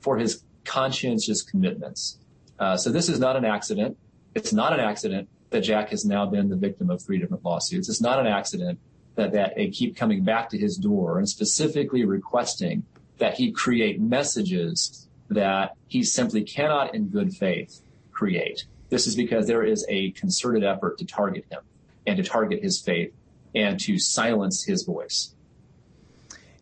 for 0.00 0.18
his 0.18 0.44
conscientious 0.64 1.42
commitments. 1.42 2.18
Uh, 2.58 2.76
so 2.76 2.90
this 2.90 3.08
is 3.08 3.18
not 3.18 3.36
an 3.36 3.44
accident. 3.44 3.96
It's 4.34 4.52
not 4.52 4.72
an 4.74 4.80
accident 4.80 5.28
that 5.48 5.62
Jack 5.62 5.90
has 5.90 6.04
now 6.04 6.26
been 6.26 6.48
the 6.48 6.56
victim 6.56 6.90
of 6.90 7.02
three 7.02 7.18
different 7.18 7.44
lawsuits. 7.44 7.88
It's 7.88 8.02
not 8.02 8.20
an 8.20 8.26
accident 8.26 8.78
that, 9.16 9.32
that 9.32 9.56
they 9.56 9.68
keep 9.68 9.96
coming 9.96 10.22
back 10.24 10.50
to 10.50 10.58
his 10.58 10.76
door 10.76 11.18
and 11.18 11.28
specifically 11.28 12.04
requesting 12.04 12.84
that 13.18 13.34
he 13.34 13.50
create 13.50 14.00
messages 14.00 15.08
that 15.30 15.76
he 15.86 16.02
simply 16.02 16.42
cannot 16.42 16.94
in 16.94 17.08
good 17.08 17.34
faith 17.34 17.80
create. 18.12 18.64
This 18.90 19.06
is 19.06 19.14
because 19.14 19.46
there 19.46 19.62
is 19.62 19.86
a 19.88 20.10
concerted 20.10 20.64
effort 20.64 20.98
to 20.98 21.06
target 21.06 21.46
him 21.50 21.60
and 22.06 22.16
to 22.16 22.22
target 22.22 22.62
his 22.62 22.80
faith 22.80 23.12
and 23.54 23.78
to 23.80 23.98
silence 23.98 24.64
his 24.64 24.82
voice. 24.82 25.34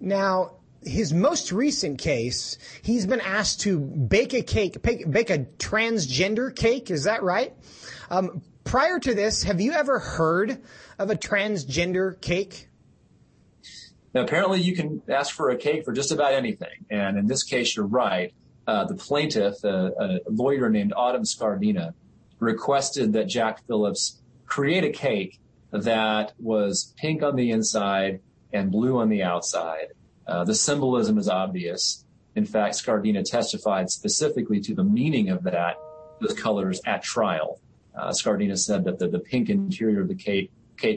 Now, 0.01 0.53
his 0.85 1.13
most 1.13 1.51
recent 1.51 1.99
case, 1.99 2.59
he's 2.83 3.07
been 3.07 3.21
asked 3.21 3.63
to 3.63 3.79
bake 3.79 4.35
a 4.35 4.43
cake, 4.43 4.81
bake, 4.83 5.11
bake 5.11 5.31
a 5.31 5.39
transgender 5.59 6.55
cake. 6.55 6.91
Is 6.91 7.05
that 7.05 7.23
right? 7.23 7.55
Um, 8.11 8.43
prior 8.65 8.99
to 9.01 9.15
this, 9.15 9.43
have 9.43 9.61
you 9.61 9.73
ever 9.73 9.99
heard 9.99 10.63
of 10.99 11.11
a 11.11 11.17
transgender 11.17 12.21
cake? 12.21 12.69
Now, 14.15 14.23
apparently, 14.23 14.61
you 14.61 14.75
can 14.75 15.03
ask 15.09 15.35
for 15.35 15.51
a 15.51 15.57
cake 15.57 15.85
for 15.85 15.93
just 15.93 16.13
about 16.13 16.33
anything. 16.33 16.87
And 16.91 17.19
in 17.19 17.27
this 17.27 17.43
case, 17.43 17.77
you're 17.77 17.87
right. 17.87 18.33
Uh, 18.69 18.85
the 18.85 18.95
plaintiff, 18.95 19.65
uh, 19.65 19.91
a 19.99 20.19
lawyer 20.29 20.69
named 20.69 20.93
Autumn 20.95 21.23
Scardina, 21.23 21.95
requested 22.39 23.15
that 23.15 23.27
Jack 23.27 23.67
Phillips 23.67 24.21
create 24.45 24.85
a 24.85 24.91
cake 24.91 25.41
that 25.71 26.35
was 26.39 26.93
pink 26.99 27.23
on 27.23 27.35
the 27.35 27.51
inside 27.51 28.21
and 28.53 28.71
blue 28.71 28.99
on 28.99 29.09
the 29.09 29.23
outside. 29.23 29.87
Uh, 30.27 30.45
the 30.45 30.55
symbolism 30.55 31.17
is 31.17 31.31
obvious. 31.31 32.05
In 32.37 32.45
fact, 32.45 32.75
Scardina 32.75 33.25
testified 33.25 33.89
specifically 33.89 34.61
to 34.61 34.75
the 34.75 34.85
meaning 34.85 35.31
of 35.31 35.45
that, 35.45 35.77
those 36.21 36.35
colors 36.35 36.79
at 36.85 37.03
trial. 37.03 37.61
Scardina 37.97 38.59
said 38.59 38.85
that 38.85 38.99
the, 38.99 39.19
pink 39.19 39.49
interior 39.49 40.03
of 40.03 40.09
the 40.09 40.15
cake, 40.15 40.51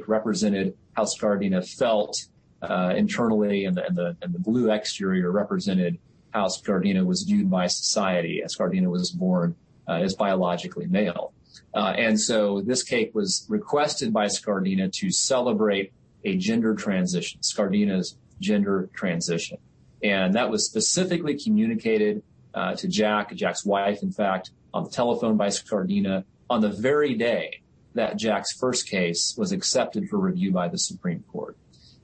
represented 0.09 0.75
how 0.97 1.05
Scardina 1.05 1.65
felt 1.65 2.27
internally, 2.61 3.63
and 3.63 3.77
the 3.77 4.15
blue 4.39 4.69
exterior 4.69 5.31
represented 5.31 5.97
how 6.31 6.47
Scardina 6.47 7.05
was 7.05 7.23
viewed 7.23 7.49
by 7.49 7.67
society 7.67 8.41
as 8.43 8.55
Scardina 8.55 8.87
was 8.87 9.11
born 9.11 9.55
uh, 9.87 9.93
as 9.93 10.15
biologically 10.15 10.87
male. 10.87 11.33
Uh, 11.73 11.93
and 11.97 12.19
so 12.19 12.61
this 12.61 12.83
cake 12.83 13.11
was 13.13 13.45
requested 13.49 14.11
by 14.13 14.25
Scardina 14.25 14.91
to 14.93 15.11
celebrate 15.11 15.93
a 16.23 16.37
gender 16.37 16.75
transition, 16.75 17.39
Scardina's 17.41 18.17
gender 18.39 18.89
transition. 18.93 19.57
And 20.03 20.33
that 20.35 20.49
was 20.49 20.65
specifically 20.65 21.37
communicated 21.37 22.23
uh, 22.53 22.75
to 22.75 22.87
Jack, 22.87 23.33
Jack's 23.35 23.65
wife, 23.65 24.03
in 24.03 24.11
fact, 24.11 24.51
on 24.73 24.83
the 24.83 24.89
telephone 24.89 25.37
by 25.37 25.47
Scardina 25.47 26.23
on 26.49 26.61
the 26.61 26.69
very 26.69 27.13
day 27.13 27.61
that 27.93 28.17
Jack's 28.17 28.53
first 28.53 28.87
case 28.87 29.35
was 29.37 29.51
accepted 29.51 30.09
for 30.09 30.17
review 30.17 30.51
by 30.51 30.67
the 30.67 30.77
Supreme 30.77 31.23
Court. 31.31 31.57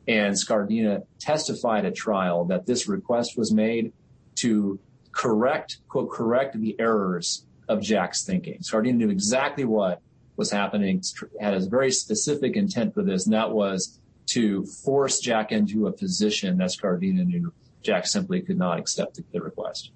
And 0.08 0.36
Scardina 0.36 1.04
testified 1.20 1.86
at 1.86 1.96
trial 1.96 2.46
that 2.46 2.66
this 2.66 2.88
request 2.88 3.38
was 3.38 3.52
made 3.52 3.92
to 4.38 4.80
correct, 5.12 5.78
quote, 5.88 6.12
correct 6.12 6.60
the 6.60 6.76
errors 6.80 7.46
of 7.68 7.82
Jack's 7.82 8.24
thinking. 8.24 8.60
Scardina 8.60 8.96
knew 8.96 9.10
exactly 9.10 9.66
what 9.66 10.02
was 10.36 10.52
happening, 10.52 11.02
had 11.40 11.54
a 11.54 11.60
very 11.60 11.92
specific 11.92 12.56
intent 12.56 12.94
for 12.94 13.04
this, 13.04 13.26
and 13.26 13.34
that 13.34 13.52
was 13.52 14.00
to 14.28 14.66
force 14.66 15.20
Jack 15.20 15.52
into 15.52 15.88
a 15.88 15.92
position 15.92 16.58
that 16.58 16.70
Scardina 16.70 17.26
knew 17.26 17.52
Jack 17.82 18.06
simply 18.06 18.42
could 18.42 18.58
not 18.58 18.80
accept 18.80 19.20
the 19.32 19.42
request. 19.42 19.92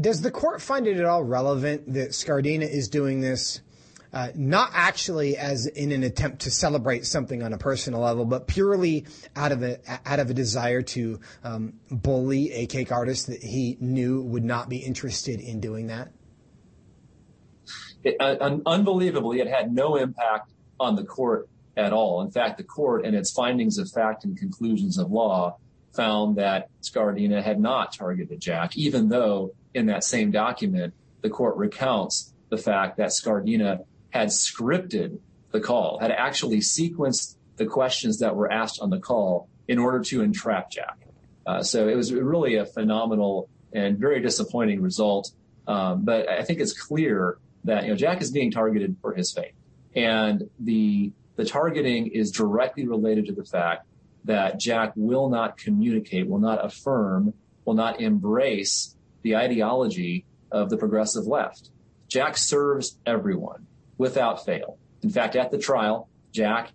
Does 0.00 0.22
the 0.22 0.30
court 0.30 0.62
find 0.62 0.86
it 0.86 0.96
at 0.98 1.04
all 1.04 1.24
relevant 1.24 1.92
that 1.92 2.10
Scardina 2.10 2.68
is 2.68 2.88
doing 2.88 3.20
this 3.20 3.60
uh, 4.12 4.28
not 4.34 4.70
actually 4.72 5.36
as 5.36 5.66
in 5.66 5.92
an 5.92 6.02
attempt 6.02 6.40
to 6.40 6.50
celebrate 6.50 7.04
something 7.06 7.42
on 7.42 7.52
a 7.52 7.58
personal 7.58 8.00
level, 8.00 8.24
but 8.24 8.46
purely 8.46 9.06
out 9.36 9.52
of 9.52 9.62
a 9.62 9.78
out 10.06 10.18
of 10.18 10.30
a 10.30 10.34
desire 10.34 10.82
to 10.82 11.20
um, 11.44 11.74
bully 11.90 12.52
a 12.52 12.66
cake 12.66 12.90
artist 12.90 13.26
that 13.26 13.42
he 13.42 13.76
knew 13.80 14.22
would 14.22 14.44
not 14.44 14.68
be 14.68 14.78
interested 14.78 15.40
in 15.40 15.60
doing 15.60 15.88
that. 15.88 16.10
It, 18.04 18.16
uh, 18.20 18.58
unbelievably, 18.64 19.40
it 19.40 19.48
had 19.48 19.74
no 19.74 19.96
impact 19.96 20.52
on 20.80 20.96
the 20.96 21.04
court 21.04 21.48
at 21.76 21.92
all. 21.92 22.22
In 22.22 22.30
fact, 22.30 22.56
the 22.58 22.64
court, 22.64 23.04
and 23.04 23.14
its 23.14 23.32
findings 23.32 23.78
of 23.78 23.90
fact 23.90 24.24
and 24.24 24.36
conclusions 24.36 24.98
of 24.98 25.10
law, 25.10 25.58
found 25.94 26.36
that 26.36 26.68
Scardina 26.82 27.42
had 27.42 27.60
not 27.60 27.92
targeted 27.92 28.40
Jack, 28.40 28.76
even 28.76 29.08
though 29.08 29.52
in 29.74 29.86
that 29.86 30.04
same 30.04 30.30
document 30.30 30.94
the 31.22 31.30
court 31.30 31.56
recounts 31.56 32.32
the 32.50 32.56
fact 32.56 32.96
that 32.98 33.08
Scardina 33.08 33.84
had 34.18 34.28
scripted 34.28 35.20
the 35.52 35.60
call, 35.60 35.98
had 36.00 36.10
actually 36.10 36.58
sequenced 36.58 37.36
the 37.56 37.66
questions 37.66 38.18
that 38.18 38.34
were 38.34 38.50
asked 38.50 38.80
on 38.80 38.90
the 38.90 38.98
call 38.98 39.48
in 39.68 39.78
order 39.78 40.00
to 40.00 40.22
entrap 40.22 40.70
Jack. 40.70 40.98
Uh, 41.46 41.62
so 41.62 41.88
it 41.88 41.94
was 41.94 42.12
really 42.12 42.56
a 42.56 42.66
phenomenal 42.66 43.48
and 43.72 43.96
very 43.96 44.20
disappointing 44.20 44.82
result. 44.82 45.30
Um, 45.68 46.04
but 46.04 46.28
I 46.28 46.42
think 46.42 46.58
it's 46.58 46.72
clear 46.72 47.38
that 47.64 47.84
you 47.84 47.90
know 47.90 47.96
Jack 47.96 48.20
is 48.20 48.32
being 48.32 48.50
targeted 48.50 48.96
for 49.00 49.14
his 49.14 49.32
faith, 49.32 49.54
and 49.94 50.50
the 50.58 51.12
the 51.36 51.44
targeting 51.44 52.08
is 52.08 52.32
directly 52.32 52.88
related 52.88 53.26
to 53.26 53.32
the 53.32 53.44
fact 53.44 53.86
that 54.24 54.58
Jack 54.58 54.92
will 54.96 55.28
not 55.28 55.58
communicate, 55.58 56.26
will 56.28 56.40
not 56.40 56.64
affirm, 56.64 57.34
will 57.64 57.74
not 57.74 58.00
embrace 58.00 58.96
the 59.22 59.36
ideology 59.36 60.24
of 60.50 60.70
the 60.70 60.76
progressive 60.76 61.26
left. 61.26 61.70
Jack 62.08 62.36
serves 62.36 62.98
everyone 63.06 63.67
without 63.98 64.44
fail. 64.44 64.78
In 65.02 65.10
fact, 65.10 65.36
at 65.36 65.50
the 65.50 65.58
trial, 65.58 66.08
Jack, 66.32 66.72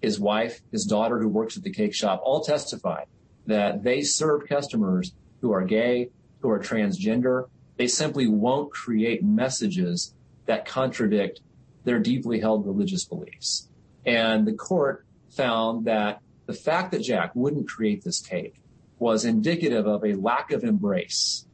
his 0.00 0.18
wife, 0.18 0.60
his 0.72 0.84
daughter 0.84 1.20
who 1.20 1.28
works 1.28 1.56
at 1.56 1.62
the 1.62 1.70
cake 1.72 1.94
shop 1.94 2.20
all 2.24 2.42
testified 2.42 3.06
that 3.46 3.82
they 3.82 4.02
serve 4.02 4.48
customers 4.48 5.12
who 5.40 5.52
are 5.52 5.64
gay, 5.64 6.10
who 6.40 6.50
are 6.50 6.58
transgender. 6.58 7.48
They 7.76 7.86
simply 7.86 8.26
won't 8.26 8.72
create 8.72 9.24
messages 9.24 10.14
that 10.46 10.66
contradict 10.66 11.40
their 11.84 11.98
deeply 11.98 12.40
held 12.40 12.66
religious 12.66 13.04
beliefs. 13.04 13.68
And 14.04 14.46
the 14.46 14.52
court 14.52 15.04
found 15.30 15.86
that 15.86 16.20
the 16.46 16.52
fact 16.52 16.92
that 16.92 17.02
Jack 17.02 17.32
wouldn't 17.34 17.68
create 17.68 18.04
this 18.04 18.20
cake 18.20 18.54
was 18.98 19.24
indicative 19.24 19.86
of 19.86 20.04
a 20.04 20.14
lack 20.14 20.52
of 20.52 20.64
embrace 20.64 21.46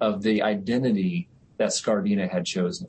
of 0.00 0.22
the 0.22 0.42
identity 0.42 1.28
that 1.56 1.68
Scardina 1.68 2.28
had 2.30 2.44
chosen. 2.44 2.88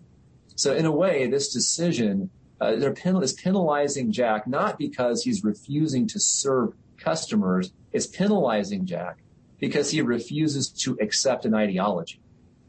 So 0.57 0.75
in 0.75 0.85
a 0.85 0.91
way, 0.91 1.27
this 1.27 1.53
decision 1.53 2.29
uh, 2.59 2.75
they're 2.75 2.93
penal- 2.93 3.21
is 3.21 3.33
penalizing 3.33 4.11
Jack 4.11 4.47
not 4.47 4.77
because 4.77 5.23
he's 5.23 5.43
refusing 5.43 6.07
to 6.07 6.19
serve 6.19 6.73
customers. 6.97 7.71
It's 7.91 8.07
penalizing 8.07 8.85
Jack 8.85 9.19
because 9.59 9.91
he 9.91 10.01
refuses 10.01 10.69
to 10.69 10.97
accept 10.99 11.45
an 11.45 11.53
ideology, 11.53 12.19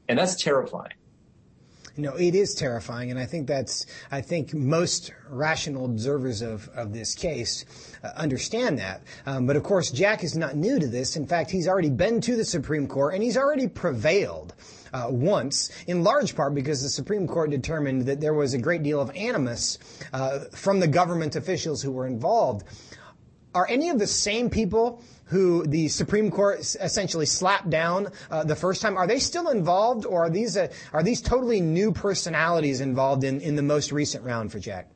and 0.07 0.19
that's 0.19 0.37
terrifying. 0.37 0.93
No, 1.99 2.15
it 2.15 2.37
is 2.37 2.55
terrifying, 2.55 3.11
and 3.11 3.19
I 3.19 3.27
think 3.27 3.49
that's 3.49 3.85
I 4.13 4.21
think 4.21 4.55
most 4.55 5.11
rational 5.29 5.85
observers 5.85 6.43
of 6.43 6.69
of 6.69 6.93
this 6.93 7.17
case 7.17 7.65
uh, 8.05 8.13
understand 8.15 8.79
that. 8.79 9.03
Um, 9.27 9.49
but 9.49 9.57
of 9.57 9.65
course, 9.65 9.91
Jack 9.91 10.23
is 10.23 10.37
not 10.37 10.55
new 10.55 10.79
to 10.79 10.87
this. 10.87 11.17
In 11.17 11.27
fact, 11.27 11.51
he's 11.51 11.67
already 11.67 11.91
been 11.91 12.21
to 12.21 12.37
the 12.37 12.45
Supreme 12.45 12.87
Court 12.87 13.15
and 13.15 13.23
he's 13.23 13.37
already 13.37 13.67
prevailed 13.67 14.55
uh, 14.93 15.09
once, 15.11 15.71
in 15.89 16.05
large 16.05 16.37
part 16.37 16.55
because 16.55 16.85
the 16.85 16.89
Supreme 16.89 17.27
Court 17.27 17.51
determined 17.51 18.03
that 18.07 18.21
there 18.21 18.33
was 18.35 18.55
a 18.55 18.59
great 18.59 18.85
deal 18.85 19.01
of 19.01 19.11
animus 19.17 19.79
uh, 20.13 20.45
from 20.53 20.79
the 20.79 20.87
government 20.87 21.35
officials 21.35 21.83
who 21.83 21.91
were 21.91 22.07
involved. 22.07 22.65
Are 23.57 23.67
any 23.69 23.89
of 23.89 23.99
the 23.99 24.07
same 24.07 24.51
people 24.51 25.03
who 25.29 25.67
the 25.67 25.89
Supreme 25.89 26.31
Court 26.31 26.61
essentially 26.61 27.27
slapped 27.27 27.71
down 27.71 28.09
uh, 28.31 28.45
the 28.45 28.57
first 28.57 28.83
time, 28.83 28.97
are 28.97 29.07
they 29.07 29.19
still 29.19 29.49
involved, 29.49 30.07
or 30.07 30.25
are 30.27 30.31
these 30.31 30.57
uh, 30.57 30.69
are 30.93 31.03
these 31.03 31.21
totally 31.21 31.61
new 31.61 31.93
personalities 31.93 32.81
involved 32.81 33.25
in 33.25 33.41
in 33.41 33.55
the 33.57 33.63
most 33.63 33.93
recent 33.93 34.25
round 34.25 34.51
for 34.51 34.59
Jack? 34.59 34.89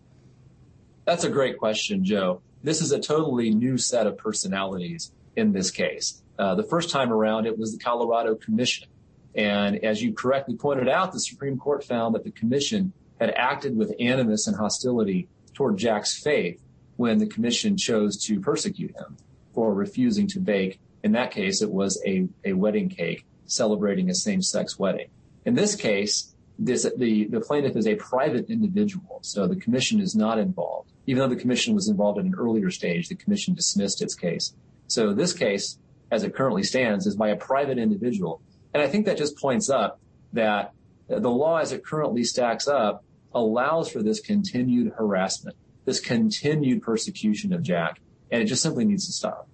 That's 1.04 1.24
a 1.24 1.30
great 1.30 1.58
question, 1.58 2.04
Joe. 2.04 2.40
this 2.62 2.80
is 2.80 2.92
a 2.92 3.00
totally 3.00 3.50
new 3.50 3.76
set 3.76 4.06
of 4.06 4.16
personalities 4.16 5.12
in 5.36 5.52
this 5.52 5.70
case. 5.70 6.22
Uh, 6.38 6.54
the 6.54 6.62
first 6.62 6.90
time 6.90 7.12
around, 7.12 7.46
it 7.46 7.58
was 7.58 7.72
the 7.72 7.78
Colorado 7.78 8.34
Commission. 8.34 8.88
And 9.34 9.82
as 9.84 10.02
you 10.02 10.12
correctly 10.12 10.56
pointed 10.56 10.88
out, 10.88 11.12
the 11.12 11.20
Supreme 11.20 11.58
Court 11.58 11.84
found 11.84 12.14
that 12.14 12.24
the 12.24 12.30
commission 12.30 12.92
had 13.18 13.30
acted 13.30 13.76
with 13.76 13.94
animus 13.98 14.46
and 14.46 14.56
hostility 14.56 15.28
toward 15.54 15.76
Jack's 15.76 16.18
faith 16.22 16.60
when 16.96 17.18
the 17.18 17.26
commission 17.26 17.76
chose 17.76 18.16
to 18.24 18.40
persecute 18.40 18.94
him 18.96 19.16
for 19.55 19.74
refusing 19.74 20.26
to 20.28 20.40
bake. 20.40 20.80
In 21.03 21.12
that 21.12 21.30
case, 21.30 21.62
it 21.62 21.70
was 21.70 22.00
a, 22.07 22.28
a 22.44 22.53
wedding 22.53 22.88
cake 22.88 23.26
celebrating 23.46 24.09
a 24.09 24.14
same-sex 24.14 24.78
wedding. 24.78 25.09
In 25.44 25.55
this 25.55 25.74
case, 25.74 26.34
this, 26.59 26.88
the, 26.96 27.26
the 27.26 27.40
plaintiff 27.40 27.76
is 27.76 27.86
a 27.86 27.96
private 27.96 28.48
individual, 28.48 29.18
so 29.22 29.46
the 29.46 29.57
commission 29.57 30.00
is 30.00 30.14
not 30.14 30.38
involved. 30.38 30.92
Even 31.07 31.22
though 31.22 31.34
the 31.34 31.40
commission 31.40 31.74
was 31.74 31.88
involved 31.88 32.18
at 32.18 32.24
an 32.24 32.34
earlier 32.38 32.70
stage, 32.70 33.09
the 33.09 33.16
commission 33.16 33.55
dismissed 33.55 34.00
its 34.00 34.14
case. 34.14 34.55
So 34.86 35.12
this 35.12 35.32
case, 35.32 35.78
as 36.11 36.22
it 36.22 36.34
currently 36.34 36.62
stands, 36.62 37.07
is 37.07 37.16
by 37.16 37.30
a 37.30 37.36
private 37.36 37.78
individual. 37.78 38.40
And 38.72 38.82
I 38.82 38.86
think 38.86 39.07
that 39.07 39.18
just 39.18 39.36
points 39.36 39.68
up 39.68 40.00
that 40.32 40.72
the 41.09 41.30
law 41.30 41.57
as 41.59 41.72
it 41.72 41.84
currently 41.84 42.24
stacks 42.24 42.68
up 42.68 43.05
allows 43.34 43.90
for 43.90 44.03
this 44.03 44.20
continued 44.20 44.92
harassment, 44.96 45.57
this 45.84 45.98
continued 45.98 46.82
persecution 46.82 47.53
of 47.53 47.62
Jack, 47.62 48.00
and 48.32 48.42
it 48.42 48.46
just 48.46 48.62
simply 48.62 48.84
needs 48.84 49.06
to 49.06 49.12
stop. 49.12 49.46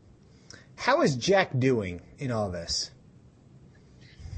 How 0.76 1.02
is 1.02 1.16
Jack 1.16 1.50
doing 1.58 2.00
in 2.18 2.30
all 2.30 2.50
this? 2.50 2.92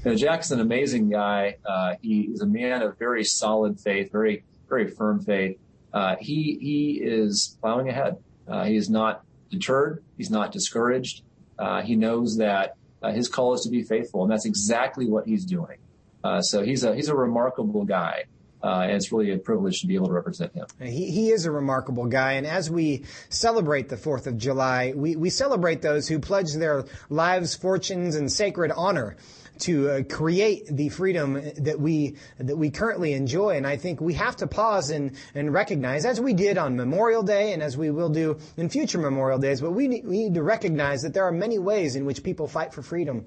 You 0.03 0.11
know, 0.11 0.17
Jack's 0.17 0.49
an 0.49 0.59
amazing 0.59 1.09
guy. 1.09 1.57
Uh, 1.63 1.93
he 2.01 2.21
is 2.21 2.41
a 2.41 2.47
man 2.47 2.81
of 2.81 2.97
very 2.97 3.23
solid 3.23 3.79
faith, 3.79 4.11
very, 4.11 4.43
very 4.67 4.89
firm 4.89 5.23
faith. 5.23 5.59
Uh, 5.93 6.15
he 6.19 6.57
he 6.59 6.99
is 7.03 7.57
plowing 7.61 7.87
ahead. 7.89 8.17
Uh, 8.47 8.65
he 8.65 8.75
is 8.75 8.89
not 8.89 9.23
deterred. 9.51 10.03
He's 10.17 10.31
not 10.31 10.51
discouraged. 10.51 11.21
Uh, 11.59 11.83
he 11.83 11.95
knows 11.95 12.37
that 12.37 12.75
uh, 13.03 13.11
his 13.11 13.27
call 13.27 13.53
is 13.53 13.61
to 13.61 13.69
be 13.69 13.83
faithful, 13.83 14.23
and 14.23 14.31
that's 14.31 14.45
exactly 14.45 15.07
what 15.07 15.27
he's 15.27 15.45
doing. 15.45 15.77
Uh, 16.23 16.41
so 16.41 16.63
he's 16.63 16.83
a 16.83 16.95
he's 16.95 17.09
a 17.09 17.15
remarkable 17.15 17.85
guy. 17.85 18.25
Uh, 18.63 18.81
and 18.81 18.91
it's 18.91 19.11
really 19.11 19.31
a 19.31 19.37
privilege 19.37 19.81
to 19.81 19.87
be 19.87 19.95
able 19.95 20.07
to 20.07 20.13
represent 20.13 20.53
him. 20.53 20.65
He, 20.79 21.11
he 21.11 21.31
is 21.31 21.45
a 21.45 21.51
remarkable 21.51 22.05
guy, 22.05 22.33
and 22.33 22.45
as 22.45 22.69
we 22.69 23.05
celebrate 23.29 23.89
the 23.89 23.97
4th 23.97 24.27
of 24.27 24.37
July, 24.37 24.93
we, 24.95 25.15
we 25.15 25.29
celebrate 25.29 25.81
those 25.81 26.07
who 26.07 26.19
pledge 26.19 26.53
their 26.53 26.85
lives, 27.09 27.55
fortunes, 27.55 28.15
and 28.15 28.31
sacred 28.31 28.71
honor 28.71 29.17
to 29.59 29.89
uh, 29.89 30.03
create 30.03 30.65
the 30.67 30.89
freedom 30.89 31.41
that 31.57 31.79
we 31.79 32.15
that 32.39 32.57
we 32.57 32.69
currently 32.69 33.13
enjoy. 33.13 33.57
And 33.57 33.67
I 33.67 33.77
think 33.77 34.01
we 34.01 34.13
have 34.15 34.35
to 34.37 34.47
pause 34.47 34.89
and 34.89 35.11
and 35.35 35.53
recognize, 35.53 36.05
as 36.05 36.19
we 36.19 36.33
did 36.33 36.57
on 36.57 36.75
Memorial 36.75 37.23
Day, 37.23 37.53
and 37.53 37.61
as 37.61 37.77
we 37.77 37.91
will 37.91 38.09
do 38.09 38.39
in 38.57 38.69
future 38.69 38.97
Memorial 38.97 39.39
Days, 39.39 39.61
but 39.61 39.71
we 39.71 39.87
need, 39.87 40.05
we 40.05 40.17
need 40.17 40.33
to 40.35 40.43
recognize 40.43 41.01
that 41.03 41.13
there 41.13 41.25
are 41.25 41.31
many 41.31 41.59
ways 41.59 41.95
in 41.95 42.05
which 42.05 42.23
people 42.23 42.47
fight 42.47 42.73
for 42.73 42.81
freedom. 42.81 43.25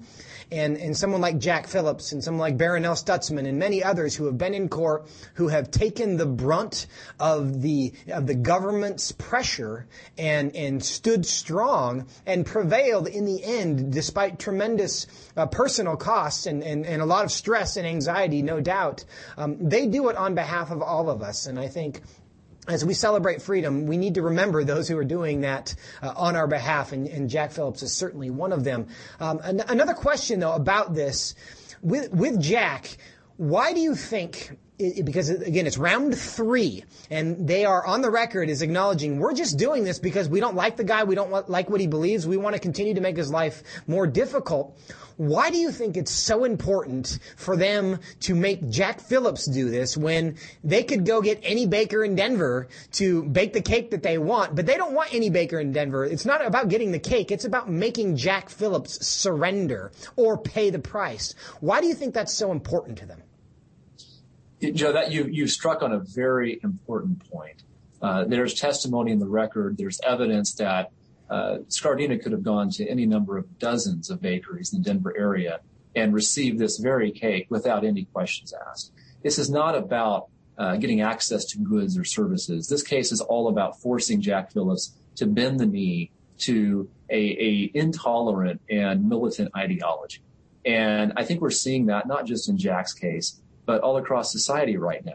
And 0.51 0.77
and 0.77 0.95
someone 0.95 1.21
like 1.21 1.39
Jack 1.39 1.67
Phillips 1.67 2.11
and 2.11 2.23
someone 2.23 2.41
like 2.41 2.57
Barronelle 2.57 2.95
Stutzman 2.95 3.47
and 3.47 3.57
many 3.57 3.83
others 3.83 4.15
who 4.15 4.25
have 4.25 4.37
been 4.37 4.53
in 4.53 4.69
court 4.69 5.07
who 5.35 5.47
have 5.47 5.71
taken 5.71 6.17
the 6.17 6.25
brunt 6.25 6.87
of 7.19 7.61
the 7.61 7.93
of 8.07 8.27
the 8.27 8.35
government's 8.35 9.11
pressure 9.11 9.87
and 10.17 10.55
and 10.55 10.83
stood 10.83 11.25
strong 11.25 12.07
and 12.25 12.45
prevailed 12.45 13.07
in 13.07 13.25
the 13.25 13.43
end 13.43 13.91
despite 13.91 14.39
tremendous 14.39 15.07
uh, 15.37 15.45
personal 15.45 15.97
costs 16.15 16.45
and, 16.45 16.63
and, 16.63 16.85
and 16.85 17.01
a 17.01 17.05
lot 17.05 17.25
of 17.25 17.31
stress 17.31 17.75
and 17.75 17.85
anxiety, 17.85 18.41
no 18.41 18.61
doubt. 18.61 19.03
Um, 19.37 19.57
they 19.59 19.85
do 19.85 20.07
it 20.07 20.15
on 20.15 20.33
behalf 20.33 20.71
of 20.71 20.81
all 20.81 21.09
of 21.09 21.21
us. 21.21 21.45
And 21.45 21.59
I 21.59 21.67
think 21.67 21.99
as 22.69 22.85
we 22.85 22.93
celebrate 22.93 23.41
freedom, 23.41 23.85
we 23.85 23.97
need 23.97 24.13
to 24.13 24.21
remember 24.21 24.63
those 24.63 24.87
who 24.87 24.97
are 24.97 25.03
doing 25.03 25.41
that 25.41 25.75
uh, 26.01 26.13
on 26.15 26.37
our 26.37 26.47
behalf, 26.47 26.93
and, 26.93 27.07
and, 27.07 27.29
Jack 27.29 27.51
Phillips 27.51 27.83
is 27.83 27.93
certainly 27.93 28.29
one 28.29 28.53
of 28.53 28.63
them. 28.63 28.87
Um, 29.19 29.39
an- 29.43 29.63
another 29.67 29.93
question, 29.93 30.39
though, 30.39 30.53
about 30.53 30.95
this 30.95 31.35
with 31.81 32.11
with 32.11 32.41
Jack, 32.41 32.97
why 33.35 33.73
do 33.73 33.81
you 33.81 33.93
think 33.93 34.57
it, 34.77 35.05
because 35.05 35.29
again, 35.29 35.67
it's 35.67 35.77
round 35.77 36.17
three, 36.17 36.83
and 37.09 37.47
they 37.47 37.65
are 37.65 37.85
on 37.85 38.01
the 38.01 38.09
record 38.09 38.49
as 38.49 38.61
acknowledging 38.61 39.19
we're 39.19 39.33
just 39.33 39.57
doing 39.57 39.83
this 39.83 39.99
because 39.99 40.27
we 40.27 40.39
don't 40.39 40.55
like 40.55 40.75
the 40.77 40.83
guy, 40.83 41.03
we 41.03 41.15
don't 41.15 41.49
like 41.49 41.69
what 41.69 41.79
he 41.79 41.87
believes, 41.87 42.27
we 42.27 42.37
want 42.37 42.55
to 42.55 42.59
continue 42.59 42.93
to 42.93 43.01
make 43.01 43.17
his 43.17 43.31
life 43.31 43.63
more 43.87 44.05
difficult. 44.07 44.77
Why 45.17 45.49
do 45.49 45.57
you 45.57 45.71
think 45.71 45.95
it's 45.95 46.11
so 46.11 46.43
important 46.43 47.19
for 47.37 47.55
them 47.55 47.99
to 48.21 48.35
make 48.35 48.69
Jack 48.69 48.99
Phillips 48.99 49.45
do 49.45 49.69
this 49.69 49.95
when 49.95 50.35
they 50.61 50.83
could 50.83 51.05
go 51.05 51.21
get 51.21 51.39
any 51.41 51.67
baker 51.67 52.03
in 52.03 52.15
Denver 52.15 52.67
to 52.93 53.23
bake 53.23 53.53
the 53.53 53.61
cake 53.61 53.91
that 53.91 54.03
they 54.03 54.17
want, 54.17 54.55
but 54.55 54.65
they 54.65 54.75
don't 54.75 54.93
want 54.93 55.13
any 55.13 55.29
baker 55.29 55.57
in 55.57 55.71
Denver. 55.71 56.03
It's 56.03 56.25
not 56.25 56.45
about 56.45 56.67
getting 56.67 56.91
the 56.91 56.99
cake, 56.99 57.31
it's 57.31 57.45
about 57.45 57.69
making 57.69 58.17
Jack 58.17 58.49
Phillips 58.49 59.07
surrender 59.07 59.93
or 60.17 60.37
pay 60.37 60.69
the 60.69 60.79
price. 60.79 61.33
Why 61.61 61.79
do 61.79 61.87
you 61.87 61.93
think 61.93 62.13
that's 62.13 62.33
so 62.33 62.51
important 62.51 62.97
to 62.97 63.05
them? 63.05 63.21
Joe, 64.61 64.93
that 64.93 65.11
you 65.11 65.25
you 65.25 65.47
struck 65.47 65.81
on 65.83 65.91
a 65.91 65.99
very 65.99 66.59
important 66.63 67.29
point. 67.29 67.63
Uh, 68.01 68.25
there's 68.25 68.53
testimony 68.53 69.11
in 69.11 69.19
the 69.19 69.27
record. 69.27 69.77
There's 69.77 69.99
evidence 70.01 70.53
that 70.55 70.91
uh, 71.29 71.57
Scardina 71.69 72.21
could 72.21 72.31
have 72.31 72.43
gone 72.43 72.69
to 72.71 72.87
any 72.87 73.05
number 73.05 73.37
of 73.37 73.57
dozens 73.59 74.09
of 74.09 74.21
bakeries 74.21 74.73
in 74.73 74.81
the 74.81 74.89
Denver 74.89 75.15
area 75.17 75.59
and 75.95 76.13
received 76.13 76.59
this 76.59 76.77
very 76.77 77.11
cake 77.11 77.47
without 77.49 77.83
any 77.83 78.05
questions 78.05 78.53
asked. 78.69 78.91
This 79.23 79.39
is 79.39 79.49
not 79.49 79.75
about 79.75 80.27
uh, 80.57 80.75
getting 80.77 81.01
access 81.01 81.45
to 81.45 81.57
goods 81.57 81.97
or 81.97 82.03
services. 82.03 82.67
This 82.67 82.83
case 82.83 83.11
is 83.11 83.21
all 83.21 83.47
about 83.47 83.81
forcing 83.81 84.21
Jack 84.21 84.51
Phillips 84.51 84.93
to 85.15 85.25
bend 85.25 85.59
the 85.59 85.65
knee 85.65 86.11
to 86.39 86.89
a, 87.09 87.15
a 87.15 87.71
intolerant 87.73 88.61
and 88.69 89.07
militant 89.07 89.51
ideology. 89.55 90.21
And 90.65 91.13
I 91.15 91.23
think 91.23 91.41
we're 91.41 91.49
seeing 91.51 91.87
that 91.87 92.07
not 92.07 92.25
just 92.25 92.49
in 92.49 92.57
Jack's 92.57 92.93
case, 92.93 93.39
but 93.65 93.81
all 93.81 93.97
across 93.97 94.31
society 94.31 94.77
right 94.77 95.03
now. 95.05 95.13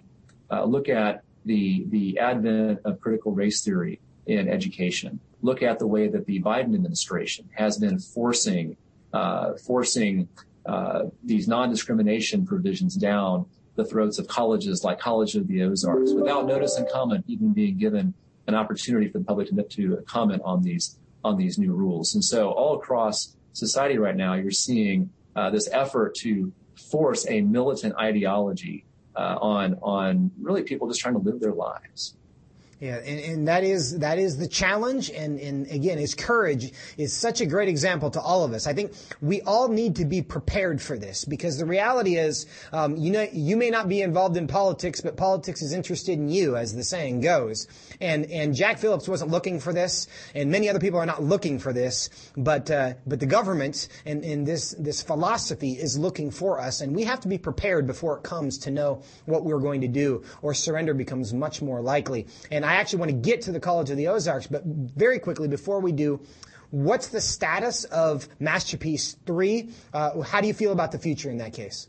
Uh, 0.50 0.64
look 0.64 0.88
at 0.88 1.22
the 1.44 1.84
the 1.88 2.18
advent 2.18 2.80
of 2.84 3.00
critical 3.00 3.32
race 3.32 3.62
theory 3.62 4.00
in 4.26 4.48
education. 4.48 5.20
Look 5.42 5.62
at 5.62 5.78
the 5.78 5.86
way 5.86 6.08
that 6.08 6.26
the 6.26 6.42
Biden 6.42 6.74
administration 6.74 7.48
has 7.54 7.78
been 7.78 7.98
forcing 7.98 8.76
uh, 9.12 9.54
forcing 9.54 10.28
uh, 10.66 11.04
these 11.24 11.48
non-discrimination 11.48 12.46
provisions 12.46 12.94
down 12.94 13.46
the 13.76 13.84
throats 13.84 14.18
of 14.18 14.28
colleges 14.28 14.84
like 14.84 14.98
College 14.98 15.34
of 15.34 15.48
the 15.48 15.62
Ozarks 15.62 16.12
without 16.12 16.46
notice 16.46 16.76
and 16.76 16.88
comment 16.90 17.24
even 17.26 17.52
being 17.52 17.78
given 17.78 18.12
an 18.46 18.54
opportunity 18.54 19.08
for 19.08 19.18
the 19.18 19.24
public 19.24 19.48
to, 19.48 19.62
to 19.62 19.96
comment 20.06 20.42
on 20.44 20.62
these 20.62 20.98
on 21.24 21.36
these 21.36 21.58
new 21.58 21.72
rules. 21.72 22.14
And 22.14 22.24
so 22.24 22.50
all 22.50 22.76
across 22.76 23.36
society 23.52 23.98
right 23.98 24.16
now, 24.16 24.34
you're 24.34 24.50
seeing 24.50 25.10
uh, 25.36 25.50
this 25.50 25.68
effort 25.70 26.14
to 26.16 26.52
force 26.80 27.26
a 27.28 27.40
militant 27.40 27.94
ideology 27.96 28.84
uh, 29.16 29.36
on 29.40 29.74
on 29.82 30.30
really 30.40 30.62
people 30.62 30.88
just 30.88 31.00
trying 31.00 31.14
to 31.14 31.20
live 31.20 31.40
their 31.40 31.52
lives. 31.52 32.16
Yeah, 32.80 32.96
and, 32.96 33.20
and, 33.20 33.48
that 33.48 33.62
is 33.62 33.98
that 33.98 34.18
is 34.18 34.38
the 34.38 34.48
challenge, 34.48 35.10
and, 35.10 35.38
and 35.38 35.70
again, 35.70 35.98
his 35.98 36.14
courage 36.14 36.72
is 36.96 37.12
such 37.12 37.42
a 37.42 37.46
great 37.46 37.68
example 37.68 38.10
to 38.12 38.20
all 38.22 38.42
of 38.42 38.54
us. 38.54 38.66
I 38.66 38.72
think 38.72 38.94
we 39.20 39.42
all 39.42 39.68
need 39.68 39.96
to 39.96 40.06
be 40.06 40.22
prepared 40.22 40.80
for 40.80 40.96
this 40.96 41.26
because 41.26 41.58
the 41.58 41.66
reality 41.66 42.16
is, 42.16 42.46
um, 42.72 42.96
you 42.96 43.10
know, 43.10 43.28
you 43.34 43.58
may 43.58 43.68
not 43.68 43.86
be 43.90 44.00
involved 44.00 44.38
in 44.38 44.46
politics, 44.46 45.02
but 45.02 45.18
politics 45.18 45.60
is 45.60 45.74
interested 45.74 46.12
in 46.12 46.30
you, 46.30 46.56
as 46.56 46.74
the 46.74 46.82
saying 46.82 47.20
goes. 47.20 47.66
And 48.00 48.24
and 48.30 48.54
Jack 48.54 48.78
Phillips 48.78 49.06
wasn't 49.06 49.30
looking 49.30 49.60
for 49.60 49.74
this, 49.74 50.08
and 50.34 50.50
many 50.50 50.70
other 50.70 50.80
people 50.80 50.98
are 50.98 51.04
not 51.04 51.22
looking 51.22 51.58
for 51.58 51.74
this, 51.74 52.08
but 52.34 52.70
uh, 52.70 52.94
but 53.06 53.20
the 53.20 53.26
government 53.26 53.88
and, 54.06 54.24
and 54.24 54.46
this 54.46 54.74
this 54.78 55.02
philosophy 55.02 55.72
is 55.72 55.98
looking 55.98 56.30
for 56.30 56.58
us, 56.58 56.80
and 56.80 56.96
we 56.96 57.04
have 57.04 57.20
to 57.20 57.28
be 57.28 57.36
prepared 57.36 57.86
before 57.86 58.16
it 58.16 58.22
comes 58.22 58.56
to 58.60 58.70
know 58.70 59.02
what 59.26 59.44
we're 59.44 59.60
going 59.60 59.82
to 59.82 59.88
do, 59.88 60.24
or 60.40 60.54
surrender 60.54 60.94
becomes 60.94 61.34
much 61.34 61.60
more 61.60 61.82
likely. 61.82 62.26
And 62.50 62.64
actually 62.76 63.00
want 63.00 63.10
to 63.10 63.16
get 63.16 63.42
to 63.42 63.52
the 63.52 63.60
College 63.60 63.90
of 63.90 63.96
the 63.96 64.08
Ozarks, 64.08 64.46
but 64.46 64.62
very 64.64 65.18
quickly 65.18 65.48
before 65.48 65.80
we 65.80 65.92
do, 65.92 66.20
what's 66.70 67.08
the 67.08 67.20
status 67.20 67.84
of 67.84 68.28
Masterpiece 68.38 69.16
3? 69.26 69.70
Uh, 69.92 70.20
how 70.22 70.40
do 70.40 70.46
you 70.46 70.54
feel 70.54 70.72
about 70.72 70.92
the 70.92 70.98
future 70.98 71.30
in 71.30 71.38
that 71.38 71.52
case? 71.52 71.88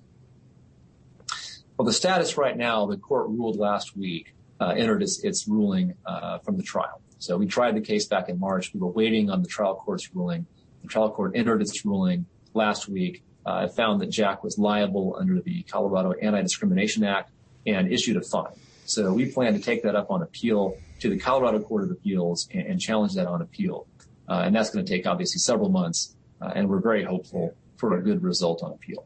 Well, 1.78 1.86
the 1.86 1.94
status 1.94 2.38
right 2.38 2.56
now, 2.56 2.86
the 2.86 2.98
court 2.98 3.30
ruled 3.30 3.58
last 3.58 3.98
week, 3.98 4.36
uh, 4.60 4.74
entered 4.78 5.02
its, 5.02 5.24
its 5.24 5.48
ruling 5.48 5.96
uh, 6.06 6.38
from 6.40 6.58
the 6.58 6.64
trial. 6.64 7.02
So 7.18 7.38
we 7.38 7.48
tried 7.48 7.76
the 7.76 7.82
case 7.82 8.06
back 8.06 8.30
in 8.30 8.40
March. 8.40 8.74
We 8.74 8.80
were 8.80 8.88
waiting 8.88 9.30
on 9.30 9.42
the 9.42 9.48
trial 9.48 9.76
court's 9.76 10.14
ruling. 10.14 10.46
The 10.82 10.88
trial 10.88 11.12
court 11.12 11.34
entered 11.36 11.62
its 11.62 11.86
ruling 11.86 12.26
last 12.54 12.88
week. 12.88 13.24
Uh, 13.46 13.68
it 13.70 13.76
found 13.76 14.02
that 14.02 14.10
Jack 14.10 14.44
was 14.44 14.58
liable 14.58 15.16
under 15.20 15.40
the 15.40 15.64
Colorado 15.64 16.14
Anti-Discrimination 16.14 17.04
Act 17.04 17.32
and 17.66 17.92
issued 17.92 18.18
a 18.18 18.22
fine. 18.22 18.54
So 18.92 19.14
we 19.14 19.32
plan 19.32 19.54
to 19.54 19.60
take 19.60 19.84
that 19.84 19.96
up 19.96 20.12
on 20.12 20.22
appeal 20.22 20.76
to 21.00 21.10
the 21.10 21.18
Colorado 21.18 21.62
Court 21.62 21.86
of 21.86 21.92
Appeals 21.92 22.50
and, 22.54 22.78
challenge 22.78 23.14
that 23.14 23.26
on 23.26 23.42
appeal. 23.42 23.88
Uh, 24.28 24.42
and 24.44 24.54
that's 24.54 24.70
going 24.70 24.86
to 24.86 24.92
take 24.92 25.08
obviously 25.08 25.39
several 25.39 25.70
months. 25.70 26.18
Uh, 26.42 26.52
and 26.56 26.68
we're 26.68 26.82
very 26.82 27.02
hopeful 27.02 27.56
for 27.78 27.98
a 27.98 28.02
good 28.02 28.22
result 28.22 28.62
on 28.64 28.74
appeal. 28.74 29.06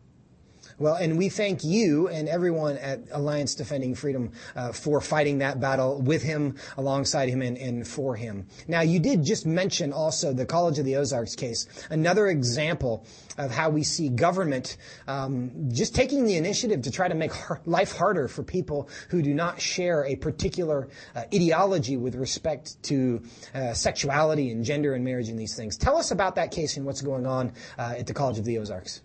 Well, 0.77 0.95
and 0.95 1.17
we 1.17 1.29
thank 1.29 1.63
you 1.63 2.09
and 2.09 2.27
everyone 2.27 2.77
at 2.77 2.99
Alliance 3.11 3.55
Defending 3.55 3.95
Freedom 3.95 4.33
uh, 4.57 4.73
for 4.73 4.99
fighting 4.99 5.37
that 5.37 5.61
battle 5.61 6.01
with 6.01 6.21
him, 6.21 6.57
alongside 6.75 7.29
him, 7.29 7.41
and, 7.41 7.57
and, 7.57 7.87
for 7.87 8.13
him. 8.17 8.47
Now, 8.67 8.81
you 8.81 8.99
did 8.99 9.23
just 9.23 9.45
mention 9.45 9.93
also 9.93 10.33
the 10.33 10.45
College 10.45 10.77
of 10.77 10.83
the 10.83 10.97
Ozarks 10.97 11.33
case, 11.33 11.67
another 11.89 12.27
example 12.27 13.05
of 13.37 13.51
how 13.51 13.69
we 13.69 13.83
see 13.83 14.09
government 14.09 14.75
um, 15.07 15.69
just 15.71 15.95
taking 15.95 16.25
the 16.25 16.35
initiative 16.35 16.81
to 16.81 16.91
try 16.91 17.07
to 17.07 17.15
make 17.15 17.31
life 17.65 17.95
harder 17.95 18.27
for 18.27 18.43
people 18.43 18.89
who 19.09 19.21
do 19.21 19.33
not 19.33 19.61
share 19.61 20.03
a 20.05 20.17
particular 20.17 20.89
uh, 21.15 21.23
ideology 21.33 21.95
with 21.95 22.15
respect 22.15 22.83
to 22.83 23.23
uh, 23.53 23.73
sexuality 23.73 24.51
and 24.51 24.65
gender 24.65 24.93
and 24.93 25.05
marriage 25.05 25.29
and 25.29 25.39
these 25.39 25.55
things. 25.55 25.77
Tell 25.77 25.95
us 25.95 26.11
about 26.11 26.35
that 26.35 26.51
case 26.51 26.75
and 26.75 26.85
what's 26.85 27.01
going 27.01 27.25
on 27.25 27.53
uh, 27.77 27.95
at 27.97 28.07
the 28.07 28.13
College 28.13 28.39
of 28.39 28.43
the 28.43 28.57
Ozarks. 28.57 29.01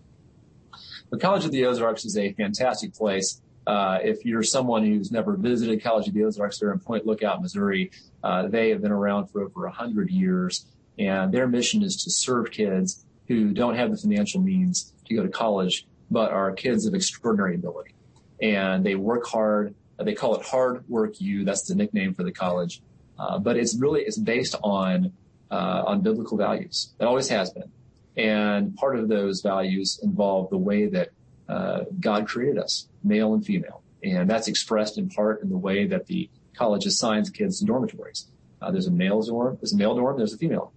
The 1.11 1.17
College 1.17 1.43
of 1.43 1.51
the 1.51 1.65
Ozarks 1.65 2.05
is 2.05 2.17
a 2.17 2.31
fantastic 2.33 2.93
place. 2.93 3.41
Uh, 3.67 3.99
if 4.01 4.23
you're 4.23 4.43
someone 4.43 4.85
who's 4.85 5.11
never 5.11 5.35
visited 5.35 5.83
College 5.83 6.07
of 6.07 6.13
the 6.13 6.23
Ozarks, 6.23 6.57
they're 6.57 6.71
in 6.71 6.79
Point 6.79 7.05
Lookout, 7.05 7.41
Missouri. 7.41 7.91
Uh, 8.23 8.47
they 8.47 8.69
have 8.69 8.81
been 8.81 8.93
around 8.93 9.27
for 9.27 9.41
over 9.41 9.65
100 9.65 10.09
years, 10.09 10.65
and 10.97 11.33
their 11.33 11.47
mission 11.47 11.83
is 11.83 12.01
to 12.05 12.09
serve 12.09 12.49
kids 12.49 13.05
who 13.27 13.53
don't 13.53 13.75
have 13.75 13.91
the 13.91 13.97
financial 13.97 14.41
means 14.41 14.93
to 15.05 15.13
go 15.13 15.21
to 15.21 15.29
college, 15.29 15.85
but 16.09 16.31
are 16.31 16.53
kids 16.53 16.85
of 16.85 16.93
extraordinary 16.93 17.55
ability. 17.55 17.93
And 18.41 18.85
they 18.85 18.95
work 18.95 19.27
hard. 19.27 19.75
They 20.01 20.13
call 20.13 20.35
it 20.35 20.45
Hard 20.45 20.87
Work 20.87 21.19
U. 21.19 21.43
That's 21.43 21.63
the 21.63 21.75
nickname 21.75 22.13
for 22.13 22.23
the 22.23 22.31
college. 22.31 22.81
Uh, 23.19 23.37
but 23.37 23.57
it's 23.57 23.75
really 23.77 24.01
it's 24.01 24.17
based 24.17 24.55
on 24.63 25.11
uh, 25.51 25.83
on 25.85 26.01
biblical 26.01 26.37
values. 26.37 26.93
It 26.99 27.03
always 27.03 27.27
has 27.27 27.51
been. 27.51 27.69
And 28.17 28.75
part 28.75 28.97
of 28.97 29.07
those 29.07 29.41
values 29.41 29.99
involve 30.03 30.49
the 30.49 30.57
way 30.57 30.87
that 30.87 31.09
uh, 31.47 31.81
God 31.99 32.27
created 32.27 32.57
us, 32.57 32.87
male 33.03 33.33
and 33.33 33.45
female. 33.45 33.83
And 34.03 34.29
that's 34.29 34.47
expressed 34.47 34.97
in 34.97 35.09
part 35.09 35.41
in 35.41 35.49
the 35.49 35.57
way 35.57 35.85
that 35.87 36.07
the 36.07 36.29
college 36.55 36.85
assigns 36.85 37.29
kids 37.29 37.59
to 37.59 37.65
dormitories. 37.65 38.27
Uh, 38.61 38.71
there's 38.71 38.87
a 38.87 38.91
male 38.91 39.21
dorm, 39.21 39.57
there's 39.61 39.73
a 39.73 39.77
male 39.77 39.95
dorm, 39.95 40.17
there's 40.17 40.33
a 40.33 40.37
female. 40.37 40.73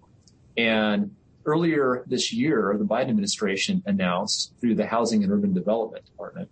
And 0.57 1.15
earlier 1.45 2.03
this 2.07 2.33
year, 2.33 2.75
the 2.77 2.85
Biden 2.85 3.09
administration 3.09 3.83
announced 3.85 4.53
through 4.59 4.75
the 4.75 4.85
Housing 4.85 5.23
and 5.23 5.31
Urban 5.31 5.53
Development 5.53 6.05
Department 6.05 6.49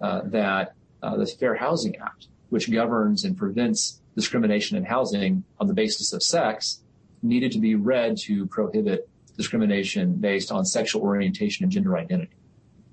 uh, 0.00 0.22
that 0.26 0.74
uh, 1.02 1.16
the 1.16 1.26
Fair 1.26 1.54
Housing 1.54 1.96
Act, 1.96 2.28
which 2.50 2.70
governs 2.70 3.24
and 3.24 3.36
prevents 3.36 4.00
discrimination 4.16 4.76
in 4.76 4.84
housing 4.84 5.44
on 5.58 5.66
the 5.66 5.74
basis 5.74 6.12
of 6.12 6.22
sex, 6.22 6.80
needed 7.22 7.52
to 7.52 7.58
be 7.58 7.74
read 7.74 8.16
to 8.18 8.46
prohibit 8.46 9.08
discrimination 9.36 10.14
based 10.14 10.52
on 10.52 10.64
sexual 10.64 11.02
orientation 11.02 11.64
and 11.64 11.72
gender 11.72 11.96
identity. 11.96 12.32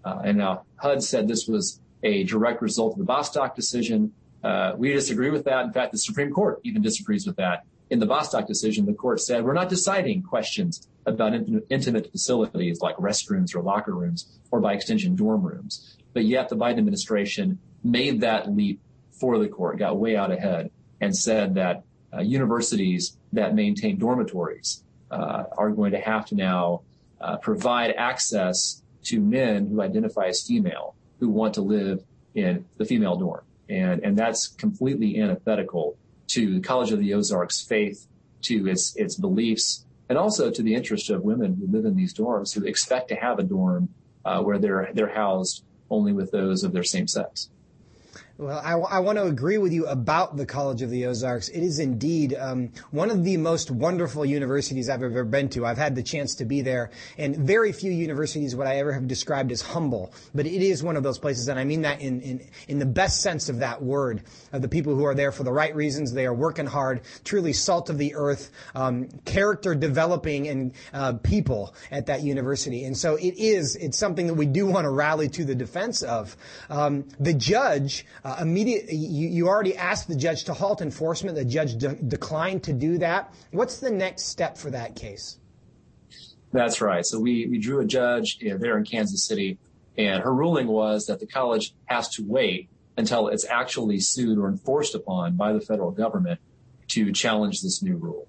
Uh, 0.03 0.21
and 0.23 0.37
now 0.37 0.63
HUD 0.77 1.03
said 1.03 1.27
this 1.27 1.47
was 1.47 1.81
a 2.03 2.23
direct 2.23 2.61
result 2.61 2.93
of 2.93 2.99
the 2.99 3.05
Bostock 3.05 3.55
decision. 3.55 4.13
Uh, 4.43 4.73
we 4.77 4.93
disagree 4.93 5.29
with 5.29 5.43
that. 5.45 5.65
In 5.65 5.73
fact, 5.73 5.91
the 5.91 5.97
Supreme 5.97 6.31
Court 6.31 6.59
even 6.63 6.81
disagrees 6.81 7.27
with 7.27 7.35
that. 7.35 7.65
In 7.89 7.99
the 7.99 8.05
Bostock 8.05 8.47
decision, 8.47 8.85
the 8.85 8.93
court 8.93 9.19
said 9.19 9.43
we're 9.43 9.53
not 9.53 9.67
deciding 9.67 10.21
questions 10.21 10.87
about 11.05 11.33
intimate 11.69 12.11
facilities 12.11 12.81
like 12.81 12.95
restrooms 12.97 13.55
or 13.55 13.61
locker 13.61 13.93
rooms 13.93 14.39
or 14.51 14.59
by 14.59 14.73
extension 14.73 15.15
dorm 15.15 15.41
rooms. 15.41 15.97
But 16.13 16.25
yet 16.25 16.49
the 16.49 16.55
Biden 16.55 16.77
administration 16.77 17.59
made 17.83 18.21
that 18.21 18.51
leap 18.55 18.79
for 19.11 19.39
the 19.39 19.47
court, 19.47 19.79
got 19.79 19.97
way 19.97 20.15
out 20.15 20.31
ahead 20.31 20.71
and 21.01 21.15
said 21.15 21.55
that 21.55 21.83
uh, 22.13 22.21
universities 22.21 23.17
that 23.33 23.55
maintain 23.55 23.97
dormitories 23.97 24.83
are 25.11 25.71
going 25.71 25.91
to 25.91 25.99
have 25.99 26.25
to 26.27 26.35
now 26.35 26.81
uh, 27.21 27.37
provide 27.37 27.91
access 27.97 28.81
to 29.03 29.19
men 29.19 29.67
who 29.67 29.81
identify 29.81 30.27
as 30.27 30.41
female 30.41 30.95
who 31.19 31.29
want 31.29 31.53
to 31.55 31.61
live 31.61 32.03
in 32.35 32.65
the 32.77 32.85
female 32.85 33.15
dorm. 33.15 33.43
And, 33.69 34.03
and 34.03 34.17
that's 34.17 34.47
completely 34.47 35.19
antithetical 35.19 35.97
to 36.27 36.55
the 36.55 36.61
College 36.61 36.91
of 36.91 36.99
the 36.99 37.13
Ozarks 37.13 37.61
faith, 37.61 38.07
to 38.43 38.67
its, 38.67 38.95
its 38.95 39.15
beliefs, 39.15 39.85
and 40.07 40.17
also 40.17 40.49
to 40.49 40.63
the 40.63 40.73
interest 40.73 41.09
of 41.09 41.23
women 41.23 41.55
who 41.55 41.67
live 41.71 41.85
in 41.85 41.95
these 41.95 42.13
dorms 42.13 42.53
who 42.53 42.63
expect 42.65 43.09
to 43.09 43.15
have 43.15 43.37
a 43.37 43.43
dorm 43.43 43.89
uh, 44.25 44.41
where 44.41 44.57
they're, 44.57 44.89
they're 44.93 45.13
housed 45.13 45.63
only 45.89 46.13
with 46.13 46.31
those 46.31 46.63
of 46.63 46.71
their 46.71 46.83
same 46.83 47.07
sex. 47.07 47.49
Well, 48.39 48.61
I, 48.63 48.71
I, 48.71 48.99
want 48.99 49.17
to 49.17 49.25
agree 49.25 49.57
with 49.57 49.73
you 49.73 49.85
about 49.85 50.37
the 50.37 50.45
College 50.45 50.81
of 50.81 50.89
the 50.89 51.07
Ozarks. 51.07 51.49
It 51.49 51.61
is 51.61 51.79
indeed 51.79 52.33
um, 52.39 52.71
one 52.89 53.11
of 53.11 53.25
the 53.25 53.35
most 53.35 53.69
wonderful 53.69 54.25
universities 54.25 54.87
I've 54.87 55.03
ever 55.03 55.25
been 55.25 55.49
to. 55.49 55.65
I've 55.65 55.77
had 55.77 55.93
the 55.93 56.01
chance 56.01 56.35
to 56.35 56.45
be 56.45 56.61
there, 56.61 56.91
and 57.17 57.35
very 57.35 57.73
few 57.73 57.91
universities 57.91 58.55
would 58.55 58.65
I 58.65 58.77
ever 58.77 58.93
have 58.93 59.09
described 59.09 59.51
as 59.51 59.61
humble. 59.61 60.13
But 60.33 60.45
it 60.45 60.61
is 60.61 60.81
one 60.81 60.95
of 60.95 61.03
those 61.03 61.19
places, 61.19 61.49
and 61.49 61.59
I 61.59 61.65
mean 61.65 61.81
that 61.81 61.99
in 61.99 62.21
in, 62.21 62.49
in 62.69 62.79
the 62.79 62.85
best 62.85 63.21
sense 63.21 63.49
of 63.49 63.59
that 63.59 63.81
word. 63.83 64.23
Of 64.53 64.61
the 64.61 64.69
people 64.69 64.95
who 64.95 65.03
are 65.03 65.13
there 65.13 65.33
for 65.33 65.43
the 65.43 65.51
right 65.51 65.75
reasons, 65.75 66.13
they 66.13 66.25
are 66.25 66.33
working 66.33 66.65
hard, 66.65 67.01
truly 67.25 67.51
salt 67.51 67.89
of 67.89 67.97
the 67.97 68.15
earth, 68.15 68.51
um, 68.73 69.09
character 69.25 69.75
developing, 69.75 70.47
and 70.47 70.71
uh, 70.93 71.13
people 71.21 71.75
at 71.91 72.05
that 72.05 72.23
university. 72.23 72.85
And 72.85 72.97
so 72.97 73.17
it 73.17 73.35
is. 73.37 73.75
It's 73.75 73.97
something 73.97 74.27
that 74.27 74.35
we 74.35 74.45
do 74.45 74.65
want 74.65 74.85
to 74.85 74.91
rally 74.91 75.27
to 75.27 75.43
the 75.43 75.55
defense 75.55 76.03
of. 76.03 76.37
Um, 76.69 77.05
the 77.19 77.33
judge. 77.33 78.05
Uh, 78.23 78.28
uh, 78.29 78.41
immediate, 78.41 78.91
you, 78.91 79.27
you, 79.27 79.47
already 79.47 79.75
asked 79.75 80.07
the 80.07 80.15
judge 80.15 80.43
to 80.43 80.53
halt 80.53 80.81
enforcement. 80.81 81.35
The 81.35 81.45
judge 81.45 81.77
de- 81.77 81.95
declined 81.95 82.63
to 82.63 82.73
do 82.73 82.99
that. 82.99 83.33
What's 83.51 83.79
the 83.79 83.89
next 83.89 84.25
step 84.25 84.57
for 84.57 84.69
that 84.69 84.95
case? 84.95 85.39
That's 86.51 86.81
right. 86.81 87.05
So 87.05 87.19
we, 87.19 87.47
we 87.47 87.57
drew 87.57 87.79
a 87.79 87.85
judge 87.85 88.37
you 88.39 88.51
know, 88.51 88.57
there 88.57 88.77
in 88.77 88.83
Kansas 88.83 89.25
City, 89.25 89.57
and 89.97 90.23
her 90.23 90.33
ruling 90.33 90.67
was 90.67 91.07
that 91.07 91.19
the 91.19 91.25
college 91.25 91.73
has 91.85 92.09
to 92.15 92.23
wait 92.25 92.69
until 92.97 93.29
it's 93.29 93.45
actually 93.45 93.99
sued 93.99 94.37
or 94.37 94.47
enforced 94.47 94.93
upon 94.93 95.35
by 95.35 95.53
the 95.53 95.61
federal 95.61 95.91
government 95.91 96.39
to 96.89 97.11
challenge 97.11 97.61
this 97.61 97.81
new 97.81 97.95
rule. 97.95 98.27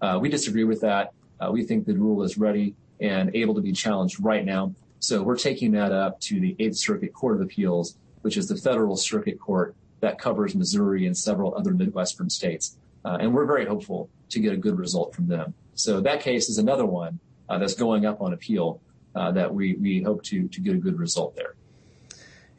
Uh, 0.00 0.18
we 0.20 0.28
disagree 0.28 0.64
with 0.64 0.80
that. 0.80 1.12
Uh, 1.40 1.50
we 1.52 1.64
think 1.64 1.86
the 1.86 1.94
rule 1.94 2.22
is 2.22 2.38
ready 2.38 2.74
and 3.00 3.34
able 3.36 3.54
to 3.54 3.60
be 3.60 3.72
challenged 3.72 4.18
right 4.24 4.44
now. 4.44 4.74
So 4.98 5.22
we're 5.22 5.36
taking 5.36 5.72
that 5.72 5.92
up 5.92 6.20
to 6.22 6.40
the 6.40 6.56
Eighth 6.58 6.78
Circuit 6.78 7.12
Court 7.12 7.36
of 7.36 7.42
Appeals 7.42 7.96
which 8.26 8.36
is 8.36 8.48
the 8.48 8.56
federal 8.56 8.96
circuit 8.96 9.38
court 9.38 9.76
that 10.00 10.18
covers 10.18 10.56
Missouri 10.56 11.06
and 11.06 11.16
several 11.16 11.54
other 11.54 11.72
Midwestern 11.72 12.28
states. 12.28 12.76
Uh, 13.04 13.18
and 13.20 13.32
we're 13.32 13.46
very 13.46 13.64
hopeful 13.64 14.10
to 14.30 14.40
get 14.40 14.52
a 14.52 14.56
good 14.56 14.76
result 14.76 15.14
from 15.14 15.28
them. 15.28 15.54
So 15.76 16.00
that 16.00 16.22
case 16.22 16.48
is 16.48 16.58
another 16.58 16.84
one 16.84 17.20
uh, 17.48 17.58
that's 17.58 17.74
going 17.74 18.04
up 18.04 18.20
on 18.20 18.32
appeal 18.32 18.80
uh, 19.14 19.30
that 19.30 19.54
we, 19.54 19.74
we 19.74 20.02
hope 20.02 20.24
to, 20.24 20.48
to 20.48 20.60
get 20.60 20.74
a 20.74 20.78
good 20.78 20.98
result 20.98 21.36
there. 21.36 21.54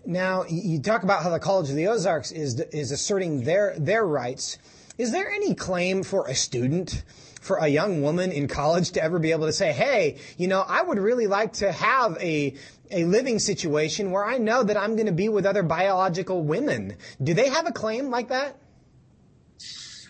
Now, 0.05 0.45
you 0.47 0.79
talk 0.79 1.03
about 1.03 1.21
how 1.21 1.31
the 1.31 1.39
College 1.39 1.69
of 1.69 1.75
the 1.75 1.87
Ozarks 1.87 2.31
is, 2.31 2.61
is 2.71 2.93
asserting 2.93 3.43
their, 3.43 3.75
their 3.77 4.05
rights. 4.05 4.59
Is 4.97 5.11
there 5.11 5.29
any 5.29 5.53
claim 5.53 6.01
for 6.01 6.27
a 6.27 6.33
student 6.33 7.03
for 7.47 7.57
a 7.57 7.67
young 7.67 8.01
woman 8.01 8.31
in 8.31 8.47
college 8.47 8.91
to 8.91 9.03
ever 9.03 9.17
be 9.17 9.31
able 9.31 9.47
to 9.47 9.53
say, 9.53 9.71
hey, 9.71 10.17
you 10.37 10.47
know, 10.47 10.63
I 10.67 10.81
would 10.83 10.99
really 10.99 11.27
like 11.27 11.53
to 11.53 11.71
have 11.71 12.17
a, 12.17 12.53
a 12.91 13.05
living 13.05 13.39
situation 13.39 14.11
where 14.11 14.25
I 14.25 14.37
know 14.37 14.63
that 14.63 14.77
I'm 14.77 14.95
going 14.95 15.07
to 15.07 15.13
be 15.13 15.29
with 15.29 15.45
other 15.45 15.63
biological 15.63 16.43
women. 16.43 16.97
Do 17.23 17.33
they 17.33 17.49
have 17.49 17.65
a 17.65 17.71
claim 17.71 18.09
like 18.09 18.27
that? 18.29 18.57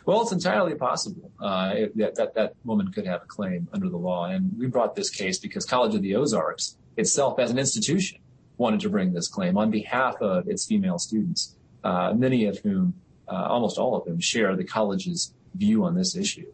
Well, 0.06 0.22
it's 0.22 0.32
entirely 0.32 0.74
possible 0.74 1.32
uh, 1.40 1.76
that, 1.96 2.16
that 2.16 2.34
that 2.36 2.54
woman 2.64 2.92
could 2.92 3.06
have 3.06 3.24
a 3.24 3.26
claim 3.26 3.68
under 3.74 3.90
the 3.90 3.98
law. 3.98 4.26
And 4.26 4.58
we 4.58 4.68
brought 4.68 4.96
this 4.96 5.10
case 5.10 5.38
because 5.38 5.66
College 5.66 5.96
of 5.96 6.02
the 6.02 6.16
Ozarks 6.16 6.78
itself, 6.96 7.40
as 7.40 7.52
an 7.52 7.60
institution, 7.60 8.20
wanted 8.58 8.80
to 8.80 8.90
bring 8.90 9.14
this 9.14 9.28
claim 9.28 9.58
on 9.58 9.70
behalf 9.70 10.16
of 10.22 10.48
its 10.48 10.66
female 10.66 10.98
students, 10.98 11.56
uh, 11.84 12.14
many 12.14 12.46
of 12.46 12.58
whom, 12.60 12.94
uh, 13.28 13.34
almost 13.36 13.78
all 13.78 13.96
of 13.96 14.06
them, 14.06 14.20
share 14.20 14.56
the 14.56 14.64
college's 14.64 15.34
view 15.54 15.84
on 15.84 15.94
this 15.94 16.16
issue. 16.16 16.48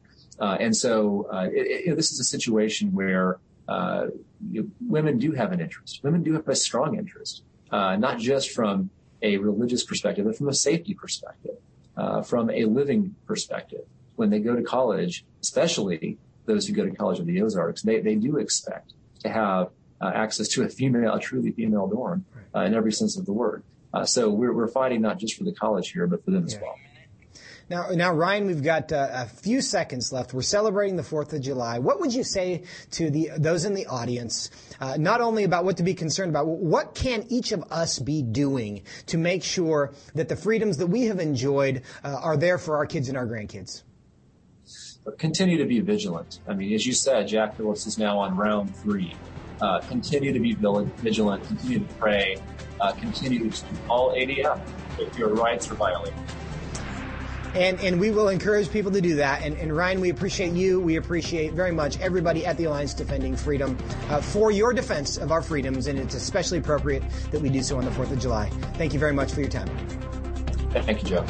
Uh, 0.43 0.57
and 0.59 0.75
so 0.75 1.25
uh, 1.31 1.47
it, 1.53 1.87
it, 1.87 1.95
this 1.95 2.11
is 2.11 2.19
a 2.19 2.23
situation 2.25 2.91
where 2.91 3.39
uh, 3.69 4.07
you, 4.51 4.69
women 4.85 5.17
do 5.17 5.31
have 5.31 5.53
an 5.53 5.61
interest. 5.61 6.01
Women 6.03 6.21
do 6.21 6.33
have 6.33 6.49
a 6.49 6.55
strong 6.55 6.97
interest, 6.97 7.43
uh, 7.71 7.95
not 7.95 8.19
just 8.19 8.51
from 8.51 8.89
a 9.21 9.37
religious 9.37 9.85
perspective, 9.85 10.25
but 10.25 10.35
from 10.35 10.49
a 10.49 10.53
safety 10.53 10.95
perspective, 10.95 11.55
uh, 11.95 12.23
from 12.23 12.49
a 12.49 12.65
living 12.65 13.15
perspective. 13.25 13.85
When 14.17 14.31
they 14.31 14.39
go 14.39 14.53
to 14.53 14.63
college, 14.63 15.23
especially 15.41 16.17
those 16.45 16.67
who 16.67 16.73
go 16.73 16.83
to 16.83 16.91
College 16.91 17.19
of 17.19 17.25
the 17.25 17.41
Ozarks, 17.41 17.81
they, 17.81 18.01
they 18.01 18.15
do 18.15 18.35
expect 18.35 18.91
to 19.21 19.29
have 19.29 19.69
uh, 20.01 20.11
access 20.13 20.49
to 20.49 20.63
a 20.63 20.67
female, 20.67 21.13
a 21.13 21.21
truly 21.21 21.51
female 21.51 21.87
dorm 21.87 22.25
in 22.53 22.73
every 22.73 22.91
sense 22.91 23.17
of 23.17 23.25
the 23.25 23.31
word. 23.31 23.63
so 24.03 24.29
we're, 24.29 24.53
we're 24.53 24.67
fighting 24.67 25.01
not 25.01 25.19
just 25.19 25.37
for 25.37 25.45
the 25.45 25.53
college 25.53 25.91
here, 25.91 26.05
but 26.05 26.25
for 26.25 26.31
them 26.31 26.43
as 26.43 26.59
well. 26.59 26.75
Now, 27.73 27.87
now, 27.89 28.13
Ryan, 28.13 28.45
we've 28.45 28.61
got 28.61 28.91
uh, 28.91 29.07
a 29.11 29.25
few 29.25 29.59
seconds 29.59 30.13
left. 30.13 30.31
We're 30.31 30.43
celebrating 30.43 30.95
the 30.95 31.01
Fourth 31.01 31.33
of 31.33 31.41
July. 31.41 31.79
What 31.79 31.99
would 32.01 32.13
you 32.13 32.23
say 32.23 32.65
to 32.91 33.09
the 33.09 33.31
those 33.35 33.65
in 33.65 33.73
the 33.73 33.87
audience, 33.87 34.51
uh, 34.79 34.95
not 34.99 35.21
only 35.21 35.43
about 35.43 35.65
what 35.65 35.77
to 35.77 35.83
be 35.83 35.95
concerned 35.95 36.29
about, 36.29 36.45
what 36.45 36.93
can 36.93 37.25
each 37.29 37.51
of 37.51 37.63
us 37.71 37.97
be 37.97 38.21
doing 38.21 38.83
to 39.07 39.17
make 39.17 39.43
sure 39.43 39.91
that 40.13 40.29
the 40.29 40.35
freedoms 40.35 40.77
that 40.77 40.85
we 40.85 41.05
have 41.05 41.19
enjoyed 41.19 41.81
uh, 42.03 42.09
are 42.09 42.37
there 42.37 42.59
for 42.59 42.77
our 42.77 42.85
kids 42.85 43.09
and 43.09 43.17
our 43.17 43.25
grandkids? 43.25 43.81
Continue 45.17 45.57
to 45.57 45.65
be 45.65 45.79
vigilant. 45.79 46.41
I 46.47 46.53
mean, 46.53 46.73
as 46.73 46.85
you 46.85 46.93
said, 46.93 47.27
Jack 47.27 47.57
Phillips 47.57 47.87
is 47.87 47.97
now 47.97 48.19
on 48.19 48.37
round 48.37 48.75
three 48.75 49.15
uh, 49.61 49.79
continue 49.79 50.31
to 50.31 50.39
be 50.39 50.53
vigilant, 50.53 51.43
continue 51.47 51.79
to 51.79 51.93
pray, 51.95 52.37
uh, 52.79 52.91
continue 52.91 53.49
to 53.49 53.65
call 53.87 54.13
ADF 54.13 54.61
if 54.99 55.17
your 55.17 55.29
rights 55.29 55.71
are 55.71 55.75
violated. 55.75 56.13
And, 57.53 57.79
and 57.81 57.99
we 57.99 58.11
will 58.11 58.29
encourage 58.29 58.71
people 58.71 58.91
to 58.91 59.01
do 59.01 59.15
that. 59.15 59.43
And, 59.43 59.55
and 59.57 59.75
Ryan, 59.75 60.01
we 60.01 60.09
appreciate 60.09 60.53
you. 60.53 60.79
We 60.79 60.95
appreciate 60.95 61.53
very 61.53 61.71
much 61.71 61.99
everybody 61.99 62.45
at 62.45 62.57
the 62.57 62.65
Alliance 62.65 62.93
Defending 62.93 63.35
Freedom 63.35 63.77
uh, 64.09 64.21
for 64.21 64.51
your 64.51 64.73
defense 64.73 65.17
of 65.17 65.31
our 65.31 65.41
freedoms. 65.41 65.87
And 65.87 65.99
it's 65.99 66.15
especially 66.15 66.57
appropriate 66.57 67.03
that 67.31 67.41
we 67.41 67.49
do 67.49 67.61
so 67.61 67.77
on 67.77 67.85
the 67.85 67.91
4th 67.91 68.11
of 68.11 68.19
July. 68.19 68.49
Thank 68.75 68.93
you 68.93 68.99
very 68.99 69.13
much 69.13 69.31
for 69.31 69.41
your 69.41 69.49
time. 69.49 69.69
Thank 70.81 71.03
you, 71.03 71.09
Joe. 71.09 71.25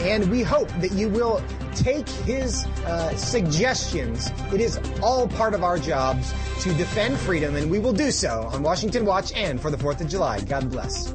And 0.00 0.28
we 0.30 0.42
hope 0.42 0.68
that 0.80 0.92
you 0.92 1.08
will 1.08 1.42
take 1.74 2.08
his 2.08 2.66
uh, 2.84 3.14
suggestions. 3.16 4.30
It 4.52 4.60
is 4.60 4.80
all 5.00 5.28
part 5.28 5.54
of 5.54 5.62
our 5.62 5.78
jobs 5.78 6.32
to 6.62 6.74
defend 6.74 7.16
freedom, 7.18 7.54
and 7.54 7.70
we 7.70 7.78
will 7.78 7.92
do 7.92 8.10
so 8.10 8.48
on 8.52 8.62
Washington 8.62 9.04
Watch 9.04 9.32
and 9.34 9.60
for 9.60 9.70
the 9.70 9.76
4th 9.76 10.00
of 10.00 10.08
July. 10.08 10.40
God 10.40 10.70
bless. 10.70 11.14